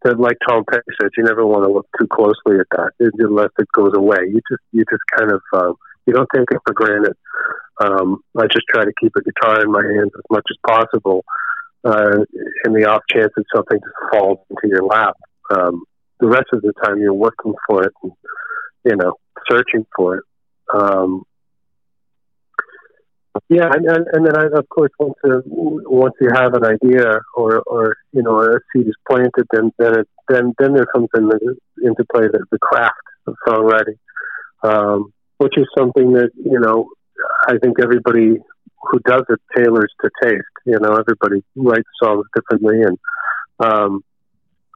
that, 0.03 0.19
like 0.19 0.37
Tom 0.47 0.63
Petty 0.69 0.83
said, 0.99 1.11
you 1.17 1.23
never 1.23 1.45
want 1.45 1.63
to 1.65 1.71
look 1.71 1.87
too 1.99 2.07
closely 2.07 2.59
at 2.59 2.67
that 2.71 2.91
unless 2.99 3.49
it 3.59 3.67
goes 3.73 3.93
away. 3.95 4.17
You 4.27 4.41
just, 4.49 4.63
you 4.71 4.83
just 4.89 5.03
kind 5.17 5.31
of, 5.31 5.41
uh, 5.53 5.73
you 6.05 6.13
don't 6.13 6.29
take 6.35 6.47
it 6.51 6.61
for 6.65 6.73
granted. 6.73 7.15
Um, 7.83 8.21
I 8.37 8.47
just 8.47 8.65
try 8.69 8.83
to 8.85 8.93
keep 8.99 9.13
a 9.15 9.21
guitar 9.21 9.61
in 9.61 9.71
my 9.71 9.83
hands 9.83 10.11
as 10.15 10.23
much 10.29 10.45
as 10.49 10.57
possible. 10.67 11.23
Uh, 11.83 12.19
in 12.65 12.73
the 12.73 12.85
off 12.85 13.01
chance 13.09 13.31
that 13.35 13.43
something 13.55 13.79
just 13.79 14.11
falls 14.11 14.37
into 14.51 14.67
your 14.67 14.85
lap, 14.85 15.15
um, 15.49 15.81
the 16.19 16.27
rest 16.27 16.45
of 16.53 16.61
the 16.61 16.73
time 16.83 16.99
you're 16.99 17.11
working 17.11 17.55
for 17.67 17.81
it, 17.83 17.91
and, 18.03 18.11
you 18.85 18.95
know, 18.95 19.13
searching 19.49 19.83
for 19.95 20.17
it. 20.17 20.23
Um, 20.71 21.23
yeah, 23.49 23.69
and, 23.73 23.85
and, 23.85 24.05
and 24.11 24.25
then 24.25 24.35
I, 24.35 24.45
of 24.57 24.67
course, 24.69 24.91
once 24.99 25.15
uh, 25.23 25.39
once 25.45 26.15
you 26.19 26.29
have 26.33 26.53
an 26.53 26.65
idea 26.65 27.19
or, 27.35 27.61
or 27.61 27.97
you 28.11 28.21
know 28.23 28.41
a 28.41 28.59
seed 28.73 28.87
is 28.87 28.95
planted, 29.09 29.47
then 29.51 29.71
then 29.77 29.99
it, 29.99 30.07
then 30.27 30.53
then 30.59 30.73
there 30.73 30.85
comes 30.85 31.07
in 31.15 31.27
the, 31.27 31.55
into 31.81 32.03
play 32.13 32.27
the, 32.31 32.45
the 32.51 32.59
craft 32.59 32.95
of 33.27 33.35
songwriting, 33.47 33.97
um, 34.63 35.13
which 35.37 35.53
is 35.57 35.65
something 35.77 36.13
that 36.13 36.31
you 36.35 36.59
know 36.59 36.89
I 37.47 37.57
think 37.57 37.77
everybody 37.81 38.37
who 38.89 38.99
does 38.99 39.23
it 39.29 39.39
tailors 39.55 39.93
to 40.01 40.09
taste. 40.21 40.43
You 40.65 40.79
know, 40.79 40.95
everybody 40.95 41.43
writes 41.55 41.87
songs 42.03 42.25
differently, 42.35 42.81
and 42.81 42.97
um, 43.59 44.03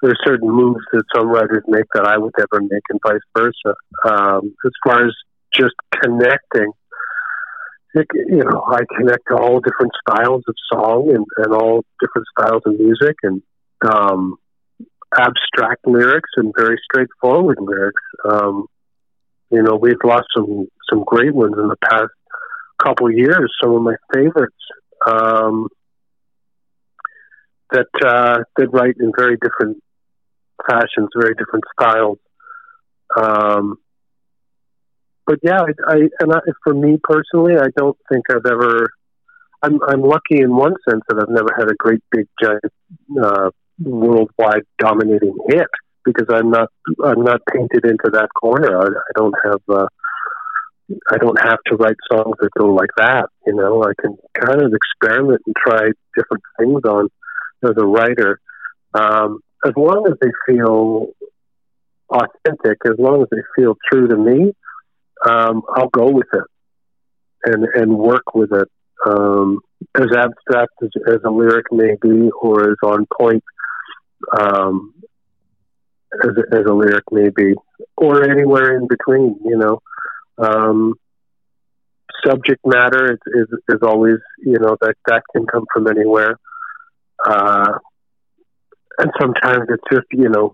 there's 0.02 0.20
certain 0.26 0.50
moves 0.50 0.84
that 0.94 1.04
some 1.14 1.28
writers 1.28 1.64
make 1.68 1.86
that 1.94 2.06
I 2.06 2.18
would 2.18 2.34
never 2.38 2.62
make, 2.62 2.84
and 2.90 3.00
vice 3.06 3.20
versa. 3.38 3.76
Um, 4.06 4.56
as 4.66 4.72
far 4.86 5.06
as 5.06 5.14
just 5.52 5.76
connecting, 6.02 6.72
you 7.96 8.44
know, 8.44 8.64
I 8.68 8.82
connect 8.98 9.24
to 9.30 9.38
all 9.38 9.60
different 9.62 9.94
styles 10.08 10.44
of 10.48 10.56
song 10.72 11.10
and, 11.16 11.26
and 11.38 11.54
all 11.54 11.84
different 12.02 12.28
styles 12.38 12.62
of 12.66 12.80
music, 12.80 13.16
and 13.24 13.42
um, 13.90 14.36
abstract 15.18 15.88
lyrics 15.88 16.30
and 16.36 16.54
very 16.58 16.80
straightforward 16.84 17.58
lyrics. 17.60 18.02
Um, 18.30 18.66
you 19.50 19.62
know, 19.62 19.76
we've 19.76 20.04
lost 20.04 20.28
some 20.36 20.68
some 20.90 21.04
great 21.06 21.34
ones 21.34 21.56
in 21.58 21.68
the 21.68 21.78
past 21.90 22.12
couple 22.84 23.12
years, 23.12 23.54
some 23.62 23.74
of 23.74 23.82
my 23.82 23.96
favorites 24.14 24.56
um, 25.08 25.68
that 27.72 27.88
uh, 28.04 28.40
that 28.58 28.68
write 28.72 28.96
in 29.00 29.12
very 29.18 29.38
different 29.38 29.82
fashions, 30.68 31.10
very 31.16 31.36
different 31.36 31.64
styles. 31.80 32.18
Um, 33.16 33.78
but 35.26 35.40
yeah, 35.44 35.62
I, 35.62 35.94
I 35.94 35.96
and 36.20 36.34
I, 36.34 36.40
for 36.64 36.74
me 36.74 36.98
personally, 37.04 37.56
I 37.58 37.68
don't 37.76 37.98
think 38.12 38.26
I've 38.30 38.46
ever. 38.46 38.88
I'm 39.62 39.80
I'm 39.88 40.02
lucky 40.02 40.42
in 40.42 40.56
one 40.56 40.76
sense 40.88 41.02
that 41.10 41.20
I've 41.20 41.34
never 41.34 41.50
had 41.58 41.70
a 41.70 41.76
great 41.76 42.02
big 42.12 42.28
giant 42.42 42.64
uh, 43.22 43.50
worldwide 43.80 44.64
dominating 44.80 45.36
hit 45.48 45.68
because 46.04 46.28
I'm 46.30 46.52
not 46.52 46.70
I'm 47.04 47.24
not 47.24 47.42
painted 47.52 47.86
into 47.86 48.12
that 48.14 48.30
corner. 48.40 48.78
I, 48.78 48.86
I 48.86 49.12
don't 49.16 49.36
have. 49.44 49.62
Uh, 49.68 49.88
I 51.10 51.18
don't 51.18 51.40
have 51.42 51.58
to 51.66 51.76
write 51.78 51.96
songs 52.12 52.36
that 52.40 52.50
go 52.60 52.68
like 52.68 52.92
that. 52.98 53.30
You 53.48 53.56
know, 53.56 53.84
I 53.84 53.94
can 54.00 54.16
kind 54.40 54.62
of 54.62 54.72
experiment 54.72 55.42
and 55.48 55.56
try 55.56 55.90
different 56.16 56.44
things 56.60 56.82
on 56.88 57.10
as 57.64 57.74
a 57.78 57.86
writer, 57.86 58.40
um, 58.94 59.40
as 59.66 59.74
long 59.76 60.06
as 60.08 60.14
they 60.22 60.30
feel 60.46 61.08
authentic, 62.10 62.78
as 62.86 63.00
long 63.00 63.24
as 63.24 63.28
they 63.32 63.42
feel 63.56 63.76
true 63.92 64.08
to 64.08 64.16
me. 64.16 64.54
Um, 65.28 65.64
I'll 65.76 65.90
go 65.90 66.12
with 66.12 66.28
it 66.34 66.44
and 67.46 67.66
and 67.74 67.98
work 67.98 68.34
with 68.34 68.52
it. 68.52 68.70
Um, 69.06 69.60
as 69.96 70.08
abstract 70.16 70.72
as, 70.82 70.90
as, 71.08 71.20
a 71.26 71.30
lyric 71.30 71.66
may 71.72 71.96
be, 72.02 72.30
or 72.42 72.72
as 72.72 72.78
on 72.84 73.06
point 73.16 73.44
um, 74.38 74.94
as, 76.24 76.32
as 76.52 76.66
a 76.66 76.74
lyric 76.74 77.04
may 77.12 77.30
be, 77.30 77.54
or 77.98 78.30
anywhere 78.30 78.78
in 78.78 78.88
between. 78.88 79.40
You 79.46 79.58
know. 79.58 79.82
Um, 80.38 80.96
subject 82.26 82.62
matter 82.66 83.14
is, 83.14 83.20
is, 83.34 83.48
is 83.70 83.80
always, 83.84 84.18
you 84.40 84.58
know, 84.60 84.78
that, 84.82 84.96
that 85.08 85.24
can 85.36 85.46
come 85.46 85.66
from 85.74 85.88
anywhere. 85.88 86.38
Uh, 87.26 87.74
and 88.98 89.12
sometimes 89.20 89.68
it's 89.70 89.84
just, 89.92 90.06
you 90.12 90.30
know, 90.30 90.54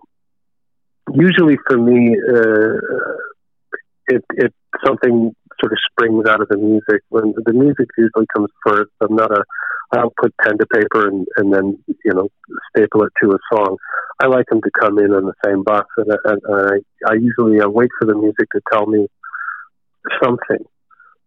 usually 1.14 1.58
for 1.68 1.78
me, 1.78 2.16
uh, 2.16 2.78
it, 4.16 4.24
it 4.44 4.54
something 4.86 5.36
sort 5.60 5.72
of 5.72 5.80
springs 5.92 6.26
out 6.28 6.42
of 6.42 6.50
the 6.50 6.58
music. 6.58 7.02
When 7.10 7.34
the 7.36 7.54
music 7.54 7.88
usually 7.98 8.28
comes 8.36 8.50
first, 8.66 8.92
I'm 9.02 9.16
not 9.16 9.32
a, 9.32 9.44
I'll 9.94 10.14
put 10.22 10.34
pen 10.42 10.58
to 10.58 10.66
paper 10.66 11.08
and, 11.08 11.28
and 11.38 11.54
then, 11.54 11.84
you 12.06 12.14
know, 12.14 12.30
staple 12.70 13.04
it 13.04 13.14
to 13.22 13.32
a 13.32 13.40
song. 13.54 13.78
I 14.24 14.28
like 14.28 14.46
them 14.50 14.62
to 14.62 14.72
come 14.80 15.00
in 15.00 15.12
on 15.12 15.26
the 15.26 15.34
same 15.46 15.64
bus. 15.64 15.86
And, 15.98 16.12
and 16.24 16.42
I, 16.50 17.12
I 17.12 17.14
usually 17.16 17.60
uh, 17.60 17.70
wait 17.70 17.90
for 18.00 18.06
the 18.06 18.16
music 18.16 18.48
to 18.56 18.62
tell 18.72 18.86
me 18.86 19.08
something. 20.24 20.66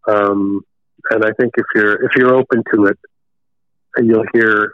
Um, 0.08 0.62
and 1.10 1.24
I 1.24 1.32
think 1.38 1.54
if 1.56 1.66
you're 1.74 2.04
if 2.04 2.12
you're 2.16 2.34
open 2.34 2.62
to 2.74 2.86
it, 2.86 2.98
you'll 3.98 4.24
hear 4.32 4.72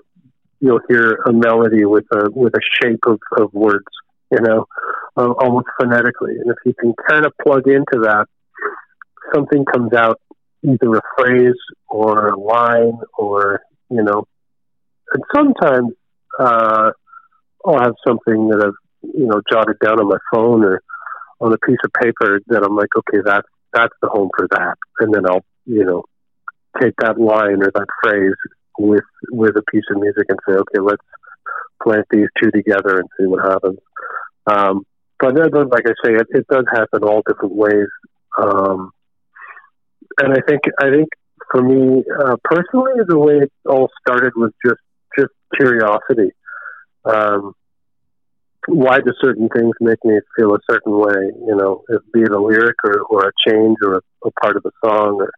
you'll 0.61 0.81
hear 0.89 1.19
a 1.27 1.33
melody 1.33 1.85
with 1.85 2.07
a 2.13 2.31
with 2.31 2.55
a 2.55 2.61
shape 2.81 3.01
of, 3.07 3.19
of 3.37 3.53
words, 3.53 3.87
you 4.31 4.41
know, 4.41 4.67
uh, 5.17 5.33
almost 5.41 5.67
phonetically. 5.79 6.37
And 6.37 6.51
if 6.51 6.57
you 6.65 6.75
can 6.79 6.95
kind 7.09 7.27
of 7.27 7.33
plug 7.43 7.67
into 7.67 8.01
that, 8.03 8.27
something 9.35 9.65
comes 9.65 9.93
out, 9.93 10.21
either 10.63 10.95
a 10.95 11.03
phrase 11.17 11.59
or 11.89 12.29
a 12.29 12.39
line, 12.39 12.99
or 13.19 13.61
you 13.91 14.03
know, 14.03 14.27
and 15.13 15.23
sometimes 15.35 15.93
uh, 16.39 16.91
I'll 17.65 17.81
have 17.81 17.95
something 18.07 18.49
that 18.49 18.65
I've 18.65 19.13
you 19.15 19.27
know 19.27 19.41
jotted 19.51 19.79
down 19.83 20.01
on 20.01 20.09
my 20.09 20.19
phone 20.33 20.65
or 20.65 20.83
on 21.41 21.53
a 21.53 21.59
piece 21.59 21.79
of 21.85 21.93
paper 21.93 22.41
that 22.49 22.63
I'm 22.63 22.77
like, 22.77 22.91
okay, 22.97 23.19
that's 23.25 23.49
that's 23.73 23.95
the 24.03 24.09
home 24.09 24.31
for 24.37 24.47
that. 24.51 24.77
And 24.99 25.15
then 25.15 25.27
I'll, 25.27 25.45
you 25.65 25.85
know, 25.85 26.05
take 26.81 26.95
that 26.99 27.19
line 27.19 27.63
or 27.63 27.71
that 27.75 27.87
phrase 28.03 28.35
with 28.79 29.05
with 29.31 29.57
a 29.57 29.63
piece 29.71 29.85
of 29.91 30.01
music 30.01 30.27
and 30.29 30.39
say, 30.47 30.55
okay, 30.55 30.81
let's 30.81 31.03
plant 31.83 32.07
these 32.11 32.29
two 32.41 32.51
together 32.51 32.99
and 32.99 33.09
see 33.19 33.27
what 33.27 33.45
happens. 33.45 33.79
Um, 34.47 34.85
but 35.21 35.71
like 35.71 35.85
I 35.87 35.95
say, 36.05 36.15
it, 36.15 36.27
it 36.31 36.47
does 36.49 36.65
happen 36.73 37.05
all 37.05 37.23
different 37.27 37.55
ways. 37.55 37.89
Um, 38.39 38.91
and 40.19 40.33
I 40.33 40.41
think 40.49 40.63
I 40.81 40.91
think 40.91 41.09
for 41.51 41.63
me 41.63 42.03
uh, 42.25 42.37
personally, 42.45 42.93
the 43.07 43.19
way 43.19 43.39
it 43.43 43.53
all 43.69 43.89
started 44.01 44.33
was 44.37 44.53
just 44.65 44.81
just 45.19 45.33
curiosity. 45.57 46.33
Um, 47.05 47.53
why 48.69 48.99
do 48.99 49.13
certain 49.21 49.49
things 49.49 49.73
make 49.81 50.05
me 50.05 50.19
feel 50.37 50.55
a 50.55 50.59
certain 50.71 50.97
way? 50.97 51.33
You 51.47 51.57
know, 51.57 51.83
be 52.13 52.21
it 52.21 52.31
a 52.31 52.41
lyric 52.41 52.77
or, 52.85 53.01
or 53.11 53.29
a 53.29 53.51
change 53.51 53.77
or 53.85 53.97
a, 53.97 54.01
a 54.27 54.31
part 54.43 54.57
of 54.57 54.65
a 54.67 54.87
song 54.87 55.21
or 55.21 55.33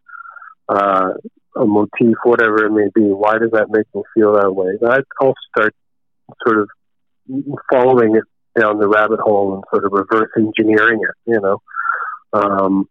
uh, 0.69 1.13
a 1.55 1.65
motif, 1.65 2.15
whatever 2.23 2.65
it 2.65 2.71
may 2.71 2.89
be. 2.93 3.07
Why 3.07 3.37
does 3.37 3.51
that 3.51 3.69
make 3.69 3.85
me 3.93 4.03
feel 4.13 4.33
that 4.33 4.53
way? 4.53 4.77
I, 4.85 4.99
I'll 5.21 5.35
start 5.55 5.73
sort 6.45 6.59
of 6.59 6.69
following 7.71 8.15
it 8.15 8.23
down 8.59 8.79
the 8.79 8.87
rabbit 8.87 9.19
hole 9.19 9.55
and 9.55 9.63
sort 9.71 9.85
of 9.85 9.91
reverse 9.91 10.29
engineering 10.37 10.99
it. 11.01 11.31
You 11.31 11.41
know, 11.41 11.61
um, 12.33 12.89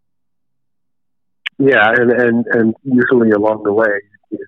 yeah, 1.59 1.91
and 1.97 2.11
and 2.11 2.47
and 2.47 2.75
usually 2.83 3.31
along 3.31 3.63
the 3.65 3.73
way, 3.73 4.01
you, 4.31 4.39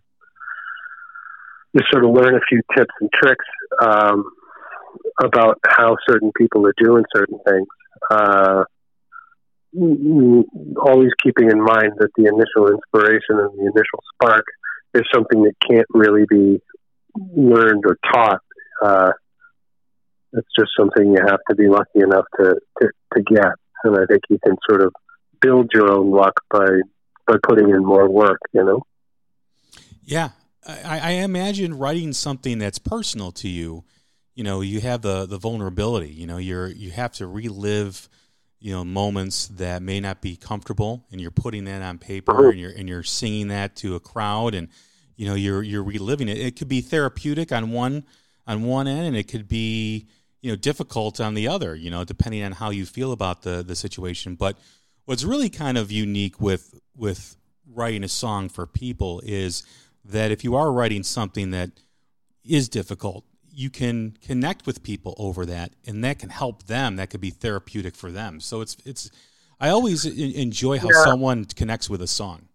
you 1.72 1.80
sort 1.92 2.04
of 2.04 2.10
learn 2.10 2.34
a 2.34 2.40
few 2.48 2.60
tips 2.76 2.94
and 3.00 3.10
tricks 3.12 3.44
um, 3.80 4.24
about 5.22 5.58
how 5.66 5.96
certain 6.08 6.32
people 6.36 6.66
are 6.66 6.74
doing 6.76 7.04
certain 7.14 7.38
things. 7.46 7.66
Uh, 8.10 8.64
always 9.76 11.10
keeping 11.22 11.50
in 11.50 11.58
mind 11.58 11.92
that 11.98 12.10
the 12.16 12.26
initial 12.26 12.70
inspiration 12.70 13.40
and 13.40 13.58
the 13.58 13.62
initial 13.62 14.00
spark 14.14 14.44
is 14.94 15.02
something 15.12 15.42
that 15.42 15.54
can't 15.68 15.86
really 15.90 16.24
be 16.28 16.60
learned 17.16 17.84
or 17.86 17.98
taught. 18.12 18.40
Uh, 18.82 19.12
it's 20.34 20.48
just 20.58 20.72
something 20.78 21.12
you 21.12 21.20
have 21.26 21.40
to 21.48 21.54
be 21.54 21.68
lucky 21.68 22.00
enough 22.00 22.24
to, 22.38 22.56
to, 22.80 22.88
to 23.14 23.22
get. 23.22 23.52
And 23.84 23.96
I 23.96 24.06
think 24.06 24.22
you 24.28 24.38
can 24.44 24.56
sort 24.68 24.82
of 24.82 24.92
build 25.40 25.70
your 25.72 25.90
own 25.92 26.10
luck 26.10 26.40
by 26.50 26.66
by 27.26 27.36
putting 27.42 27.70
in 27.70 27.84
more 27.84 28.08
work, 28.08 28.40
you 28.52 28.62
know? 28.62 28.82
Yeah. 30.04 30.30
I, 30.66 30.98
I 30.98 31.10
imagine 31.12 31.78
writing 31.78 32.12
something 32.12 32.58
that's 32.58 32.78
personal 32.78 33.32
to 33.32 33.48
you, 33.48 33.84
you 34.34 34.44
know, 34.44 34.60
you 34.60 34.80
have 34.80 35.02
the, 35.02 35.24
the 35.24 35.38
vulnerability, 35.38 36.08
you 36.08 36.26
know, 36.26 36.36
you're 36.36 36.68
you 36.68 36.90
have 36.90 37.12
to 37.14 37.26
relive 37.26 38.08
you 38.64 38.72
know 38.72 38.82
moments 38.82 39.48
that 39.48 39.82
may 39.82 40.00
not 40.00 40.22
be 40.22 40.36
comfortable 40.36 41.04
and 41.12 41.20
you're 41.20 41.30
putting 41.30 41.64
that 41.64 41.82
on 41.82 41.98
paper 41.98 42.32
uh-huh. 42.32 42.48
and 42.48 42.58
you're 42.58 42.70
and 42.70 42.88
you're 42.88 43.02
singing 43.02 43.48
that 43.48 43.76
to 43.76 43.94
a 43.94 44.00
crowd 44.00 44.54
and 44.54 44.68
you 45.16 45.26
know 45.26 45.34
you're 45.34 45.62
you're 45.62 45.82
reliving 45.82 46.30
it 46.30 46.38
it 46.38 46.56
could 46.56 46.66
be 46.68 46.80
therapeutic 46.80 47.52
on 47.52 47.72
one 47.72 48.04
on 48.46 48.62
one 48.62 48.88
end 48.88 49.06
and 49.06 49.16
it 49.16 49.28
could 49.28 49.46
be 49.48 50.08
you 50.44 50.50
know 50.50 50.56
difficult 50.56 51.20
on 51.20 51.34
the 51.34 51.48
other 51.48 51.74
you 51.74 51.90
know 51.90 52.04
depending 52.04 52.42
on 52.42 52.52
how 52.52 52.70
you 52.70 52.84
feel 52.84 53.12
about 53.12 53.42
the 53.42 53.62
the 53.62 53.74
situation 53.74 54.34
but 54.34 54.56
what's 55.06 55.24
really 55.24 55.48
kind 55.48 55.78
of 55.78 55.90
unique 55.90 56.40
with 56.40 56.78
with 56.96 57.36
writing 57.72 58.04
a 58.04 58.08
song 58.08 58.48
for 58.48 58.66
people 58.66 59.22
is 59.24 59.64
that 60.04 60.30
if 60.30 60.44
you 60.44 60.54
are 60.54 60.70
writing 60.70 61.02
something 61.02 61.50
that 61.50 61.70
is 62.44 62.68
difficult 62.68 63.24
you 63.54 63.70
can 63.70 64.16
connect 64.20 64.66
with 64.66 64.82
people 64.82 65.14
over 65.16 65.46
that, 65.46 65.72
and 65.86 66.02
that 66.04 66.18
can 66.18 66.28
help 66.28 66.64
them. 66.64 66.96
That 66.96 67.10
could 67.10 67.20
be 67.20 67.30
therapeutic 67.30 67.94
for 67.94 68.10
them. 68.10 68.40
So 68.40 68.60
it's 68.60 68.76
it's. 68.84 69.10
I 69.60 69.68
always 69.68 70.04
enjoy 70.04 70.78
how 70.78 70.88
yeah. 70.88 71.04
someone 71.04 71.44
connects 71.44 71.88
with 71.88 72.02
a 72.02 72.08
song. 72.08 72.48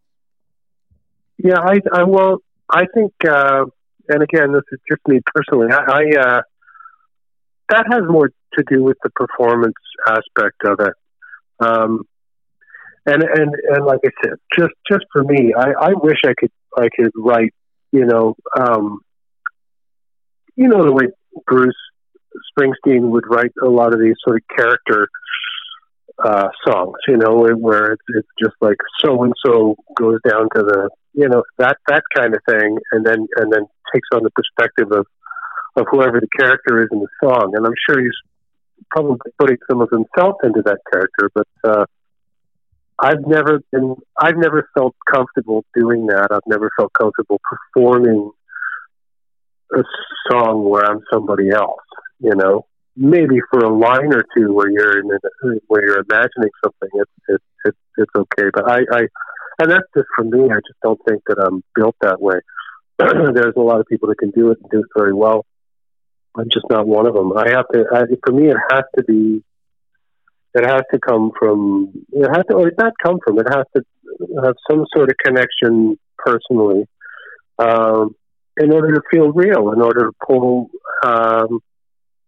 Yeah, 1.38 1.60
I, 1.60 1.80
I 1.94 2.04
well, 2.04 2.40
I 2.70 2.86
think, 2.94 3.14
uh, 3.26 3.66
and 4.10 4.22
again, 4.22 4.52
this 4.52 4.64
is 4.72 4.80
just 4.88 5.02
me 5.08 5.22
personally. 5.26 5.72
I, 5.72 5.78
I 5.78 6.20
uh, 6.20 6.42
that 7.70 7.86
has 7.92 8.02
more 8.08 8.30
to 8.54 8.64
do 8.70 8.84
with 8.84 8.98
the 9.04 9.10
performance 9.12 9.76
aspect 10.08 10.62
of 10.66 10.80
it. 10.80 10.94
Um, 11.60 12.04
and 13.06 13.24
and 13.24 13.56
and 13.70 13.86
like 13.86 14.00
I 14.06 14.10
said, 14.24 14.34
just 14.58 14.74
just 14.90 15.06
for 15.12 15.24
me, 15.24 15.54
I, 15.58 15.72
I 15.80 15.90
wish 15.94 16.20
I 16.26 16.34
could 16.38 16.52
I 16.78 16.90
could 16.96 17.12
write, 17.16 17.54
you 17.92 18.06
know, 18.06 18.36
um, 18.60 19.00
you 20.56 20.68
know 20.68 20.84
the 20.84 20.94
way 20.94 21.08
Bruce 21.46 21.76
Springsteen 22.52 23.10
would 23.10 23.26
write 23.28 23.52
a 23.62 23.70
lot 23.70 23.94
of 23.94 24.00
these 24.00 24.16
sort 24.24 24.38
of 24.38 24.58
character 24.58 25.10
uh, 26.24 26.50
songs, 26.68 26.98
you 27.08 27.18
know, 27.18 27.48
where 27.58 27.94
it's, 27.94 28.04
it's 28.10 28.28
just 28.40 28.56
like 28.62 28.78
so 29.00 29.24
and 29.24 29.34
so 29.46 29.76
goes 29.96 30.20
down 30.28 30.50
to 30.56 30.62
the, 30.64 30.90
you 31.14 31.30
know, 31.30 31.44
that 31.58 31.78
that 31.88 32.04
kind 32.16 32.36
of 32.36 32.42
thing, 32.48 32.78
and 32.92 33.06
then 33.06 33.28
and 33.38 33.52
then 33.52 33.66
takes 33.94 34.08
on 34.14 34.24
the 34.24 34.32
perspective 34.32 34.92
of 34.92 35.08
of 35.76 35.86
whoever 35.92 36.20
the 36.20 36.28
character 36.40 36.82
is 36.82 36.90
in 36.92 37.00
the 37.00 37.08
song, 37.24 37.54
and 37.56 37.66
I'm 37.66 37.74
sure 37.88 38.02
he's 38.02 38.12
probably 38.92 39.18
putting 39.38 39.58
some 39.70 39.82
of 39.82 39.90
himself 39.90 40.38
into 40.44 40.62
that 40.66 40.80
character, 40.92 41.32
but 41.34 41.48
uh, 41.64 41.86
I've 43.02 43.26
never 43.26 43.62
been, 43.72 43.96
I've 44.20 44.38
never 44.38 44.70
felt 44.78 44.96
comfortable 45.10 45.64
doing 45.74 46.08
that. 46.08 46.30
I've 46.32 46.48
never 46.48 46.70
felt 46.78 46.92
comfortable 46.94 47.40
performing 47.74 48.32
a 49.74 49.84
song 50.30 50.68
where 50.70 50.86
I'm 50.86 51.02
somebody 51.12 51.50
else, 51.52 51.84
you 52.20 52.36
know. 52.36 52.66
Maybe 52.98 53.40
for 53.50 53.60
a 53.60 53.70
line 53.70 54.14
or 54.14 54.26
two 54.36 54.54
where 54.54 54.70
you're 54.70 55.00
in 55.00 55.10
where 55.68 55.86
you're 55.86 56.04
imagining 56.10 56.50
something, 56.62 56.90
it's 56.96 57.12
it's 57.30 57.44
it's, 57.66 57.78
it's 57.98 58.12
okay. 58.18 58.50
But 58.54 58.70
I, 58.70 58.80
I 58.92 59.02
and 59.60 59.72
that's 59.72 59.88
just 59.96 60.08
for 60.16 60.26
me. 60.26 60.50
I 60.50 60.56
just 60.56 60.80
don't 60.84 61.00
think 61.08 61.22
that 61.28 61.38
I'm 61.40 61.64
built 61.76 61.96
that 62.02 62.22
way. 62.22 62.40
There's 62.98 63.54
a 63.56 63.62
lot 63.62 63.80
of 63.80 63.86
people 63.86 64.10
that 64.10 64.18
can 64.18 64.32
do 64.32 64.52
it 64.52 64.58
and 64.62 64.70
do 64.70 64.80
it 64.80 64.86
very 64.98 65.14
well. 65.14 65.46
I'm 66.40 66.50
just 66.52 66.66
not 66.70 66.88
one 66.88 67.08
of 67.08 67.14
them. 67.14 67.36
I 67.36 67.50
have 67.50 67.66
to. 67.74 67.86
I, 67.92 68.04
for 68.26 68.34
me, 68.34 68.50
it 68.50 68.58
has 68.72 68.84
to 68.98 69.04
be. 69.04 69.44
It 70.56 70.66
has 70.66 70.82
to 70.94 71.00
come 71.00 71.32
from. 71.38 71.92
It 72.12 72.28
has 72.28 72.44
to, 72.50 72.56
or 72.56 72.68
it 72.68 72.76
not 72.78 72.94
come 73.04 73.20
from. 73.26 73.40
It 73.40 73.48
has 73.50 73.66
to 73.76 73.84
have 74.44 74.56
some 74.70 74.86
sort 74.96 75.10
of 75.10 75.16
connection 75.24 76.00
personally. 76.18 76.86
Um, 77.60 78.16
in 78.58 78.72
order 78.72 78.94
to 78.94 79.02
feel 79.12 79.32
real, 79.32 79.72
in 79.72 79.82
order 79.82 80.08
to 80.08 80.12
pull 80.26 80.70
um, 81.04 81.60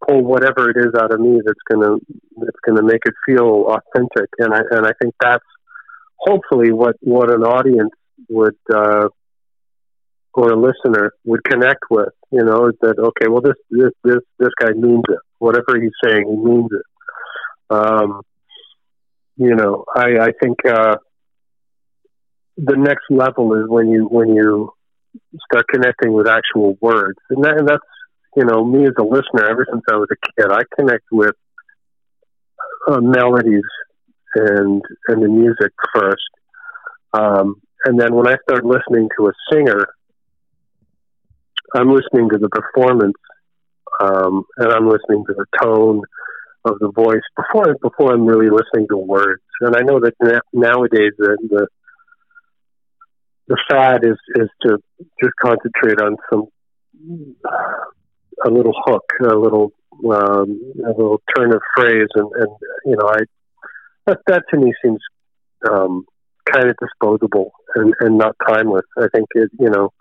pull 0.08 0.24
whatever 0.24 0.70
it 0.70 0.78
is 0.78 0.94
out 1.00 1.14
of 1.14 1.20
me 1.20 1.42
that's 1.46 1.60
gonna 1.70 1.98
that's 2.38 2.60
gonna 2.66 2.84
make 2.84 3.02
it 3.06 3.14
feel 3.26 3.68
authentic. 3.68 4.30
And 4.40 4.54
I 4.54 4.62
and 4.72 4.86
I 4.86 4.92
think 5.02 5.16
that's 5.22 5.46
hopefully 6.18 6.72
what 6.72 6.96
what 7.02 7.30
an 7.30 7.44
audience 7.44 7.92
would 8.30 8.58
uh, 8.74 9.08
or 10.34 10.52
a 10.52 10.56
listener 10.56 11.14
would 11.26 11.44
connect 11.44 11.84
with. 11.90 12.10
You 12.32 12.44
know, 12.44 12.72
that 12.82 12.98
okay? 12.98 13.28
Well, 13.30 13.42
this 13.42 13.56
this 13.70 13.92
this 14.04 14.22
this 14.40 14.52
guy 14.60 14.72
means 14.72 15.04
it. 15.10 15.20
Whatever 15.40 15.80
he's 15.82 15.92
saying, 16.04 16.26
he 16.28 16.36
means 16.36 16.70
it. 16.72 16.86
Um, 17.70 18.22
you 19.38 19.56
know, 19.56 19.86
I 19.94 20.18
I 20.20 20.32
think 20.42 20.58
uh, 20.66 20.96
the 22.58 22.78
next 22.78 23.06
level 23.10 23.54
is 23.56 23.68
when 23.68 23.90
you 23.90 24.06
when 24.06 24.34
you 24.34 24.72
start 25.52 25.66
connecting 25.68 26.14
with 26.14 26.28
actual 26.28 26.78
words, 26.82 27.18
and, 27.30 27.44
that, 27.44 27.58
and 27.58 27.68
that's 27.68 27.84
you 28.36 28.46
know 28.46 28.64
me 28.64 28.84
as 28.86 28.94
a 29.00 29.04
listener. 29.04 29.50
Ever 29.50 29.66
since 29.70 29.84
I 29.92 29.96
was 29.96 30.08
a 30.12 30.42
kid, 30.42 30.52
I 30.52 30.62
connect 30.78 31.06
with 31.12 31.36
uh, 32.88 33.02
melodies 33.02 33.64
and 34.36 34.82
and 35.08 35.22
the 35.22 35.28
music 35.28 35.74
first, 35.94 36.30
um, 37.14 37.62
and 37.86 38.00
then 38.00 38.16
when 38.16 38.28
I 38.28 38.36
start 38.48 38.64
listening 38.64 39.10
to 39.18 39.28
a 39.28 39.34
singer, 39.52 39.88
I'm 41.76 41.90
listening 41.94 42.30
to 42.30 42.38
the 42.38 42.50
performance, 42.50 43.18
um, 44.00 44.44
and 44.58 44.72
I'm 44.72 44.88
listening 44.88 45.24
to 45.28 45.34
the 45.34 45.46
tone 45.62 46.02
of 46.66 46.80
the 46.80 46.92
voice 46.92 47.22
before 47.36 47.76
before 47.82 48.14
I'm 48.14 48.26
really 48.26 48.50
listening 48.50 48.88
to 48.90 48.98
words. 48.98 49.42
And 49.62 49.76
I 49.76 49.82
know 49.82 50.00
that 50.00 50.14
na- 50.22 50.40
nowadays 50.54 51.14
the, 51.18 51.38
the 51.50 51.68
the 53.48 53.58
fad 53.70 54.04
is 54.04 54.18
is 54.36 54.50
to 54.64 54.78
just 55.22 55.34
concentrate 55.42 56.02
on 56.02 56.18
some 56.30 56.48
a 58.46 58.50
little 58.50 58.74
hook, 58.86 59.04
a 59.22 59.36
little 59.36 59.72
um, 60.10 60.74
a 60.86 60.90
little 60.90 61.22
turn 61.36 61.54
of 61.54 61.62
phrase, 61.76 62.08
and, 62.16 62.32
and 62.36 62.50
you 62.86 62.96
know, 62.98 63.08
I 63.08 63.20
that, 64.08 64.20
that 64.28 64.44
to 64.52 64.58
me 64.58 64.74
seems 64.84 65.00
um, 65.70 66.06
kind 66.52 66.70
of 66.70 66.76
disposable 66.82 67.52
and, 67.76 67.94
and 68.00 68.18
not 68.18 68.36
timeless. 68.48 68.86
I 68.98 69.08
think 69.14 69.28
it, 69.36 69.52
you 69.60 69.70
know, 69.70 69.92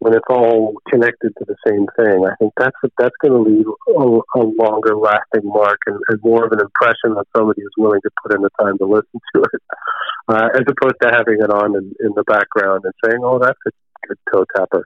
when 0.00 0.14
it's 0.14 0.26
all 0.30 0.74
connected 0.88 1.32
to 1.38 1.44
the 1.44 1.56
same 1.66 1.86
thing, 1.96 2.24
I 2.24 2.34
think 2.36 2.52
that's 2.56 2.76
that's 2.98 3.16
going 3.20 3.32
to 3.32 3.50
leave 3.50 3.66
a, 3.66 4.38
a 4.38 4.42
longer 4.44 4.96
lasting 4.96 5.42
mark 5.42 5.78
and, 5.86 5.98
and 6.08 6.20
more 6.22 6.46
of 6.46 6.52
an 6.52 6.60
impression 6.60 7.18
on 7.18 7.24
somebody 7.36 7.62
who's 7.62 7.74
willing 7.76 8.00
to 8.02 8.10
put 8.22 8.34
in 8.34 8.42
the 8.42 8.50
time 8.60 8.78
to 8.78 8.86
listen 8.86 9.20
to 9.34 9.42
it, 9.42 9.62
uh, 10.28 10.48
as 10.54 10.62
opposed 10.68 10.96
to 11.02 11.10
having 11.10 11.40
it 11.40 11.50
on 11.50 11.74
in, 11.74 11.92
in 12.00 12.12
the 12.14 12.24
background 12.24 12.84
and 12.84 12.94
saying, 13.04 13.20
"Oh, 13.24 13.38
that's 13.38 13.58
a 13.66 13.70
good 14.06 14.18
toe 14.32 14.44
tapper." 14.56 14.84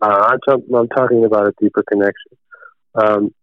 Uh, 0.00 0.36
I'm, 0.48 0.62
I'm 0.74 0.88
talking 0.88 1.24
about 1.24 1.48
a 1.48 1.54
deeper 1.60 1.82
connection. 1.82 2.32
Um, 2.94 3.34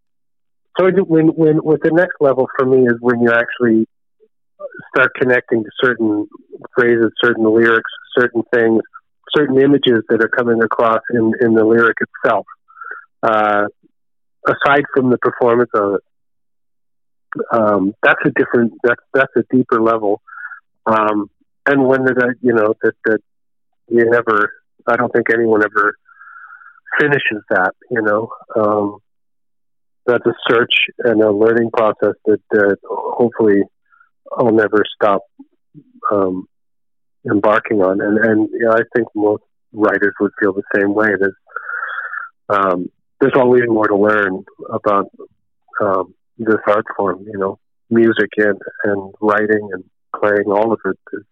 so 0.78 0.90
when, 1.04 1.28
when 1.28 1.62
with 1.62 1.82
the 1.82 1.90
next 1.90 2.16
level 2.20 2.48
for 2.58 2.66
me 2.66 2.86
is 2.86 2.96
when 3.00 3.20
you 3.20 3.30
actually 3.30 3.86
start 4.94 5.12
connecting 5.20 5.64
to 5.64 5.70
certain 5.82 6.26
phrases, 6.74 7.12
certain 7.22 7.44
lyrics, 7.44 7.90
certain 8.18 8.42
things 8.52 8.82
certain 9.34 9.60
images 9.60 10.02
that 10.08 10.22
are 10.22 10.28
coming 10.28 10.62
across 10.62 11.00
in, 11.10 11.32
in 11.40 11.54
the 11.54 11.64
lyric 11.64 11.96
itself, 12.00 12.46
uh, 13.22 13.66
aside 14.46 14.84
from 14.94 15.10
the 15.10 15.18
performance 15.18 15.70
of 15.74 15.94
it. 15.94 16.00
Um, 17.52 17.94
that's 18.02 18.20
a 18.24 18.30
different, 18.30 18.72
that's, 18.82 19.02
that's 19.12 19.32
a 19.36 19.42
deeper 19.54 19.80
level. 19.82 20.22
Um, 20.86 21.28
and 21.66 21.84
when 21.84 22.04
that, 22.04 22.36
you 22.40 22.52
know, 22.52 22.74
that, 22.82 22.94
that 23.06 23.18
you 23.88 24.04
never, 24.08 24.52
I 24.86 24.96
don't 24.96 25.12
think 25.12 25.26
anyone 25.32 25.62
ever 25.62 25.96
finishes 26.98 27.42
that, 27.50 27.72
you 27.90 28.02
know, 28.02 28.28
um, 28.54 28.98
that's 30.06 30.24
a 30.24 30.34
search 30.48 30.72
and 30.98 31.20
a 31.22 31.32
learning 31.32 31.70
process 31.72 32.14
that, 32.26 32.40
that 32.52 32.76
hopefully 32.88 33.62
I'll 34.32 34.52
never 34.52 34.84
stop, 34.94 35.22
um, 36.12 36.46
embarking 37.30 37.82
on. 37.82 38.00
And, 38.00 38.18
and 38.18 38.48
you 38.52 38.66
know, 38.66 38.72
I 38.72 38.82
think 38.94 39.08
most 39.14 39.42
writers 39.72 40.14
would 40.20 40.32
feel 40.40 40.52
the 40.52 40.62
same 40.74 40.94
way. 40.94 41.08
There's 41.18 41.34
um, 42.48 42.90
there's 43.20 43.34
always 43.36 43.62
more 43.66 43.86
to 43.86 43.96
learn 43.96 44.44
about 44.70 45.10
um, 45.80 46.14
this 46.38 46.56
art 46.66 46.84
form. 46.96 47.24
You 47.26 47.38
know, 47.38 47.58
music 47.90 48.30
and 48.36 48.58
and 48.84 49.14
writing 49.20 49.68
and 49.72 49.84
playing, 50.18 50.46
all 50.46 50.72
of 50.72 50.80
it. 50.84 50.98
There's, 51.10 51.24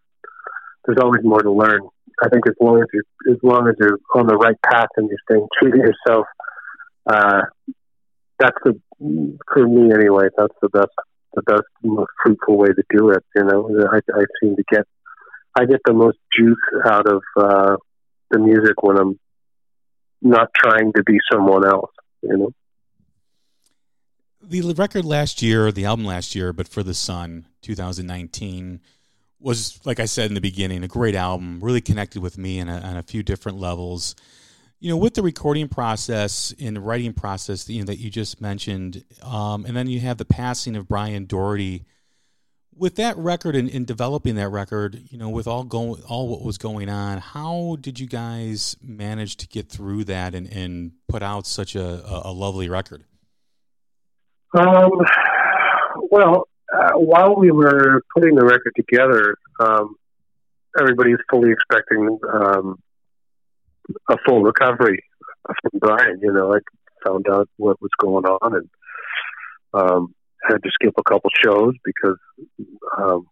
there's 0.86 0.98
always 1.00 1.22
more 1.24 1.42
to 1.42 1.52
learn. 1.52 1.80
I 2.22 2.28
think 2.28 2.46
as 2.46 2.54
long 2.60 2.80
as 2.80 2.88
you 2.92 3.02
as 3.32 3.38
long 3.42 3.68
as 3.68 3.74
you're 3.78 3.98
on 4.14 4.26
the 4.26 4.36
right 4.36 4.56
path 4.62 4.88
and 4.96 5.08
you're 5.08 5.18
staying 5.30 5.48
true 5.60 5.70
to 5.72 5.78
yourself, 5.78 6.26
uh, 7.10 7.42
that's 8.38 8.56
the 8.64 8.80
for 9.52 9.66
me 9.66 9.92
anyway. 9.92 10.28
That's 10.36 10.54
the 10.62 10.68
best 10.68 10.94
the 11.34 11.42
best 11.42 11.64
most 11.82 12.10
fruitful 12.22 12.56
way 12.56 12.68
to 12.68 12.82
do 12.90 13.10
it. 13.10 13.24
You 13.34 13.44
know, 13.44 13.88
I, 13.92 13.98
I 14.14 14.24
seem 14.40 14.56
to 14.56 14.64
get 14.70 14.86
I 15.56 15.66
get 15.66 15.80
the 15.84 15.92
most 15.92 16.18
juice 16.36 16.56
out 16.84 17.06
of 17.06 17.22
uh, 17.36 17.76
the 18.30 18.38
music 18.38 18.82
when 18.82 18.98
I'm 18.98 19.20
not 20.20 20.48
trying 20.54 20.92
to 20.94 21.02
be 21.04 21.18
someone 21.30 21.66
else. 21.66 21.92
You 22.22 22.36
know. 22.36 22.50
The 24.42 24.74
record 24.74 25.04
last 25.04 25.42
year, 25.42 25.72
the 25.72 25.86
album 25.86 26.04
last 26.04 26.34
year, 26.34 26.52
but 26.52 26.68
for 26.68 26.82
the 26.82 26.94
Sun, 26.94 27.46
2019, 27.62 28.80
was 29.40 29.80
like 29.84 30.00
I 30.00 30.04
said 30.04 30.28
in 30.28 30.34
the 30.34 30.40
beginning, 30.40 30.82
a 30.82 30.88
great 30.88 31.14
album. 31.14 31.60
Really 31.62 31.80
connected 31.80 32.20
with 32.20 32.36
me 32.36 32.60
on 32.60 32.68
a, 32.68 32.78
on 32.78 32.96
a 32.96 33.02
few 33.02 33.22
different 33.22 33.58
levels 33.58 34.14
you 34.84 34.90
know, 34.90 34.98
with 34.98 35.14
the 35.14 35.22
recording 35.22 35.66
process 35.66 36.52
and 36.60 36.76
the 36.76 36.80
writing 36.80 37.14
process, 37.14 37.66
you 37.70 37.78
know, 37.78 37.86
that 37.86 37.96
you 37.96 38.10
just 38.10 38.42
mentioned, 38.42 39.02
um, 39.22 39.64
and 39.64 39.74
then 39.74 39.86
you 39.86 39.98
have 40.00 40.18
the 40.18 40.26
passing 40.26 40.76
of 40.76 40.86
Brian 40.86 41.24
Doherty. 41.24 41.86
With 42.76 42.96
that 42.96 43.16
record 43.16 43.54
and 43.54 43.68
in 43.68 43.84
developing 43.84 44.34
that 44.34 44.48
record, 44.48 45.00
you 45.10 45.16
know, 45.16 45.28
with 45.28 45.46
all 45.46 45.64
going, 45.64 46.02
all 46.08 46.28
what 46.28 46.42
was 46.42 46.58
going 46.58 46.88
on, 46.88 47.18
how 47.18 47.76
did 47.80 48.00
you 48.00 48.06
guys 48.06 48.76
manage 48.82 49.36
to 49.38 49.48
get 49.48 49.68
through 49.68 50.04
that 50.04 50.34
and, 50.34 50.46
and 50.52 50.92
put 51.08 51.22
out 51.22 51.46
such 51.46 51.76
a, 51.76 52.02
a 52.24 52.32
lovely 52.32 52.68
record? 52.68 53.04
Um, 54.56 54.90
well, 56.10 56.48
uh, 56.72 56.92
while 56.92 57.36
we 57.36 57.50
were 57.50 58.02
putting 58.14 58.34
the 58.34 58.44
record 58.44 58.72
together, 58.76 59.36
um, 59.60 59.96
everybody's 60.78 61.18
fully 61.30 61.50
expecting 61.52 62.18
um, 62.32 62.80
a 64.08 64.16
full 64.26 64.42
recovery 64.42 65.04
from 65.44 65.78
Brian. 65.78 66.18
You 66.22 66.32
know, 66.32 66.54
I 66.54 66.58
found 67.06 67.26
out 67.28 67.48
what 67.56 67.80
was 67.80 67.90
going 68.00 68.24
on 68.24 68.54
and 68.56 68.68
um, 69.74 70.14
had 70.46 70.62
to 70.62 70.70
skip 70.74 70.94
a 70.96 71.02
couple 71.02 71.30
shows 71.42 71.74
because 71.84 72.18
um, 72.98 73.26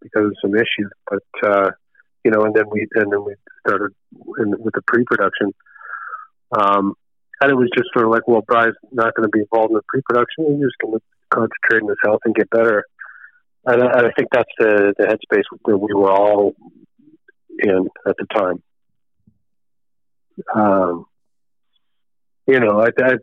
because 0.00 0.26
of 0.26 0.36
some 0.42 0.54
issues. 0.54 0.90
But 1.10 1.48
uh, 1.48 1.70
you 2.24 2.30
know, 2.30 2.42
and 2.42 2.54
then 2.54 2.64
we 2.70 2.86
and 2.94 3.12
then 3.12 3.24
we 3.24 3.34
started 3.66 3.92
in, 4.38 4.50
with 4.58 4.74
the 4.74 4.82
pre-production. 4.86 5.52
Um, 6.56 6.94
and 7.40 7.50
it 7.50 7.54
was 7.54 7.68
just 7.76 7.88
sort 7.92 8.06
of 8.06 8.12
like, 8.12 8.28
well, 8.28 8.44
Brian's 8.46 8.76
not 8.92 9.12
going 9.14 9.28
to 9.28 9.30
be 9.30 9.40
involved 9.40 9.70
in 9.70 9.76
the 9.76 9.82
pre-production. 9.88 10.54
He's 10.54 10.66
just 10.66 10.78
going 10.80 10.94
to 10.94 11.02
concentrate 11.30 11.82
on 11.82 11.88
his 11.88 11.98
health 12.04 12.20
and 12.24 12.34
get 12.34 12.48
better. 12.48 12.84
And 13.66 13.82
I, 13.82 13.86
and 13.86 14.06
I 14.06 14.10
think 14.16 14.28
that's 14.30 14.50
the, 14.58 14.94
the 14.96 15.04
headspace 15.04 15.42
that 15.66 15.76
we 15.76 15.92
were 15.92 16.12
all 16.12 16.54
in 17.58 17.88
at 18.06 18.14
the 18.18 18.26
time 18.32 18.62
um, 20.54 21.06
you 22.46 22.60
know, 22.60 22.80
I, 22.80 22.88
I, 23.02 23.14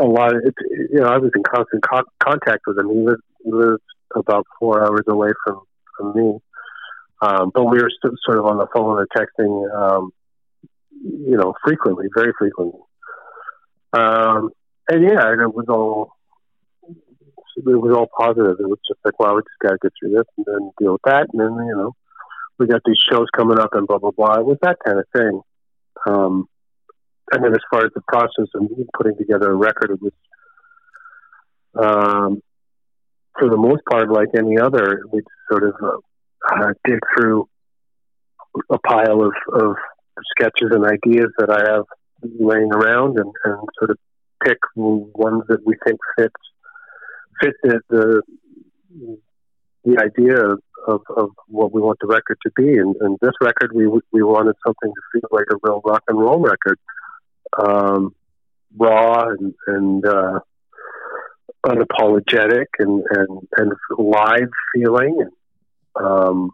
a 0.00 0.06
lot 0.06 0.34
of 0.34 0.42
it, 0.44 0.54
you 0.90 1.00
know, 1.00 1.06
I 1.06 1.18
was 1.18 1.30
in 1.34 1.42
constant 1.42 1.82
co- 1.82 2.10
contact 2.18 2.62
with 2.66 2.78
him. 2.78 2.88
He 2.90 3.06
he 3.44 3.50
was 3.50 3.78
about 4.14 4.46
four 4.58 4.84
hours 4.84 5.04
away 5.08 5.30
from, 5.44 5.62
from 5.96 6.14
me. 6.14 6.38
Um, 7.22 7.50
but 7.54 7.64
we 7.64 7.82
were 7.82 7.90
still 7.98 8.12
sort 8.24 8.38
of 8.38 8.46
on 8.46 8.58
the 8.58 8.66
phone 8.74 8.98
or 8.98 9.06
texting, 9.14 9.74
um, 9.74 10.10
you 10.92 11.36
know, 11.36 11.54
frequently, 11.64 12.06
very 12.14 12.32
frequently. 12.38 12.80
Um, 13.92 14.50
and 14.88 15.02
yeah, 15.04 15.32
it 15.32 15.54
was 15.54 15.66
all, 15.68 16.16
it 16.88 17.64
was 17.64 17.94
all 17.94 18.08
positive. 18.16 18.56
It 18.58 18.68
was 18.68 18.78
just 18.88 19.00
like, 19.04 19.18
well, 19.18 19.36
we 19.36 19.42
just 19.42 19.58
got 19.62 19.72
to 19.72 19.78
get 19.82 19.92
through 20.00 20.12
this 20.12 20.24
and 20.38 20.46
then 20.46 20.70
deal 20.78 20.92
with 20.92 21.02
that. 21.04 21.26
And 21.32 21.40
then, 21.40 21.66
you 21.66 21.76
know, 21.76 21.94
we 22.58 22.66
got 22.66 22.82
these 22.86 23.02
shows 23.10 23.26
coming 23.36 23.58
up 23.58 23.70
and 23.72 23.86
blah, 23.86 23.98
blah, 23.98 24.12
blah. 24.12 24.34
It 24.34 24.46
was 24.46 24.58
that 24.62 24.78
kind 24.84 24.98
of 24.98 25.04
thing. 25.14 25.40
Um, 26.06 26.48
and 27.32 27.44
then 27.44 27.52
as 27.52 27.60
far 27.70 27.84
as 27.84 27.92
the 27.94 28.02
process 28.08 28.48
of 28.54 28.68
putting 28.96 29.16
together 29.16 29.50
a 29.50 29.54
record, 29.54 29.90
it 29.90 30.00
was, 30.02 30.12
um, 31.78 32.42
for 33.38 33.48
the 33.48 33.56
most 33.56 33.82
part, 33.90 34.10
like 34.10 34.28
any 34.36 34.58
other, 34.58 35.02
we'd 35.12 35.24
sort 35.50 35.64
of 35.64 35.74
uh, 36.50 36.72
dig 36.86 36.98
through 37.14 37.48
a 38.70 38.78
pile 38.78 39.22
of, 39.22 39.32
of 39.52 39.76
sketches 40.36 40.70
and 40.72 40.84
ideas 40.84 41.30
that 41.38 41.50
I 41.50 41.72
have 41.72 41.84
laying 42.22 42.72
around 42.72 43.18
and, 43.18 43.32
and 43.44 43.68
sort 43.78 43.90
of 43.90 43.98
pick 44.44 44.58
ones 44.74 45.44
that 45.48 45.64
we 45.64 45.74
think 45.86 45.98
fits 46.18 46.34
fit 47.40 47.54
the 47.62 47.80
the, 47.88 48.22
the 49.84 49.98
idea 50.02 50.36
of, 50.36 50.60
of, 50.86 51.00
of, 51.16 51.30
what 51.46 51.72
we 51.72 51.80
want 51.80 51.98
the 52.00 52.06
record 52.06 52.38
to 52.42 52.50
be. 52.54 52.76
And, 52.76 52.94
and 53.00 53.18
this 53.22 53.32
record, 53.40 53.72
we 53.74 53.86
we 53.86 54.22
wanted 54.22 54.56
something 54.66 54.92
to 54.92 55.02
feel 55.12 55.28
like 55.30 55.46
a 55.52 55.56
real 55.62 55.80
rock 55.84 56.02
and 56.08 56.18
roll 56.18 56.40
record 56.40 56.78
um, 57.58 58.14
raw 58.76 59.28
and, 59.28 59.54
and 59.66 60.06
uh, 60.06 60.40
unapologetic 61.64 62.66
and, 62.78 63.02
and, 63.10 63.48
and 63.56 63.72
live 63.98 64.50
feeling, 64.74 65.18
and, 65.20 66.06
um, 66.06 66.50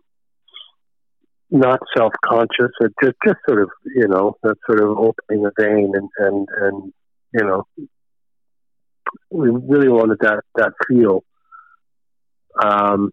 not 1.51 1.81
self 1.97 2.13
conscious, 2.25 2.73
just 2.81 3.15
just 3.25 3.37
sort 3.49 3.63
of 3.63 3.71
you 3.85 4.09
know 4.09 4.37
that 4.43 4.57
sort 4.67 4.83
of 4.83 4.99
opening 4.99 5.47
a 5.47 5.51
vein 5.57 5.93
and 5.95 6.09
and 6.19 6.49
and 6.61 6.93
you 7.33 7.45
know 7.45 7.65
we 9.31 9.51
really 9.51 9.89
wanted 9.89 10.19
that 10.21 10.41
that 10.57 10.73
feel. 10.89 11.23
Um, 12.61 13.13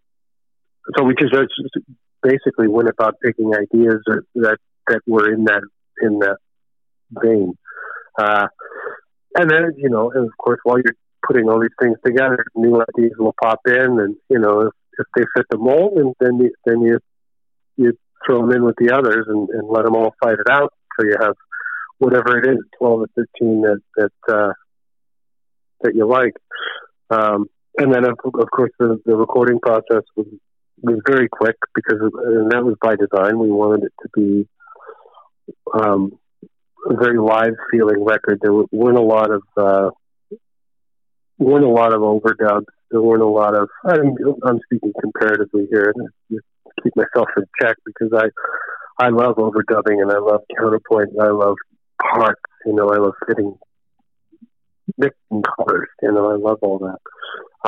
so 0.96 1.04
we 1.04 1.16
just 1.16 1.34
basically 2.22 2.68
went 2.68 2.90
about 2.90 3.16
picking 3.24 3.54
ideas 3.54 4.02
that 4.08 4.24
that, 4.36 4.58
that 4.88 5.02
were 5.06 5.32
in 5.32 5.46
that 5.46 5.62
in 6.02 6.20
that 6.20 6.38
vein. 7.22 7.54
Uh, 8.20 8.48
and 9.36 9.50
then, 9.50 9.74
you 9.78 9.90
know, 9.90 10.12
and 10.12 10.26
of 10.26 10.38
course, 10.38 10.60
while 10.64 10.78
you're 10.78 10.96
putting 11.26 11.50
all 11.50 11.60
these 11.60 11.70
things 11.82 11.98
together, 12.06 12.46
new 12.56 12.82
ideas 12.82 13.14
will 13.18 13.36
pop 13.42 13.60
in, 13.66 14.00
and 14.00 14.16
you 14.30 14.40
know, 14.40 14.62
if, 14.62 14.74
if 15.00 15.08
they 15.16 15.24
fit 15.36 15.46
the 15.50 15.58
mold, 15.58 15.98
and 15.98 16.14
then 16.20 16.38
you, 16.38 16.52
then 16.66 16.82
you 16.82 17.00
you 17.78 17.94
throw 18.26 18.42
them 18.42 18.52
in 18.52 18.64
with 18.64 18.76
the 18.78 18.94
others 18.94 19.26
and, 19.28 19.50
and 19.50 19.68
let 19.68 19.86
them 19.86 19.96
all 19.96 20.14
fight 20.22 20.38
it 20.40 20.50
out 20.52 20.72
so 21.00 21.06
you 21.06 21.16
have 21.20 21.36
whatever 21.98 22.38
it 22.38 22.48
is, 22.48 22.60
twelve 22.78 23.02
or 23.02 23.08
fifteen 23.16 23.62
that 23.62 23.80
that 23.96 24.34
uh, 24.34 24.54
that 25.82 25.96
you 25.96 26.08
like. 26.08 26.34
Um, 27.10 27.48
and 27.78 27.94
then, 27.94 28.06
of, 28.06 28.18
of 28.24 28.52
course, 28.52 28.72
the, 28.80 29.00
the 29.06 29.16
recording 29.16 29.60
process 29.60 30.04
was 30.16 30.28
was 30.82 31.00
very 31.08 31.30
quick 31.30 31.56
because, 31.74 32.00
and 32.02 32.52
that 32.52 32.64
was 32.64 32.76
by 32.82 32.96
design. 32.96 33.40
We 33.40 33.50
wanted 33.50 33.86
it 33.86 33.94
to 34.04 34.10
be 34.14 34.48
um, 35.74 36.20
a 36.90 36.96
very 36.96 37.18
live 37.18 37.56
feeling 37.72 38.04
record. 38.04 38.40
There 38.42 38.54
weren't 38.54 38.98
a 38.98 39.02
lot 39.02 39.30
of 39.32 39.44
uh, 39.58 39.90
weren't 41.38 41.66
a 41.66 41.70
lot 41.70 41.94
of 41.94 42.02
overdubs. 42.02 42.66
There 42.92 43.02
weren't 43.02 43.24
a 43.24 43.28
lot 43.28 43.56
of. 43.56 43.70
I'm, 43.86 44.16
I'm 44.44 44.60
speaking 44.66 44.94
comparatively 45.02 45.68
here. 45.72 45.94
To 45.94 46.40
keep 46.84 46.94
myself 46.96 47.30
in 47.38 47.44
check 47.62 47.78
because 47.86 48.12
I 48.16 48.28
I 49.04 49.10
love 49.10 49.36
overdubbing 49.36 50.02
and 50.02 50.12
I 50.12 50.20
love 50.20 50.42
counterpoint 50.58 51.10
and 51.14 51.22
I 51.22 51.32
love 51.32 51.56
parts. 52.02 52.42
You 52.66 52.74
know, 52.74 52.90
I 52.90 52.98
love 52.98 53.14
fitting 53.28 53.58
mixing 54.98 55.44
colors. 55.58 55.90
You 56.02 56.12
know, 56.12 56.32
I 56.32 56.36
love 56.36 56.60
all 56.62 56.80
that. 56.80 57.00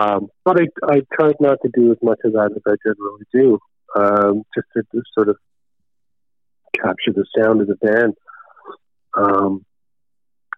Um, 0.02 0.28
but 0.44 0.60
I 0.60 0.66
I 0.88 1.02
tried 1.14 1.36
not 1.40 1.60
to 1.64 1.70
do 1.74 1.92
as 1.92 1.98
much 2.02 2.20
of 2.24 2.34
that 2.34 2.52
as 2.56 2.62
I 2.68 2.76
generally 2.84 3.26
do, 3.34 3.60
um, 3.96 4.44
just 4.56 4.68
to, 4.76 4.84
to 4.92 5.04
sort 5.14 5.30
of 5.30 5.38
capture 6.76 7.14
the 7.14 7.26
sound 7.38 7.62
of 7.62 7.68
the 7.68 7.76
band. 7.76 8.14
Um, 9.18 9.66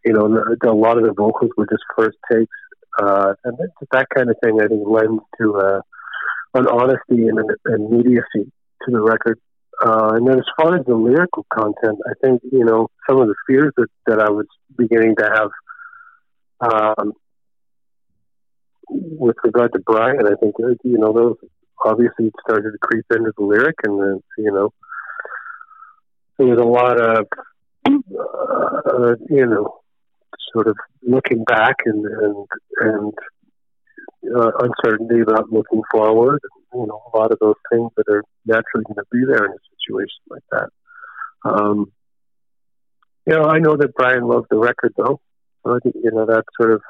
you 0.06 0.14
know, 0.14 0.26
a 0.26 0.74
lot 0.74 0.98
of 0.98 1.04
the 1.04 1.14
vocals 1.14 1.52
were 1.58 1.68
just 1.70 1.84
first 1.98 2.18
takes, 2.32 2.56
uh, 3.00 3.34
and 3.44 3.58
that 3.92 4.08
kind 4.16 4.30
of 4.30 4.38
thing 4.44 4.60
I 4.62 4.68
think 4.68 4.88
lends 4.88 5.22
to 5.42 5.56
uh, 5.56 5.82
an 6.54 6.68
honesty 6.68 7.28
and 7.28 7.40
an 7.40 7.48
immediacy 7.66 8.52
to 8.86 8.92
the 8.92 9.02
record. 9.02 9.40
Uh, 9.86 10.14
and 10.16 10.28
then 10.28 10.40
as 10.40 10.46
far 10.58 10.76
as 10.76 10.86
the 10.86 10.96
lyrical 10.96 11.46
content, 11.54 12.00
I 12.10 12.14
think 12.24 12.42
you 12.52 12.66
know 12.66 12.90
some 13.08 13.20
of 13.20 13.28
the 13.28 13.36
fears 13.46 13.74
that, 13.78 13.88
that 14.08 14.20
I 14.20 14.30
was 14.30 14.48
beginning 14.76 15.16
to 15.18 15.26
have 15.26 15.52
um, 16.72 17.14
with 18.90 19.36
regard 19.44 19.74
to 19.74 19.80
Brian. 19.86 20.26
I 20.26 20.36
think 20.40 20.56
uh, 20.64 20.70
you 20.84 20.98
know 20.98 21.14
those 21.14 21.36
obviously 21.86 22.32
started 22.42 22.72
to 22.72 22.78
creep 22.82 23.06
into 23.12 23.32
the 23.38 23.44
lyric, 23.44 23.76
and 23.84 24.02
then 24.02 24.24
you 24.38 24.52
know 24.52 24.74
there 26.38 26.48
was 26.48 26.60
a 26.60 26.64
lot 26.64 27.00
of 27.00 27.28
uh, 28.12 29.16
you 29.30 29.46
know, 29.46 29.80
sort 30.54 30.68
of 30.68 30.78
looking 31.02 31.44
back 31.44 31.76
and 31.86 32.06
and 32.06 32.48
and 32.80 33.14
uh, 34.36 34.52
uncertainty 34.60 35.22
about 35.22 35.52
looking 35.52 35.82
forward. 35.92 36.40
You 36.74 36.86
know, 36.86 37.02
a 37.14 37.18
lot 37.18 37.32
of 37.32 37.40
those 37.40 37.56
things 37.72 37.92
that 37.98 38.06
are 38.10 38.24
naturally 38.46 38.84
going 38.86 38.96
to 38.96 39.06
be 39.12 39.24
there 39.26 39.46
in 39.46 39.52
a 39.52 39.64
situation 39.78 40.20
like 40.30 40.44
that. 40.52 40.70
Um, 41.46 41.92
you 43.26 43.34
know, 43.34 43.44
I 43.44 43.60
know 43.60 43.76
that 43.78 43.94
Brian 43.94 44.28
loved 44.28 44.48
the 44.50 44.58
record 44.58 44.94
though. 44.98 45.20
So 45.64 45.76
I 45.76 45.80
think, 45.84 45.96
you 46.02 46.12
know, 46.12 46.26
that 46.26 46.46
sort 46.60 46.74
of, 46.74 46.82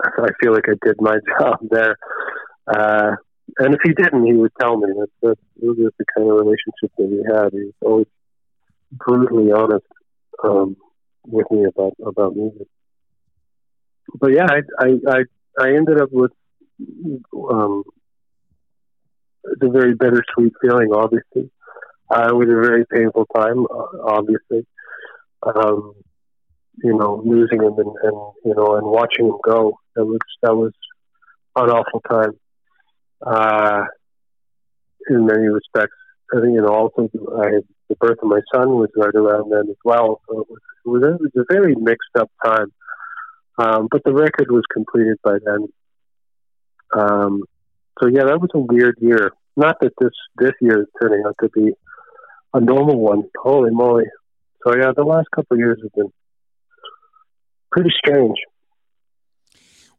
I 0.00 0.28
feel 0.40 0.52
like 0.52 0.68
I 0.68 0.74
did 0.84 0.96
my 1.00 1.16
job 1.40 1.58
there. 1.70 1.96
Uh, 2.66 3.16
and 3.58 3.74
if 3.74 3.80
he 3.82 3.94
didn't, 3.94 4.26
he 4.26 4.34
would 4.34 4.52
tell 4.60 4.76
me. 4.76 4.88
That's, 4.98 5.12
that 5.22 5.36
was 5.62 5.92
the 5.98 6.04
kind 6.14 6.30
of 6.30 6.36
relationship 6.36 6.92
that 6.98 7.06
we 7.06 7.24
had. 7.26 7.52
He 7.52 7.64
was 7.64 7.74
always 7.82 8.06
brutally 8.92 9.52
honest 9.52 9.86
um, 10.42 10.76
with 11.24 11.50
me 11.50 11.64
about 11.64 11.94
about 12.04 12.36
music. 12.36 12.66
But 14.14 14.32
yeah, 14.32 14.46
I 14.48 14.60
I 14.78 14.88
I, 15.08 15.22
I 15.60 15.68
ended 15.76 16.00
up 16.00 16.10
with 16.12 16.32
um, 16.80 17.84
the 19.44 19.68
very 19.68 19.94
bittersweet 19.94 20.52
feeling. 20.60 20.92
Obviously, 20.92 21.50
uh, 22.10 22.28
it 22.28 22.34
was 22.34 22.48
a 22.48 22.68
very 22.68 22.84
painful 22.86 23.26
time. 23.34 23.66
Uh, 23.66 24.02
obviously, 24.04 24.66
um, 25.42 25.94
you 26.82 26.96
know, 26.96 27.22
losing 27.24 27.62
him 27.62 27.74
and, 27.78 27.94
and 28.02 28.32
you 28.44 28.54
know 28.54 28.76
and 28.76 28.86
watching 28.86 29.26
him 29.26 29.38
go. 29.44 29.78
That 29.94 30.04
was 30.04 30.20
that 30.42 30.54
was 30.54 30.72
an 31.56 31.70
awful 31.70 32.00
time. 32.08 32.38
Uh, 33.20 33.84
in 35.10 35.26
many 35.26 35.48
respects, 35.48 35.96
I 36.32 36.40
think 36.40 36.54
you 36.54 36.62
know 36.62 36.68
also 36.68 37.08
I 37.42 37.46
had 37.46 37.64
the 37.88 37.96
birth 37.96 38.18
of 38.22 38.28
my 38.28 38.40
son 38.54 38.70
was 38.70 38.90
right 38.96 39.14
around 39.14 39.50
then 39.50 39.68
as 39.70 39.76
well. 39.84 40.20
So 40.28 40.40
it 40.40 40.46
was 40.48 40.60
it 40.84 40.88
was 40.88 41.02
a, 41.02 41.14
it 41.14 41.20
was 41.34 41.46
a 41.50 41.52
very 41.52 41.74
mixed 41.74 42.16
up 42.18 42.30
time. 42.44 42.72
Um, 43.58 43.88
but 43.90 44.02
the 44.04 44.12
record 44.12 44.50
was 44.50 44.62
completed 44.72 45.18
by 45.22 45.38
then. 45.44 45.68
Um, 46.96 47.42
so 48.00 48.08
yeah, 48.08 48.24
that 48.24 48.40
was 48.40 48.50
a 48.54 48.58
weird 48.58 48.96
year. 49.00 49.32
Not 49.56 49.76
that 49.80 49.92
this 50.00 50.12
this 50.36 50.52
year 50.60 50.82
is 50.82 50.86
turning 51.00 51.24
out 51.26 51.36
to 51.42 51.48
be 51.48 51.72
a 52.54 52.60
normal 52.60 52.98
one. 52.98 53.24
Holy 53.36 53.70
moly! 53.70 54.04
So 54.64 54.76
yeah, 54.76 54.92
the 54.96 55.02
last 55.04 55.28
couple 55.34 55.56
of 55.56 55.58
years 55.58 55.80
have 55.82 55.92
been 55.92 56.12
pretty 57.72 57.90
strange. 57.96 58.36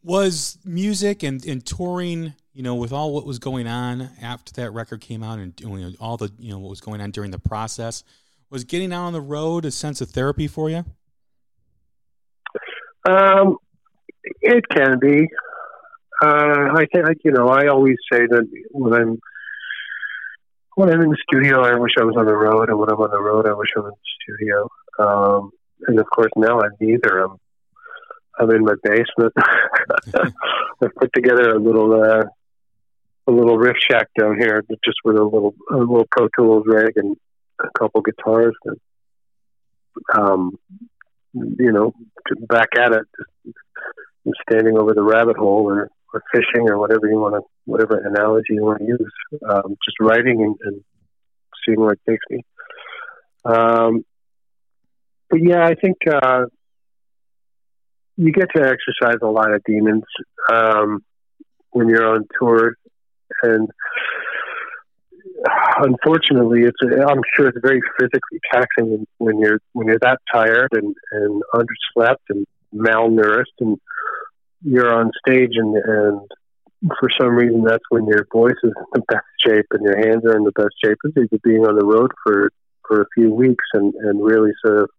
Was 0.02 0.58
music 0.64 1.24
and, 1.24 1.46
and 1.46 1.66
touring, 1.66 2.34
you 2.54 2.64
know, 2.64 2.76
with 2.76 2.94
all 2.94 3.14
what 3.14 3.26
was 3.26 3.38
going 3.38 3.68
on 3.68 4.10
after 4.22 4.54
that 4.54 4.72
record 4.72 5.02
came 5.02 5.24
out, 5.24 5.40
and 5.40 5.98
all 6.00 6.16
the 6.16 6.32
you 6.40 6.52
know 6.52 6.60
what 6.60 6.70
was 6.70 6.80
going 6.80 7.02
on 7.02 7.12
during 7.12 7.32
the 7.32 7.40
process, 7.40 8.04
was 8.50 8.64
getting 8.64 8.94
out 8.94 9.06
on 9.06 9.14
the 9.14 9.22
road 9.22 9.66
a 9.66 9.72
sense 9.72 10.00
of 10.00 10.10
therapy 10.10 10.48
for 10.48 10.70
you? 10.70 10.86
Um, 13.08 13.58
it 14.42 14.64
can 14.70 15.00
be. 15.00 15.28
Uh, 16.22 16.76
I 16.76 16.86
think 16.94 17.20
you 17.24 17.32
know. 17.32 17.48
I 17.48 17.68
always 17.68 17.98
say 18.12 18.20
that 18.20 18.48
when 18.72 18.94
I'm 18.94 19.20
when 20.76 20.90
I'm 20.90 21.02
in 21.02 21.10
the 21.10 21.18
studio, 21.30 21.62
I 21.62 21.76
wish 21.76 21.92
I 22.00 22.04
was 22.04 22.16
on 22.18 22.26
the 22.26 22.36
road, 22.36 22.70
and 22.70 22.80
when 22.80 22.90
I'm 22.90 23.00
on 23.00 23.12
the 23.12 23.22
road, 23.22 23.48
I 23.48 23.54
wish 23.54 23.70
I 23.76 23.80
was 23.82 23.94
in 23.94 24.00
the 24.00 24.36
studio. 24.36 24.70
Um, 25.00 25.52
and 25.88 26.00
of 26.00 26.06
course, 26.10 26.32
now 26.36 26.60
I'm 26.60 26.72
neither. 26.80 27.20
I'm 27.20 27.38
I'm 28.40 28.52
in 28.52 28.64
my 28.64 28.76
basement. 28.82 29.34
I've 30.82 30.96
put 30.96 31.12
together 31.14 31.52
a 31.52 31.60
little 31.60 31.94
uh, 31.94 32.24
a 33.28 33.32
little 33.32 33.58
riff 33.58 33.78
shack 33.90 34.08
down 34.18 34.38
here, 34.40 34.64
just 34.84 34.98
with 35.04 35.18
a 35.18 35.24
little 35.24 35.54
a 35.72 35.76
little 35.76 36.08
Pro 36.10 36.28
Tools 36.38 36.64
rig 36.66 36.94
and 36.96 37.18
a 37.60 37.68
couple 37.78 38.02
guitars. 38.02 38.56
And, 38.66 38.78
um, 40.18 40.58
you 41.34 41.72
know, 41.72 41.94
back 42.48 42.70
at 42.78 42.94
it, 42.94 43.06
just 44.26 44.40
standing 44.50 44.78
over 44.78 44.94
the 44.94 45.04
rabbit 45.04 45.38
hole 45.38 45.70
or, 45.70 45.90
or 46.14 46.24
fishing 46.34 46.70
or 46.70 46.78
whatever 46.78 47.08
you 47.08 47.20
want 47.20 47.36
to, 47.36 47.42
whatever 47.66 47.98
analogy 47.98 48.54
you 48.54 48.64
want 48.64 48.80
to 48.80 48.86
use. 48.86 49.14
Um, 49.48 49.78
just 49.86 50.00
writing 50.00 50.42
and, 50.42 50.56
and 50.64 50.84
seeing 51.66 51.80
where 51.80 51.94
it 51.94 52.02
takes 52.08 52.24
me. 52.30 52.44
Um, 53.46 54.06
but 55.30 55.40
yeah, 55.44 55.66
I 55.66 55.76
think 55.76 55.98
uh, 56.12 56.46
you 58.20 58.34
get 58.34 58.50
to 58.54 58.62
exercise 58.62 59.20
a 59.22 59.28
lot 59.28 59.54
of 59.54 59.64
demons 59.64 60.04
um, 60.52 61.02
when 61.72 61.88
you're 61.88 62.06
on 62.06 62.28
tour, 62.38 62.76
and 63.44 63.70
unfortunately, 65.78 66.64
it's 66.64 66.78
I'm 66.84 67.22
sure 67.34 67.48
it's 67.48 67.58
very 67.62 67.80
physically 67.98 68.40
taxing 68.54 69.08
when 69.20 69.40
you're 69.40 69.62
when 69.72 69.88
you're 69.88 70.00
that 70.02 70.20
tired 70.34 70.70
and 70.74 70.94
and 71.12 71.42
underslept 71.54 72.28
and 72.30 72.46
malnourished, 72.76 73.56
and 73.62 73.78
you're 74.64 74.94
on 74.94 75.12
stage 75.26 75.54
and 75.54 75.76
and 75.78 76.22
for 77.00 77.10
some 77.20 77.36
reason 77.36 77.64
that's 77.64 77.84
when 77.90 78.06
your 78.06 78.28
voice 78.34 78.52
is 78.64 78.74
in 78.76 78.84
the 78.94 79.04
best 79.08 79.26
shape 79.46 79.66
and 79.72 79.84
your 79.84 79.98
hands 79.98 80.26
are 80.26 80.36
in 80.36 80.44
the 80.44 80.52
best 80.52 80.76
shape 80.84 80.98
is 81.06 81.40
being 81.44 81.66
on 81.66 81.78
the 81.78 81.86
road 81.86 82.12
for 82.24 82.52
for 82.90 83.02
a 83.02 83.06
few 83.14 83.34
weeks 83.34 83.66
and 83.74 83.94
and 83.94 84.22
really 84.22 84.52
sort 84.66 84.82
of 84.82 84.90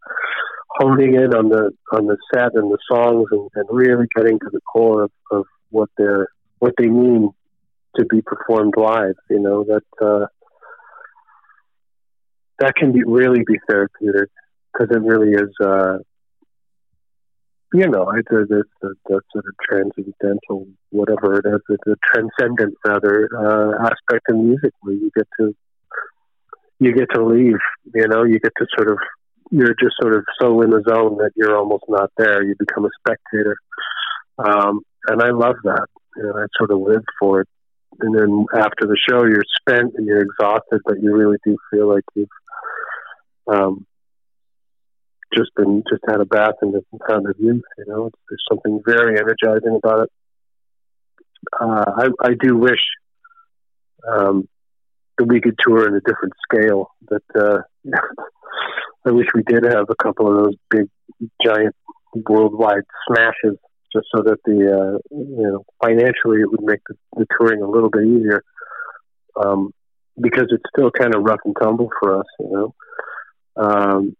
honing 0.68 1.14
in 1.14 1.34
on 1.34 1.48
the 1.50 1.72
on 1.92 2.06
the 2.06 2.16
set 2.32 2.54
and 2.54 2.70
the 2.70 2.78
songs 2.90 3.26
and, 3.32 3.50
and 3.54 3.66
really 3.70 4.06
getting 4.16 4.38
to 4.38 4.50
the 4.50 4.60
core 4.60 5.02
of, 5.04 5.10
of 5.30 5.44
what 5.70 5.90
they're 5.98 6.28
what 6.60 6.72
they 6.78 6.86
mean 6.86 7.30
to 7.96 8.04
be 8.06 8.22
performed 8.22 8.74
live. 8.76 9.16
You 9.28 9.40
know 9.40 9.64
that 9.64 10.06
uh, 10.06 10.26
that 12.60 12.74
can 12.76 12.92
be 12.92 13.02
really 13.04 13.40
be 13.46 13.58
therapeutic 13.68 14.30
because 14.72 14.94
it 14.94 15.02
really 15.02 15.32
is. 15.32 15.50
Uh, 15.62 15.98
you 17.72 17.86
know, 17.86 18.10
it's 18.16 18.30
a, 18.32 18.42
it's 18.42 18.70
that 18.82 19.20
sort 19.32 19.44
of 19.46 19.54
transcendental, 19.62 20.66
whatever 20.90 21.38
it 21.38 21.44
is, 21.46 21.78
a 21.86 21.94
transcendent 22.04 22.74
rather 22.84 23.28
uh, 23.38 23.84
aspect 23.84 24.26
of 24.28 24.38
music 24.38 24.72
where 24.80 24.94
you 24.94 25.08
get 25.16 25.28
to 25.38 25.54
you 26.80 26.94
get 26.94 27.08
to 27.14 27.24
leave. 27.24 27.58
You 27.94 28.08
know, 28.08 28.24
you 28.24 28.40
get 28.40 28.52
to 28.58 28.66
sort 28.76 28.90
of 28.90 28.98
you're 29.52 29.74
just 29.80 29.96
sort 30.00 30.14
of 30.14 30.24
so 30.40 30.62
in 30.62 30.70
the 30.70 30.82
zone 30.88 31.18
that 31.18 31.32
you're 31.36 31.56
almost 31.56 31.84
not 31.88 32.10
there. 32.16 32.42
You 32.42 32.54
become 32.58 32.84
a 32.84 32.90
spectator, 32.98 33.56
um, 34.38 34.80
and 35.06 35.22
I 35.22 35.30
love 35.30 35.56
that. 35.64 35.86
You 36.16 36.24
know, 36.24 36.32
I 36.36 36.46
sort 36.58 36.70
of 36.70 36.80
live 36.80 37.04
for 37.18 37.42
it. 37.42 37.48
And 38.00 38.16
then 38.16 38.46
after 38.54 38.86
the 38.86 38.96
show, 39.08 39.24
you're 39.24 39.42
spent 39.60 39.94
and 39.96 40.06
you're 40.06 40.22
exhausted, 40.22 40.80
but 40.84 41.02
you 41.02 41.14
really 41.14 41.36
do 41.44 41.56
feel 41.70 41.88
like 41.88 42.04
you've 42.14 42.28
um, 43.46 43.86
just 45.36 45.50
been 45.56 45.82
just 45.90 46.02
had 46.08 46.20
a 46.20 46.24
bath 46.24 46.54
in 46.62 46.72
the 46.72 46.82
fountain 47.06 47.30
of 47.30 47.36
youth. 47.38 47.62
You 47.78 47.84
know, 47.86 48.10
there's 48.28 48.42
something 48.48 48.80
very 48.86 49.18
energizing 49.18 49.78
about 49.82 50.04
it. 50.04 50.10
Uh, 51.60 51.84
I, 51.96 52.28
I 52.28 52.34
do 52.40 52.56
wish 52.56 52.80
um, 54.08 54.48
that 55.20 55.28
we 55.28 55.40
could 55.40 55.56
tour 55.60 55.86
in 55.86 55.94
a 55.94 56.00
different 56.00 56.32
scale. 56.42 56.90
That 57.08 57.22
uh, 57.36 57.58
I 59.06 59.10
wish 59.10 59.26
we 59.34 59.42
did 59.42 59.64
have 59.64 59.86
a 59.90 60.02
couple 60.02 60.28
of 60.28 60.44
those 60.44 60.54
big, 60.70 60.86
giant, 61.44 61.76
worldwide 62.28 62.84
smashes, 63.06 63.58
just 63.92 64.06
so 64.14 64.22
that 64.22 64.38
the 64.44 64.52
uh, 64.52 64.98
you 65.10 65.42
know 65.42 65.64
financially 65.82 66.40
it 66.40 66.50
would 66.50 66.62
make 66.62 66.80
the, 66.88 66.94
the 67.16 67.26
touring 67.36 67.62
a 67.62 67.68
little 67.68 67.90
bit 67.90 68.04
easier. 68.04 68.42
Um, 69.36 69.72
because 70.20 70.46
it's 70.50 70.64
still 70.74 70.90
kind 70.90 71.14
of 71.14 71.22
rough 71.22 71.40
and 71.44 71.56
tumble 71.60 71.88
for 72.00 72.18
us, 72.18 72.26
you 72.40 72.50
know. 72.50 72.74
Um, 73.56 74.16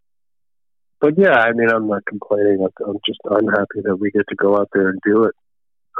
but 1.00 1.18
yeah, 1.18 1.34
I 1.34 1.52
mean, 1.52 1.68
I'm 1.68 1.88
not 1.88 2.04
complaining. 2.06 2.66
I'm 2.86 2.98
just 3.06 3.20
unhappy 3.24 3.80
that 3.84 3.96
we 3.96 4.10
get 4.10 4.26
to 4.28 4.36
go 4.36 4.56
out 4.56 4.68
there 4.72 4.88
and 4.90 5.00
do 5.04 5.24
it. 5.24 5.34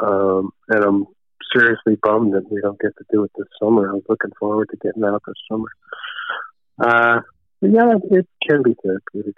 Um, 0.03 0.51
and 0.69 0.85
I'm 0.85 1.07
seriously 1.55 1.97
bummed 2.03 2.35
that 2.35 2.51
we 2.51 2.61
don't 2.61 2.81
get 2.81 2.97
to 2.99 3.05
do 3.11 3.25
it 3.25 3.31
this 3.37 3.49
summer. 3.63 3.91
I 3.91 3.95
was 3.95 4.05
looking 4.09 4.33
forward 4.39 4.69
to 4.71 4.77
getting 4.77 5.05
out 5.05 5.23
this 5.27 5.37
summer. 5.51 5.69
Uh, 6.83 7.21
yeah, 7.61 7.97
it 8.11 8.27
can 8.49 8.63
be 8.63 8.75
therapeutic. 8.83 9.35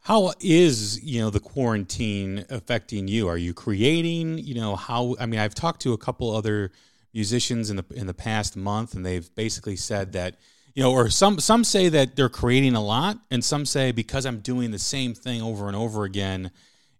How 0.00 0.32
is 0.40 1.02
you 1.02 1.20
know 1.20 1.30
the 1.30 1.40
quarantine 1.40 2.44
affecting 2.50 3.08
you? 3.08 3.28
Are 3.28 3.38
you 3.38 3.54
creating? 3.54 4.38
You 4.38 4.54
know 4.54 4.76
how? 4.76 5.16
I 5.18 5.26
mean, 5.26 5.40
I've 5.40 5.54
talked 5.54 5.80
to 5.82 5.92
a 5.92 5.98
couple 5.98 6.34
other 6.34 6.72
musicians 7.12 7.70
in 7.70 7.76
the 7.76 7.84
in 7.94 8.06
the 8.06 8.14
past 8.14 8.56
month, 8.56 8.94
and 8.94 9.04
they've 9.04 9.34
basically 9.34 9.76
said 9.76 10.12
that 10.12 10.36
you 10.74 10.82
know, 10.82 10.92
or 10.92 11.08
some 11.08 11.38
some 11.38 11.64
say 11.64 11.88
that 11.88 12.16
they're 12.16 12.28
creating 12.28 12.74
a 12.74 12.84
lot, 12.84 13.18
and 13.30 13.44
some 13.44 13.64
say 13.64 13.92
because 13.92 14.26
I'm 14.26 14.40
doing 14.40 14.72
the 14.72 14.78
same 14.78 15.14
thing 15.14 15.40
over 15.40 15.68
and 15.68 15.76
over 15.76 16.04
again, 16.04 16.50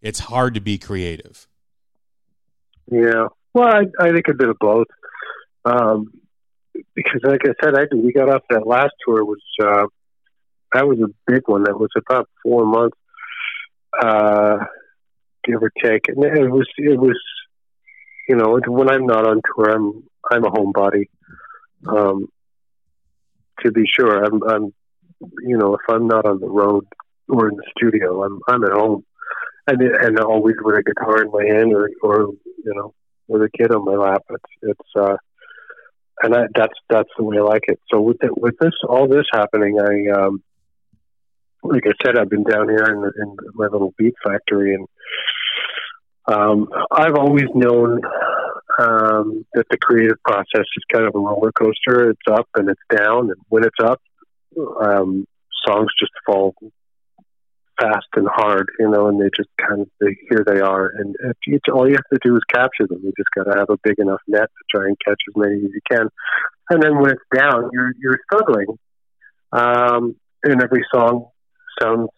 it's 0.01 0.21
hard 0.21 0.55
to 0.55 0.61
be 0.61 0.79
creative. 0.79 1.47
Yeah, 2.91 3.29
well, 3.53 3.69
I, 3.69 3.85
I 3.99 4.13
think 4.13 4.29
a 4.29 4.35
bit 4.35 4.49
of 4.49 4.59
both. 4.59 4.89
Um, 5.65 6.13
because 6.95 7.21
like 7.25 7.43
I 7.45 7.55
said, 7.63 7.75
I 7.79 7.87
we 7.95 8.13
got 8.13 8.29
off 8.29 8.43
that 8.51 8.67
last 8.67 8.93
tour 9.07 9.25
was 9.25 9.41
uh, 9.63 9.87
that 10.73 10.87
was 10.87 10.99
a 11.01 11.09
big 11.31 11.43
one. 11.47 11.65
That 11.65 11.79
was 11.79 11.91
about 11.97 12.29
four 12.43 12.67
months, 12.67 12.99
uh, 14.01 14.59
give 15.45 15.63
or 15.63 15.71
take. 15.83 16.09
And 16.09 16.23
it 16.25 16.51
was 16.51 16.67
it 16.77 16.99
was 16.99 17.19
you 18.29 18.37
know 18.37 18.59
when 18.67 18.91
I'm 18.91 19.07
not 19.07 19.27
on 19.27 19.41
tour, 19.55 19.71
I'm 19.71 20.03
I'm 20.31 20.45
a 20.45 20.51
homebody. 20.51 21.09
Um, 21.87 22.27
to 23.61 23.71
be 23.71 23.85
sure, 23.87 24.25
I'm 24.25 24.43
I'm 24.43 24.75
you 25.43 25.57
know 25.57 25.75
if 25.75 25.83
I'm 25.89 26.07
not 26.07 26.27
on 26.27 26.41
the 26.41 26.49
road 26.49 26.87
or 27.29 27.49
in 27.49 27.57
the 27.57 27.65
studio, 27.77 28.25
I'm 28.25 28.41
I'm 28.49 28.65
at 28.65 28.73
home, 28.73 29.05
and 29.69 29.81
and 29.81 30.19
always 30.19 30.57
with 30.61 30.77
a 30.77 30.83
guitar 30.83 31.23
in 31.23 31.31
my 31.31 31.45
hand 31.45 31.73
or 31.73 31.91
or 32.03 32.31
you 32.65 32.75
know 32.75 32.95
with 33.29 33.43
a 33.43 33.51
kid 33.57 33.73
on 33.73 33.85
my 33.85 33.95
lap. 33.95 34.23
It's 34.31 34.53
it's 34.63 34.91
uh, 34.97 35.17
and 36.23 36.35
I, 36.35 36.43
that's 36.55 36.75
that's 36.89 37.09
the 37.17 37.25
way 37.25 37.39
I 37.39 37.43
like 37.43 37.65
it. 37.69 37.81
So 37.93 38.01
with 38.01 38.19
the, 38.21 38.29
with 38.35 38.57
this 38.61 38.75
all 38.89 39.09
this 39.09 39.27
happening, 39.33 39.79
I 39.81 40.19
um, 40.19 40.43
like 41.63 41.85
I 41.87 41.93
said, 42.05 42.19
I've 42.19 42.31
been 42.31 42.45
down 42.45 42.69
here 42.69 42.85
in, 42.85 43.23
in 43.23 43.37
my 43.55 43.67
little 43.67 43.95
beat 43.97 44.15
factory, 44.25 44.75
and 44.75 44.87
um, 46.27 46.69
I've 46.91 47.17
always 47.17 47.49
known 47.55 48.01
um, 48.79 49.47
that 49.55 49.67
the 49.71 49.79
creative 49.79 50.23
process 50.25 50.67
is 50.77 50.85
kind 50.93 51.07
of 51.07 51.15
a 51.15 51.19
roller 51.19 51.53
coaster. 51.53 52.11
It's 52.11 52.21
up 52.31 52.49
and 52.55 52.69
it's 52.69 52.81
down, 52.95 53.31
and 53.31 53.41
when 53.49 53.65
it's 53.65 53.81
up, 53.83 54.01
um, 54.83 55.27
songs 55.67 55.89
just 55.99 56.13
fall 56.27 56.55
fast 57.81 58.07
and 58.15 58.29
hard, 58.29 58.69
you 58.79 58.89
know, 58.89 59.09
and 59.09 59.21
they 59.21 59.29
just 59.37 59.49
kind 59.59 59.83
of 59.83 59.89
they, 60.01 60.17
here 60.29 60.45
they 60.47 60.61
are, 60.61 60.87
and 60.97 61.15
if 61.25 61.37
you, 61.47 61.59
all 61.73 61.89
you 61.89 61.97
have 61.97 62.21
to 62.21 62.29
do 62.29 62.37
is 62.37 62.43
capture 62.53 62.87
them. 62.89 63.01
You 63.03 63.13
just 63.17 63.31
got 63.37 63.51
to 63.51 63.59
have 63.59 63.71
a 63.71 63.79
big 63.83 63.99
enough 63.99 64.21
net 64.29 64.49
to 64.49 64.79
try 64.79 64.87
and 64.87 64.97
catch 65.05 65.21
as 65.29 65.37
many 65.37 65.57
as 65.57 65.71
you 65.73 65.81
can, 65.91 66.09
and 66.71 66.83
then 66.83 67.01
when 67.01 67.11
it's 67.11 67.23
down, 67.35 67.71
you're 67.73 67.93
you're 68.01 68.19
struggling, 68.31 68.79
um, 69.53 70.17
and 70.43 70.63
every 70.63 70.85
song 70.95 71.29
sounds 71.81 72.11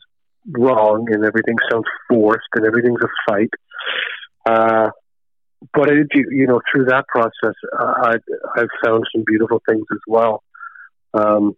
wrong, 0.49 1.07
and 1.11 1.25
everything 1.25 1.57
sounds 1.71 1.87
forced, 2.09 2.49
and 2.55 2.67
everything's 2.67 3.01
a 3.03 3.31
fight. 3.31 3.51
Uh, 4.49 4.91
but 5.73 5.89
it, 5.89 6.07
you 6.13 6.47
know, 6.47 6.61
through 6.71 6.85
that 6.85 7.07
process, 7.09 7.55
I, 7.79 8.17
I've 8.57 8.69
found 8.85 9.05
some 9.15 9.25
beautiful 9.27 9.61
things 9.69 9.85
as 9.91 10.01
well. 10.07 10.43
Um, 11.15 11.57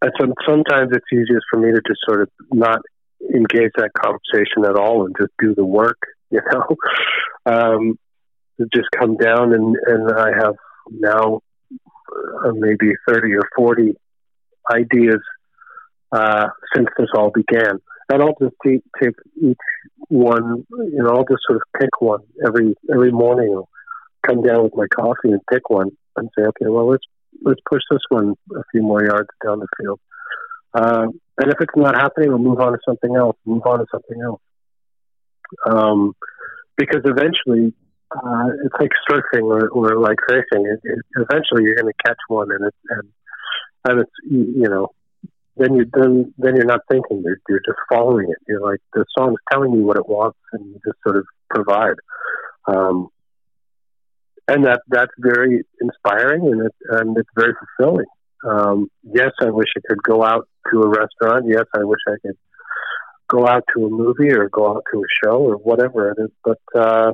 and 0.00 0.12
so 0.20 0.26
sometimes 0.46 0.90
it's 0.92 1.06
easiest 1.12 1.44
for 1.50 1.58
me 1.58 1.70
to 1.70 1.80
just 1.86 2.00
sort 2.06 2.22
of 2.22 2.28
not 2.52 2.80
engage 3.34 3.72
that 3.76 3.90
conversation 3.94 4.64
at 4.64 4.76
all 4.76 5.06
and 5.06 5.14
just 5.18 5.32
do 5.38 5.54
the 5.54 5.64
work, 5.64 5.98
you 6.30 6.40
know. 6.50 6.76
um, 7.46 7.98
just 8.72 8.88
come 8.98 9.16
down 9.16 9.52
and 9.52 9.76
and 9.86 10.12
I 10.12 10.30
have 10.36 10.54
now 10.90 11.40
uh, 12.44 12.52
maybe 12.54 12.92
thirty 13.08 13.34
or 13.34 13.42
forty 13.56 13.94
ideas 14.72 15.20
uh, 16.12 16.48
since 16.74 16.88
this 16.98 17.08
all 17.14 17.30
began, 17.30 17.78
and 18.10 18.22
I'll 18.22 18.36
just 18.40 18.54
take, 18.64 18.82
take 19.02 19.14
each 19.42 19.56
one. 20.08 20.64
You 20.70 21.02
know, 21.02 21.10
I'll 21.10 21.24
just 21.28 21.42
sort 21.46 21.56
of 21.56 21.80
pick 21.80 22.00
one 22.00 22.20
every 22.46 22.74
every 22.92 23.12
morning. 23.12 23.52
I'll 23.54 23.68
come 24.26 24.42
down 24.42 24.64
with 24.64 24.74
my 24.76 24.86
coffee 24.94 25.30
and 25.30 25.40
pick 25.50 25.68
one 25.70 25.90
and 26.16 26.28
say, 26.36 26.44
okay, 26.44 26.66
well 26.68 26.88
let's 26.88 27.04
let's 27.42 27.60
push 27.68 27.82
this 27.90 28.02
one 28.10 28.34
a 28.54 28.62
few 28.70 28.82
more 28.82 29.02
yards 29.02 29.28
down 29.44 29.60
the 29.60 29.68
field. 29.80 30.00
Uh, 30.74 31.06
and 31.38 31.50
if 31.50 31.56
it's 31.60 31.76
not 31.76 31.94
happening, 31.94 32.30
we'll 32.30 32.38
move 32.38 32.60
on 32.60 32.72
to 32.72 32.78
something 32.86 33.14
else. 33.16 33.36
Move 33.44 33.62
on 33.66 33.80
to 33.80 33.86
something 33.90 34.20
else. 34.22 34.40
Um, 35.66 36.14
because 36.76 37.02
eventually, 37.04 37.74
uh, 38.10 38.48
it's 38.64 38.74
like 38.78 38.90
surfing 39.08 39.44
or, 39.44 39.68
or 39.68 39.98
like 39.98 40.18
racing. 40.28 40.66
It, 40.66 40.80
it, 40.84 40.98
eventually, 41.16 41.64
you're 41.64 41.76
going 41.76 41.92
to 41.92 42.02
catch 42.04 42.18
one, 42.28 42.50
and 42.50 42.66
it, 42.66 42.74
and 42.88 43.08
and 43.84 44.00
it's 44.00 44.10
you 44.28 44.68
know, 44.68 44.88
then 45.56 45.74
you 45.74 45.86
then 45.92 46.34
then 46.38 46.56
you're 46.56 46.64
not 46.64 46.80
thinking. 46.90 47.22
You're 47.24 47.38
you're 47.48 47.60
just 47.60 47.78
following 47.90 48.30
it. 48.30 48.38
You're 48.48 48.62
like 48.62 48.80
the 48.92 49.04
song's 49.16 49.38
telling 49.50 49.72
you 49.72 49.82
what 49.82 49.96
it 49.96 50.08
wants, 50.08 50.38
and 50.52 50.66
you 50.66 50.80
just 50.84 50.98
sort 51.02 51.16
of 51.16 51.26
provide. 51.50 51.96
Um, 52.66 53.08
and 54.48 54.64
that 54.64 54.82
that's 54.88 55.12
very 55.18 55.64
inspiring, 55.80 56.46
and 56.46 56.66
it 56.66 56.74
and 56.90 57.16
it's 57.16 57.28
very 57.36 57.52
fulfilling. 57.78 58.06
Um, 58.44 58.88
yes, 59.02 59.30
I 59.40 59.50
wish 59.50 59.68
I 59.76 59.80
could 59.88 60.02
go 60.02 60.24
out 60.24 60.48
to 60.70 60.82
a 60.82 60.88
restaurant. 60.88 61.46
Yes, 61.48 61.64
I 61.74 61.84
wish 61.84 62.00
I 62.08 62.16
could 62.22 62.36
go 63.28 63.46
out 63.46 63.64
to 63.74 63.86
a 63.86 63.90
movie 63.90 64.32
or 64.32 64.48
go 64.48 64.76
out 64.76 64.84
to 64.92 65.00
a 65.00 65.06
show 65.24 65.38
or 65.38 65.56
whatever 65.56 66.10
it 66.10 66.18
is. 66.20 66.30
But 66.44 66.60
uh, 66.74 67.12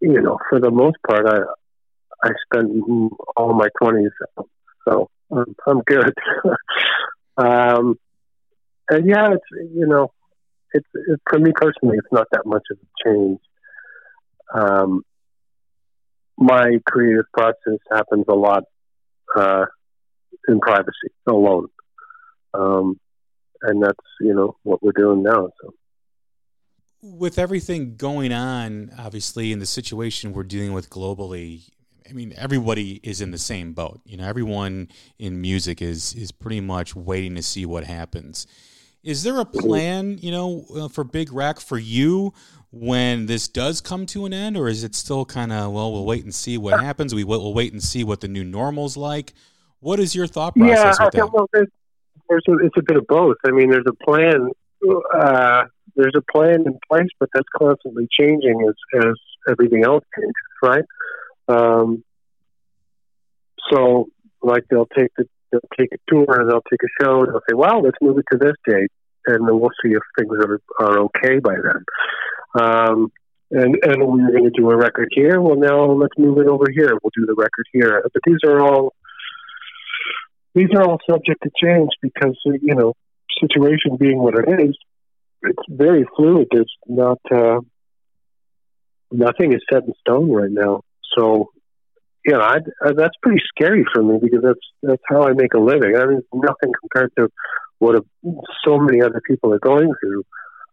you 0.00 0.20
know, 0.20 0.38
for 0.48 0.60
the 0.60 0.70
most 0.70 0.96
part, 1.06 1.26
I 1.26 1.38
I 2.22 2.30
spent 2.44 2.70
all 3.36 3.54
my 3.54 3.68
twenties, 3.80 4.12
so 4.88 5.10
I'm, 5.32 5.54
I'm 5.66 5.80
good. 5.80 6.14
um, 7.36 7.98
and 8.88 9.08
yeah, 9.08 9.32
it's 9.32 9.72
you 9.74 9.86
know, 9.86 10.12
it's, 10.72 10.88
it's 10.94 11.22
for 11.28 11.38
me 11.38 11.52
personally, 11.54 11.98
it's 11.98 12.12
not 12.12 12.28
that 12.32 12.46
much 12.46 12.64
of 12.70 12.78
a 12.78 13.08
change. 13.08 13.40
Um, 14.54 15.02
my 16.38 16.78
creative 16.86 17.24
process 17.32 17.78
happens 17.90 18.26
a 18.28 18.34
lot 18.34 18.64
uh, 19.34 19.66
in 20.48 20.60
privacy 20.60 21.08
alone. 21.26 21.68
Um, 22.54 22.98
and 23.62 23.82
that's 23.82 24.06
you 24.20 24.34
know 24.34 24.56
what 24.62 24.82
we're 24.82 24.92
doing 24.92 25.22
now. 25.22 25.48
So, 25.60 25.74
with 27.02 27.38
everything 27.38 27.96
going 27.96 28.32
on, 28.32 28.90
obviously, 28.98 29.52
in 29.52 29.58
the 29.58 29.66
situation 29.66 30.32
we're 30.32 30.44
dealing 30.44 30.72
with 30.72 30.90
globally, 30.90 31.70
I 32.08 32.12
mean, 32.12 32.32
everybody 32.36 33.00
is 33.02 33.20
in 33.20 33.30
the 33.30 33.38
same 33.38 33.72
boat. 33.72 34.00
You 34.04 34.16
know, 34.16 34.26
everyone 34.26 34.88
in 35.18 35.40
music 35.40 35.82
is 35.82 36.14
is 36.14 36.32
pretty 36.32 36.60
much 36.60 36.94
waiting 36.94 37.34
to 37.36 37.42
see 37.42 37.66
what 37.66 37.84
happens. 37.84 38.46
Is 39.02 39.22
there 39.22 39.38
a 39.38 39.44
mm-hmm. 39.44 39.60
plan, 39.60 40.18
you 40.18 40.32
know, 40.32 40.66
uh, 40.74 40.88
for 40.88 41.04
Big 41.04 41.32
Wreck 41.32 41.60
for 41.60 41.78
you 41.78 42.34
when 42.72 43.26
this 43.26 43.48
does 43.48 43.80
come 43.80 44.04
to 44.06 44.26
an 44.26 44.32
end, 44.32 44.56
or 44.56 44.68
is 44.68 44.84
it 44.84 44.94
still 44.94 45.24
kind 45.24 45.52
of 45.52 45.72
well, 45.72 45.92
we'll 45.92 46.04
wait 46.04 46.24
and 46.24 46.34
see 46.34 46.58
what 46.58 46.80
happens. 46.80 47.14
We 47.14 47.24
will 47.24 47.42
we'll 47.42 47.54
wait 47.54 47.72
and 47.72 47.82
see 47.82 48.04
what 48.04 48.20
the 48.20 48.28
new 48.28 48.44
normal's 48.44 48.96
like. 48.96 49.32
What 49.80 50.00
is 50.00 50.14
your 50.14 50.26
thought 50.26 50.54
process 50.54 50.96
yeah, 50.98 51.08
that? 51.10 51.32
Well, 51.32 51.48
there's, 51.52 51.68
there's 52.28 52.44
a, 52.48 52.66
it's 52.66 52.76
a 52.76 52.82
bit 52.82 52.96
of 52.96 53.06
both. 53.06 53.36
I 53.46 53.50
mean, 53.50 53.70
there's 53.70 53.86
a 53.86 54.04
plan. 54.04 54.50
Uh, 55.14 55.64
there's 55.96 56.14
a 56.16 56.32
plan 56.32 56.64
in 56.66 56.78
place, 56.90 57.08
but 57.18 57.28
that's 57.34 57.48
constantly 57.56 58.08
changing 58.10 58.66
as 58.68 58.74
as 59.04 59.14
everything 59.48 59.84
else 59.84 60.04
changes, 60.14 60.34
right? 60.62 60.84
Um, 61.48 62.04
so, 63.70 64.08
like 64.42 64.64
they'll 64.70 64.88
take 64.96 65.10
the 65.16 65.26
they'll 65.50 65.60
take 65.78 65.92
a 65.92 65.98
tour, 66.08 66.40
and 66.40 66.50
they'll 66.50 66.62
take 66.70 66.82
a 66.82 67.02
show, 67.02 67.24
they'll 67.24 67.40
say, 67.48 67.54
"Well, 67.54 67.82
let's 67.82 67.98
move 68.00 68.18
it 68.18 68.24
to 68.32 68.38
this 68.38 68.54
date," 68.66 68.90
and 69.26 69.46
then 69.46 69.60
we'll 69.60 69.70
see 69.82 69.92
if 69.92 70.02
things 70.18 70.36
are 70.38 70.60
are 70.80 70.98
okay 71.04 71.38
by 71.38 71.54
then. 71.54 71.84
Um, 72.60 73.12
and 73.50 73.76
and 73.82 74.12
we 74.12 74.22
are 74.22 74.32
going 74.32 74.44
to 74.44 74.50
do 74.50 74.70
a 74.70 74.76
record 74.76 75.08
here. 75.12 75.40
Well, 75.40 75.56
now 75.56 75.84
let's 75.84 76.14
move 76.18 76.38
it 76.38 76.48
over 76.48 76.66
here. 76.72 76.98
We'll 77.02 77.12
do 77.16 77.26
the 77.26 77.34
record 77.34 77.66
here. 77.72 78.02
But 78.02 78.22
these 78.26 78.38
are 78.46 78.60
all 78.60 78.94
these 80.56 80.70
are 80.74 80.82
all 80.82 80.98
subject 81.08 81.42
to 81.42 81.50
change 81.62 81.90
because 82.00 82.36
you 82.44 82.74
know 82.74 82.94
situation 83.40 83.96
being 83.98 84.18
what 84.18 84.34
it 84.34 84.60
is, 84.68 84.76
it's 85.42 85.62
very 85.68 86.06
fluid. 86.16 86.48
There's 86.50 86.74
not 86.86 87.18
uh, 87.30 87.60
nothing 89.12 89.52
is 89.52 89.60
set 89.70 89.84
in 89.84 89.92
stone 90.00 90.32
right 90.32 90.50
now. 90.50 90.80
So 91.16 91.50
you 92.24 92.32
know, 92.32 92.40
I, 92.40 92.56
I, 92.82 92.92
that's 92.96 93.14
pretty 93.22 93.42
scary 93.54 93.84
for 93.92 94.02
me 94.02 94.18
because 94.20 94.42
that's 94.42 94.66
that's 94.82 95.02
how 95.08 95.28
I 95.28 95.34
make 95.34 95.52
a 95.52 95.60
living. 95.60 95.94
I 95.94 96.06
mean, 96.06 96.22
nothing 96.32 96.72
compared 96.80 97.12
to 97.18 97.28
what 97.78 97.96
a, 97.96 98.02
so 98.64 98.78
many 98.78 99.02
other 99.02 99.20
people 99.28 99.52
are 99.52 99.58
going 99.58 99.92
through. 100.00 100.24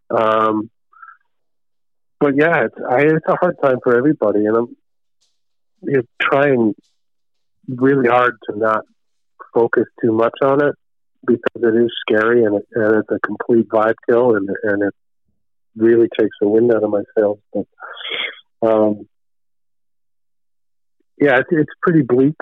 Um, 0.09 0.71
but 2.21 2.35
yeah, 2.37 2.65
it's 2.65 2.75
I, 2.89 3.01
it's 3.01 3.27
a 3.27 3.35
hard 3.35 3.57
time 3.61 3.79
for 3.83 3.97
everybody, 3.97 4.45
and 4.45 4.55
I'm 4.55 4.77
you 5.81 5.97
know, 5.97 6.01
trying 6.21 6.73
really 7.67 8.07
hard 8.07 8.37
to 8.49 8.57
not 8.57 8.85
focus 9.53 9.85
too 10.01 10.11
much 10.11 10.35
on 10.41 10.63
it 10.63 10.75
because 11.25 11.61
it 11.63 11.83
is 11.83 11.91
scary 12.01 12.43
and, 12.43 12.55
it, 12.55 12.67
and 12.73 12.95
it's 12.97 13.09
a 13.09 13.19
complete 13.25 13.67
vibe 13.69 13.95
kill, 14.09 14.35
and 14.35 14.49
and 14.63 14.83
it 14.83 14.93
really 15.75 16.07
takes 16.19 16.35
the 16.41 16.47
wind 16.47 16.73
out 16.73 16.83
of 16.83 16.89
my 16.89 17.03
sails. 17.17 17.39
But 17.53 17.67
um, 18.61 19.07
yeah, 21.19 21.39
it's, 21.39 21.49
it's 21.51 21.71
pretty 21.81 22.01
bleak 22.01 22.35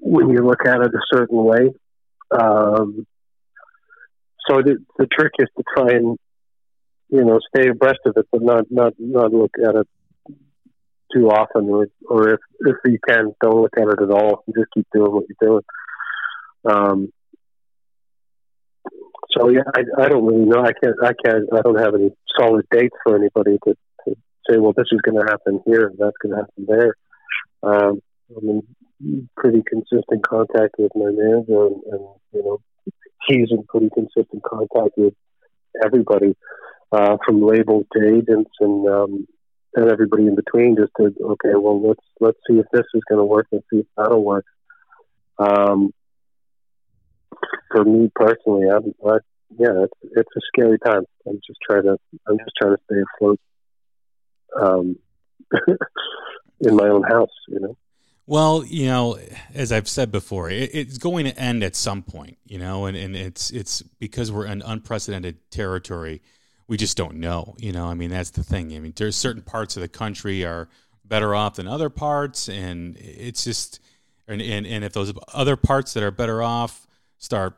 when 0.00 0.30
you 0.30 0.38
look 0.38 0.66
at 0.66 0.80
it 0.80 0.94
a 0.94 1.16
certain 1.16 1.42
way. 1.42 1.70
Um, 2.30 3.06
so 4.48 4.56
the, 4.62 4.76
the 4.98 5.06
trick 5.06 5.32
is 5.38 5.48
to 5.56 5.64
try 5.74 5.96
and 5.96 6.18
you 7.14 7.24
know, 7.24 7.38
stay 7.54 7.68
abreast 7.68 8.00
of 8.06 8.14
it, 8.16 8.26
but 8.32 8.42
not 8.42 8.64
not 8.70 8.94
not 8.98 9.32
look 9.32 9.52
at 9.64 9.76
it 9.76 9.88
too 11.14 11.30
often, 11.30 11.68
or 11.68 11.86
or 12.08 12.30
if 12.30 12.40
if 12.60 12.76
you 12.84 12.98
can, 13.06 13.34
don't 13.40 13.62
look 13.62 13.74
at 13.76 13.88
it 13.88 14.02
at 14.02 14.10
all. 14.10 14.44
Just 14.54 14.70
keep 14.74 14.86
doing 14.92 15.12
what 15.12 15.24
you're 15.28 15.48
doing. 15.48 15.62
Um. 16.64 17.12
So 19.36 19.48
yeah, 19.50 19.62
I, 19.74 20.04
I 20.04 20.08
don't 20.08 20.26
really 20.26 20.44
know. 20.44 20.60
I 20.60 20.72
can't. 20.72 20.96
I 21.02 21.12
can't. 21.24 21.44
I 21.52 21.62
don't 21.62 21.78
have 21.78 21.94
any 21.94 22.10
solid 22.38 22.66
dates 22.70 22.94
for 23.02 23.16
anybody 23.16 23.58
to, 23.64 23.74
to 24.06 24.16
say. 24.48 24.58
Well, 24.58 24.74
this 24.76 24.86
is 24.92 25.00
going 25.00 25.18
to 25.18 25.30
happen 25.30 25.60
here. 25.66 25.92
That's 25.98 26.16
going 26.22 26.34
to 26.34 26.42
happen 26.42 26.66
there. 26.68 26.94
Um, 27.62 28.00
I'm 28.36 28.48
in 28.48 29.28
pretty 29.36 29.62
consistent 29.68 30.26
contact 30.26 30.76
with 30.78 30.92
my 30.94 31.10
manager, 31.10 31.66
and, 31.66 31.82
and 31.90 32.08
you 32.32 32.42
know, 32.44 32.60
he's 33.26 33.50
in 33.50 33.64
pretty 33.64 33.90
consistent 33.92 34.42
contact 34.42 34.96
with 34.96 35.14
everybody 35.84 36.36
uh, 36.92 37.16
from 37.26 37.42
labels 37.42 37.86
to 37.92 38.06
agents 38.06 38.50
and 38.60 38.88
um, 38.88 39.26
and 39.74 39.90
everybody 39.90 40.26
in 40.26 40.36
between. 40.36 40.76
Just 40.76 40.92
to 40.98 41.12
okay, 41.32 41.54
well 41.54 41.80
let's 41.88 42.04
let's 42.20 42.38
see 42.48 42.58
if 42.58 42.66
this 42.72 42.86
is 42.94 43.02
going 43.08 43.18
to 43.18 43.24
work. 43.24 43.46
Let's 43.50 43.64
see 43.72 43.80
if 43.80 43.86
that'll 43.96 44.24
work. 44.24 44.44
Um, 45.38 45.92
for 47.70 47.84
me 47.84 48.10
personally, 48.14 48.68
I'm, 48.68 48.94
I, 49.06 49.18
yeah, 49.58 49.84
it's 49.84 50.12
it's 50.16 50.30
a 50.36 50.40
scary 50.48 50.78
time. 50.78 51.04
I'm 51.26 51.40
just 51.46 51.58
trying 51.68 51.84
to 51.84 51.96
I'm 52.26 52.38
just 52.38 52.52
trying 52.60 52.76
to 52.76 52.82
stay 52.84 53.00
afloat 53.16 53.40
um, 54.60 54.96
in 56.60 56.76
my 56.76 56.88
own 56.88 57.02
house, 57.02 57.30
you 57.48 57.60
know. 57.60 57.76
Well, 58.26 58.64
you 58.64 58.86
know, 58.86 59.18
as 59.54 59.70
I've 59.70 59.88
said 59.88 60.10
before, 60.10 60.48
it, 60.48 60.70
it's 60.72 60.96
going 60.96 61.26
to 61.26 61.38
end 61.38 61.62
at 61.62 61.76
some 61.76 62.02
point, 62.02 62.38
you 62.46 62.58
know, 62.58 62.86
and, 62.86 62.96
and 62.96 63.14
it's 63.14 63.50
it's 63.50 63.82
because 63.82 64.32
we're 64.32 64.46
in 64.46 64.62
unprecedented 64.62 65.50
territory. 65.50 66.22
We 66.66 66.78
just 66.78 66.96
don't 66.96 67.16
know, 67.16 67.54
you 67.58 67.72
know. 67.72 67.86
I 67.86 67.94
mean, 67.94 68.10
that's 68.10 68.30
the 68.30 68.42
thing. 68.42 68.74
I 68.74 68.78
mean, 68.78 68.94
there's 68.96 69.16
certain 69.16 69.42
parts 69.42 69.76
of 69.76 69.82
the 69.82 69.88
country 69.88 70.44
are 70.44 70.68
better 71.04 71.34
off 71.34 71.56
than 71.56 71.68
other 71.68 71.90
parts, 71.90 72.48
and 72.48 72.96
it's 72.96 73.44
just, 73.44 73.80
and 74.26 74.40
and, 74.40 74.66
and 74.66 74.84
if 74.84 74.94
those 74.94 75.12
other 75.34 75.56
parts 75.56 75.92
that 75.92 76.02
are 76.02 76.10
better 76.10 76.42
off 76.42 76.86
start, 77.24 77.56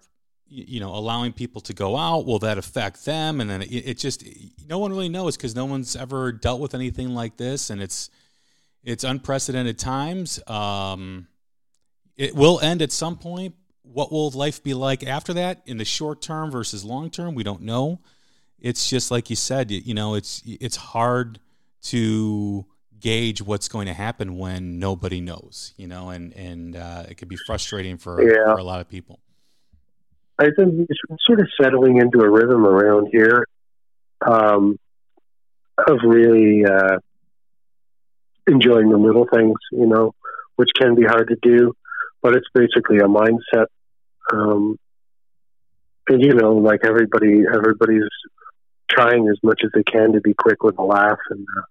you 0.48 0.78
know, 0.78 0.94
allowing 0.94 1.32
people 1.32 1.60
to 1.62 1.72
go 1.72 1.96
out, 1.96 2.24
will 2.24 2.38
that 2.38 2.56
affect 2.56 3.04
them? 3.04 3.40
And 3.40 3.50
then 3.50 3.62
it, 3.62 3.72
it 3.72 3.98
just, 3.98 4.24
no 4.68 4.78
one 4.78 4.92
really 4.92 5.08
knows 5.08 5.36
because 5.36 5.56
no 5.56 5.64
one's 5.64 5.96
ever 5.96 6.30
dealt 6.30 6.60
with 6.60 6.74
anything 6.74 7.10
like 7.10 7.36
this, 7.36 7.70
and 7.70 7.82
it's 7.82 8.10
it's 8.84 9.02
unprecedented 9.02 9.78
times. 9.78 10.40
Um, 10.46 11.26
it 12.16 12.36
will 12.36 12.60
end 12.60 12.82
at 12.82 12.92
some 12.92 13.16
point. 13.16 13.56
What 13.82 14.12
will 14.12 14.30
life 14.30 14.62
be 14.62 14.74
like 14.74 15.04
after 15.04 15.34
that 15.34 15.62
in 15.66 15.78
the 15.78 15.84
short 15.84 16.22
term 16.22 16.52
versus 16.52 16.84
long 16.84 17.10
term? 17.10 17.34
We 17.34 17.42
don't 17.42 17.62
know. 17.62 18.00
It's 18.60 18.88
just 18.88 19.10
like 19.10 19.28
you 19.28 19.36
said. 19.36 19.72
You 19.72 19.94
know, 19.94 20.14
it's 20.14 20.42
it's 20.46 20.76
hard 20.76 21.40
to 21.82 22.64
gauge 23.00 23.42
what's 23.42 23.68
going 23.68 23.86
to 23.86 23.94
happen 23.94 24.38
when 24.38 24.78
nobody 24.78 25.20
knows. 25.20 25.74
You 25.76 25.88
know, 25.88 26.10
and 26.10 26.32
and 26.34 26.76
uh, 26.76 27.04
it 27.08 27.16
could 27.16 27.28
be 27.28 27.38
frustrating 27.46 27.98
for, 27.98 28.22
yeah. 28.22 28.54
for 28.54 28.60
a 28.60 28.64
lot 28.64 28.80
of 28.80 28.88
people. 28.88 29.18
I 30.38 30.50
think 30.56 30.88
it's 30.88 31.00
sort 31.26 31.40
of 31.40 31.48
settling 31.60 31.98
into 31.98 32.20
a 32.20 32.30
rhythm 32.30 32.66
around 32.66 33.08
here 33.10 33.46
um, 34.26 34.78
of 35.78 35.98
really 36.04 36.64
uh, 36.64 36.98
enjoying 38.46 38.90
the 38.90 38.98
little 38.98 39.26
things, 39.32 39.56
you 39.72 39.86
know, 39.86 40.14
which 40.56 40.70
can 40.78 40.94
be 40.94 41.04
hard 41.04 41.28
to 41.28 41.36
do, 41.40 41.72
but 42.22 42.36
it's 42.36 42.46
basically 42.52 42.98
a 42.98 43.08
mindset. 43.08 43.66
Um, 44.32 44.78
and 46.08 46.22
you 46.22 46.34
know, 46.34 46.54
like 46.54 46.80
everybody, 46.84 47.44
everybody's 47.52 48.08
trying 48.90 49.28
as 49.28 49.38
much 49.42 49.62
as 49.64 49.70
they 49.74 49.82
can 49.82 50.12
to 50.12 50.20
be 50.20 50.34
quick 50.34 50.62
with 50.62 50.78
a 50.78 50.82
laugh 50.82 51.18
and 51.30 51.46
uh, 51.58 51.62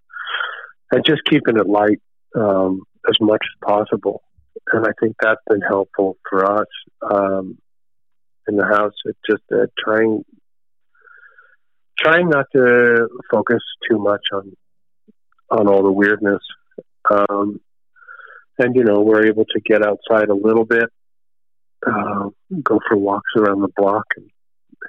and 0.91 1.05
just 1.05 1.23
keeping 1.25 1.57
it 1.57 1.67
light 1.67 2.01
um, 2.35 2.81
as 3.09 3.15
much 3.19 3.41
as 3.43 3.67
possible. 3.67 4.23
And 4.71 4.85
I 4.85 4.91
think 4.99 5.15
that's 5.21 5.41
been 5.49 5.61
helpful 5.61 6.17
for 6.29 6.59
us 6.59 6.67
um, 7.01 7.57
in 8.47 8.55
the 8.55 8.65
house. 8.65 8.93
It's 9.05 9.19
just 9.29 9.43
uh, 9.51 9.67
trying 9.77 10.23
trying 11.97 12.29
not 12.29 12.45
to 12.53 13.07
focus 13.31 13.61
too 13.89 13.97
much 13.97 14.21
on 14.33 14.53
on 15.49 15.67
all 15.67 15.83
the 15.83 15.91
weirdness 15.91 16.41
um, 17.09 17.59
and, 18.57 18.75
you 18.75 18.83
know, 18.83 19.01
we're 19.01 19.27
able 19.27 19.45
to 19.45 19.59
get 19.61 19.85
outside 19.85 20.29
a 20.29 20.35
little 20.35 20.65
bit, 20.65 20.85
uh, 21.85 22.29
go 22.63 22.79
for 22.87 22.97
walks 22.97 23.31
around 23.37 23.61
the 23.61 23.69
block. 23.75 24.05
And, 24.15 24.29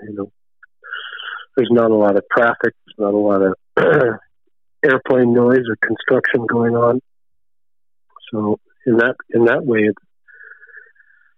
you 0.02 0.14
know, 0.14 0.32
there's 1.56 1.70
not 1.70 1.90
a 1.90 1.94
lot 1.94 2.16
of 2.16 2.24
traffic, 2.32 2.74
there's 2.86 2.98
not 2.98 3.14
a 3.14 3.16
lot 3.16 3.42
of 3.42 3.54
airplane 4.84 5.32
noise 5.32 5.64
or 5.68 5.76
construction 5.76 6.46
going 6.46 6.76
on. 6.76 7.00
So 8.32 8.60
in 8.86 8.96
that 8.98 9.16
in 9.30 9.44
that 9.44 9.64
way, 9.64 9.80
it's, 9.80 10.02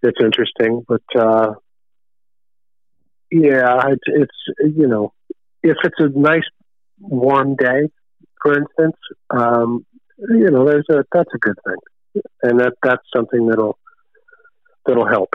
it's 0.03 0.19
interesting. 0.23 0.85
But 0.87 1.03
uh, 1.19 1.55
yeah, 3.31 3.81
it's, 3.89 4.03
it's 4.07 4.77
you 4.79 4.87
know, 4.87 5.13
if 5.63 5.77
it's 5.85 5.97
a 5.99 6.09
nice 6.19 6.43
warm 7.01 7.57
day, 7.57 7.91
for 8.43 8.59
instance, 8.59 8.97
um, 9.31 9.85
you 10.19 10.51
know, 10.51 10.65
there's 10.65 10.87
a 10.91 11.05
that's 11.13 11.31
a 11.35 11.39
good 11.39 11.57
thing, 11.65 12.23
and 12.43 12.61
that 12.61 12.75
that's 12.83 13.03
something 13.15 13.47
that'll 13.49 13.79
that'll 14.87 15.09
help. 15.09 15.31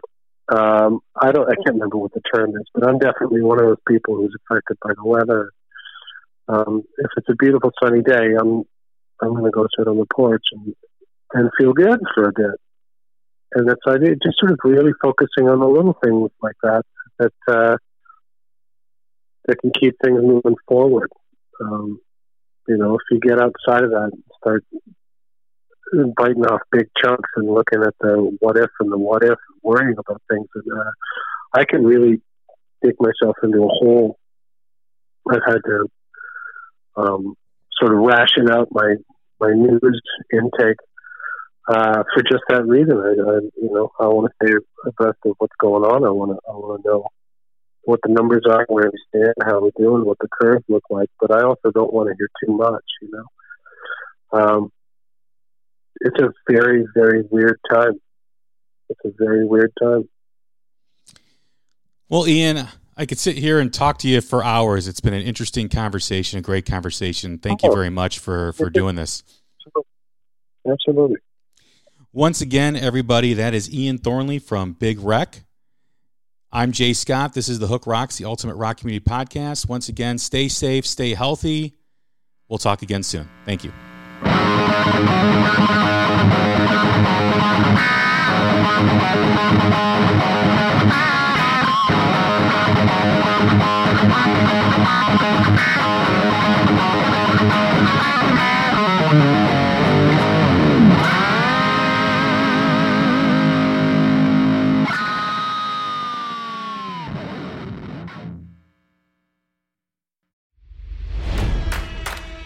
Um, 0.49 0.99
I 1.19 1.31
don't, 1.31 1.49
I 1.49 1.55
can't 1.55 1.75
remember 1.75 1.97
what 1.97 2.13
the 2.13 2.21
term 2.33 2.49
is, 2.51 2.65
but 2.73 2.87
I'm 2.87 2.99
definitely 2.99 3.41
one 3.41 3.59
of 3.61 3.67
those 3.67 3.77
people 3.87 4.15
who's 4.15 4.35
affected 4.49 4.77
by 4.81 4.91
the 4.93 5.07
weather. 5.07 5.51
Um, 6.49 6.83
if 6.97 7.11
it's 7.15 7.29
a 7.29 7.35
beautiful 7.35 7.71
sunny 7.81 8.01
day, 8.01 8.35
I'm 8.39 8.63
I'm 9.21 9.33
going 9.33 9.45
to 9.45 9.51
go 9.51 9.67
sit 9.77 9.87
on 9.87 9.97
the 9.97 10.07
porch 10.13 10.43
and 10.51 10.75
and 11.33 11.49
feel 11.57 11.73
good 11.73 11.99
for 12.13 12.27
a 12.27 12.33
bit. 12.33 12.59
And 13.55 13.69
that's 13.69 13.81
I 13.87 13.97
just 13.97 14.39
sort 14.39 14.51
of 14.51 14.59
really 14.63 14.93
focusing 15.01 15.47
on 15.47 15.59
the 15.59 15.67
little 15.67 15.95
things 16.03 16.31
like 16.41 16.55
that 16.63 16.83
that 17.19 17.33
uh, 17.47 17.77
that 19.45 19.59
can 19.59 19.71
keep 19.79 19.95
things 20.03 20.21
moving 20.21 20.55
forward. 20.67 21.11
Um, 21.61 21.99
you 22.67 22.77
know, 22.77 22.95
if 22.95 23.01
you 23.11 23.19
get 23.19 23.39
outside 23.39 23.83
of 23.83 23.91
that 23.91 24.11
and 24.13 24.23
start 24.37 24.63
biting 26.15 26.45
off 26.45 26.61
big 26.71 26.87
chunks 27.03 27.29
and 27.35 27.53
looking 27.53 27.83
at 27.83 27.93
the 27.99 28.35
what 28.39 28.57
if 28.57 28.69
and 28.79 28.91
the 28.91 28.97
what 28.97 29.23
if, 29.23 29.37
worrying 29.61 29.95
about 29.97 30.21
things, 30.29 30.47
and 30.55 30.65
uh, 30.71 30.91
I 31.53 31.65
can 31.65 31.83
really 31.83 32.21
dig 32.81 32.95
myself 32.99 33.35
into 33.43 33.63
a 33.63 33.67
hole. 33.67 34.17
I've 35.29 35.45
had 35.45 35.59
to 35.65 35.87
um, 36.95 37.35
sort 37.79 37.93
of 37.93 37.99
ration 37.99 38.49
out 38.49 38.69
my 38.71 38.95
my 39.39 39.51
news 39.53 40.01
intake 40.31 40.77
uh, 41.67 42.03
for 42.13 42.23
just 42.23 42.43
that 42.49 42.65
reason. 42.65 42.97
I, 42.97 43.09
I 43.09 43.39
you 43.61 43.71
know 43.73 43.91
I 43.99 44.07
want 44.07 44.31
to 44.31 44.45
stay 44.45 44.55
abreast 44.85 45.19
of 45.25 45.35
what's 45.37 45.55
going 45.59 45.83
on. 45.83 46.05
I 46.05 46.09
want 46.09 46.31
to 46.31 46.39
I 46.47 46.53
want 46.53 46.83
to 46.83 46.89
know 46.89 47.07
what 47.83 47.99
the 48.03 48.11
numbers 48.11 48.43
are, 48.49 48.65
where 48.69 48.89
we 48.91 48.99
stand, 49.09 49.33
how 49.45 49.61
we're 49.61 49.71
doing, 49.77 50.05
what 50.05 50.17
the 50.19 50.27
curves 50.41 50.63
look 50.69 50.83
like. 50.89 51.09
But 51.19 51.31
I 51.31 51.43
also 51.43 51.71
don't 51.73 51.93
want 51.93 52.09
to 52.09 52.15
hear 52.17 52.29
too 52.45 52.55
much, 52.55 52.83
you 53.01 53.11
know. 53.11 54.39
Um, 54.39 54.71
it's 56.01 56.19
a 56.21 56.31
very, 56.49 56.85
very 56.95 57.23
weird 57.29 57.59
time. 57.69 57.99
It's 58.89 58.99
a 59.05 59.11
very 59.17 59.45
weird 59.45 59.71
time. 59.81 60.07
Well, 62.09 62.27
Ian, 62.27 62.67
I 62.95 63.05
could 63.05 63.19
sit 63.19 63.37
here 63.37 63.59
and 63.59 63.73
talk 63.73 63.99
to 63.99 64.07
you 64.07 64.21
for 64.21 64.43
hours. 64.43 64.87
It's 64.87 64.99
been 64.99 65.13
an 65.13 65.21
interesting 65.21 65.69
conversation, 65.69 66.39
a 66.39 66.41
great 66.41 66.65
conversation. 66.65 67.37
Thank 67.37 67.61
oh, 67.63 67.69
you 67.69 67.75
very 67.75 67.89
much 67.89 68.19
for 68.19 68.53
for 68.53 68.69
doing 68.69 68.95
this. 68.95 69.23
Absolutely. 70.65 71.17
Once 72.15 72.41
again, 72.41 72.75
everybody, 72.75 73.33
that 73.33 73.55
is 73.55 73.73
Ian 73.73 73.97
Thornley 73.97 74.37
from 74.37 74.73
Big 74.73 74.99
Wreck. 74.99 75.43
I'm 76.51 76.71
Jay 76.71 76.93
Scott. 76.93 77.33
This 77.33 77.49
is 77.49 77.57
the 77.57 77.65
Hook 77.65 77.87
Rocks, 77.87 78.17
the 78.17 78.25
Ultimate 78.25 78.53
Rock 78.53 78.77
Community 78.77 79.03
Podcast. 79.03 79.67
Once 79.67 79.89
again, 79.89 80.19
stay 80.19 80.47
safe, 80.47 80.85
stay 80.85 81.15
healthy. 81.15 81.73
We'll 82.47 82.59
talk 82.59 82.83
again 82.83 83.01
soon. 83.01 83.27
Thank 83.47 83.63
you. 83.63 83.73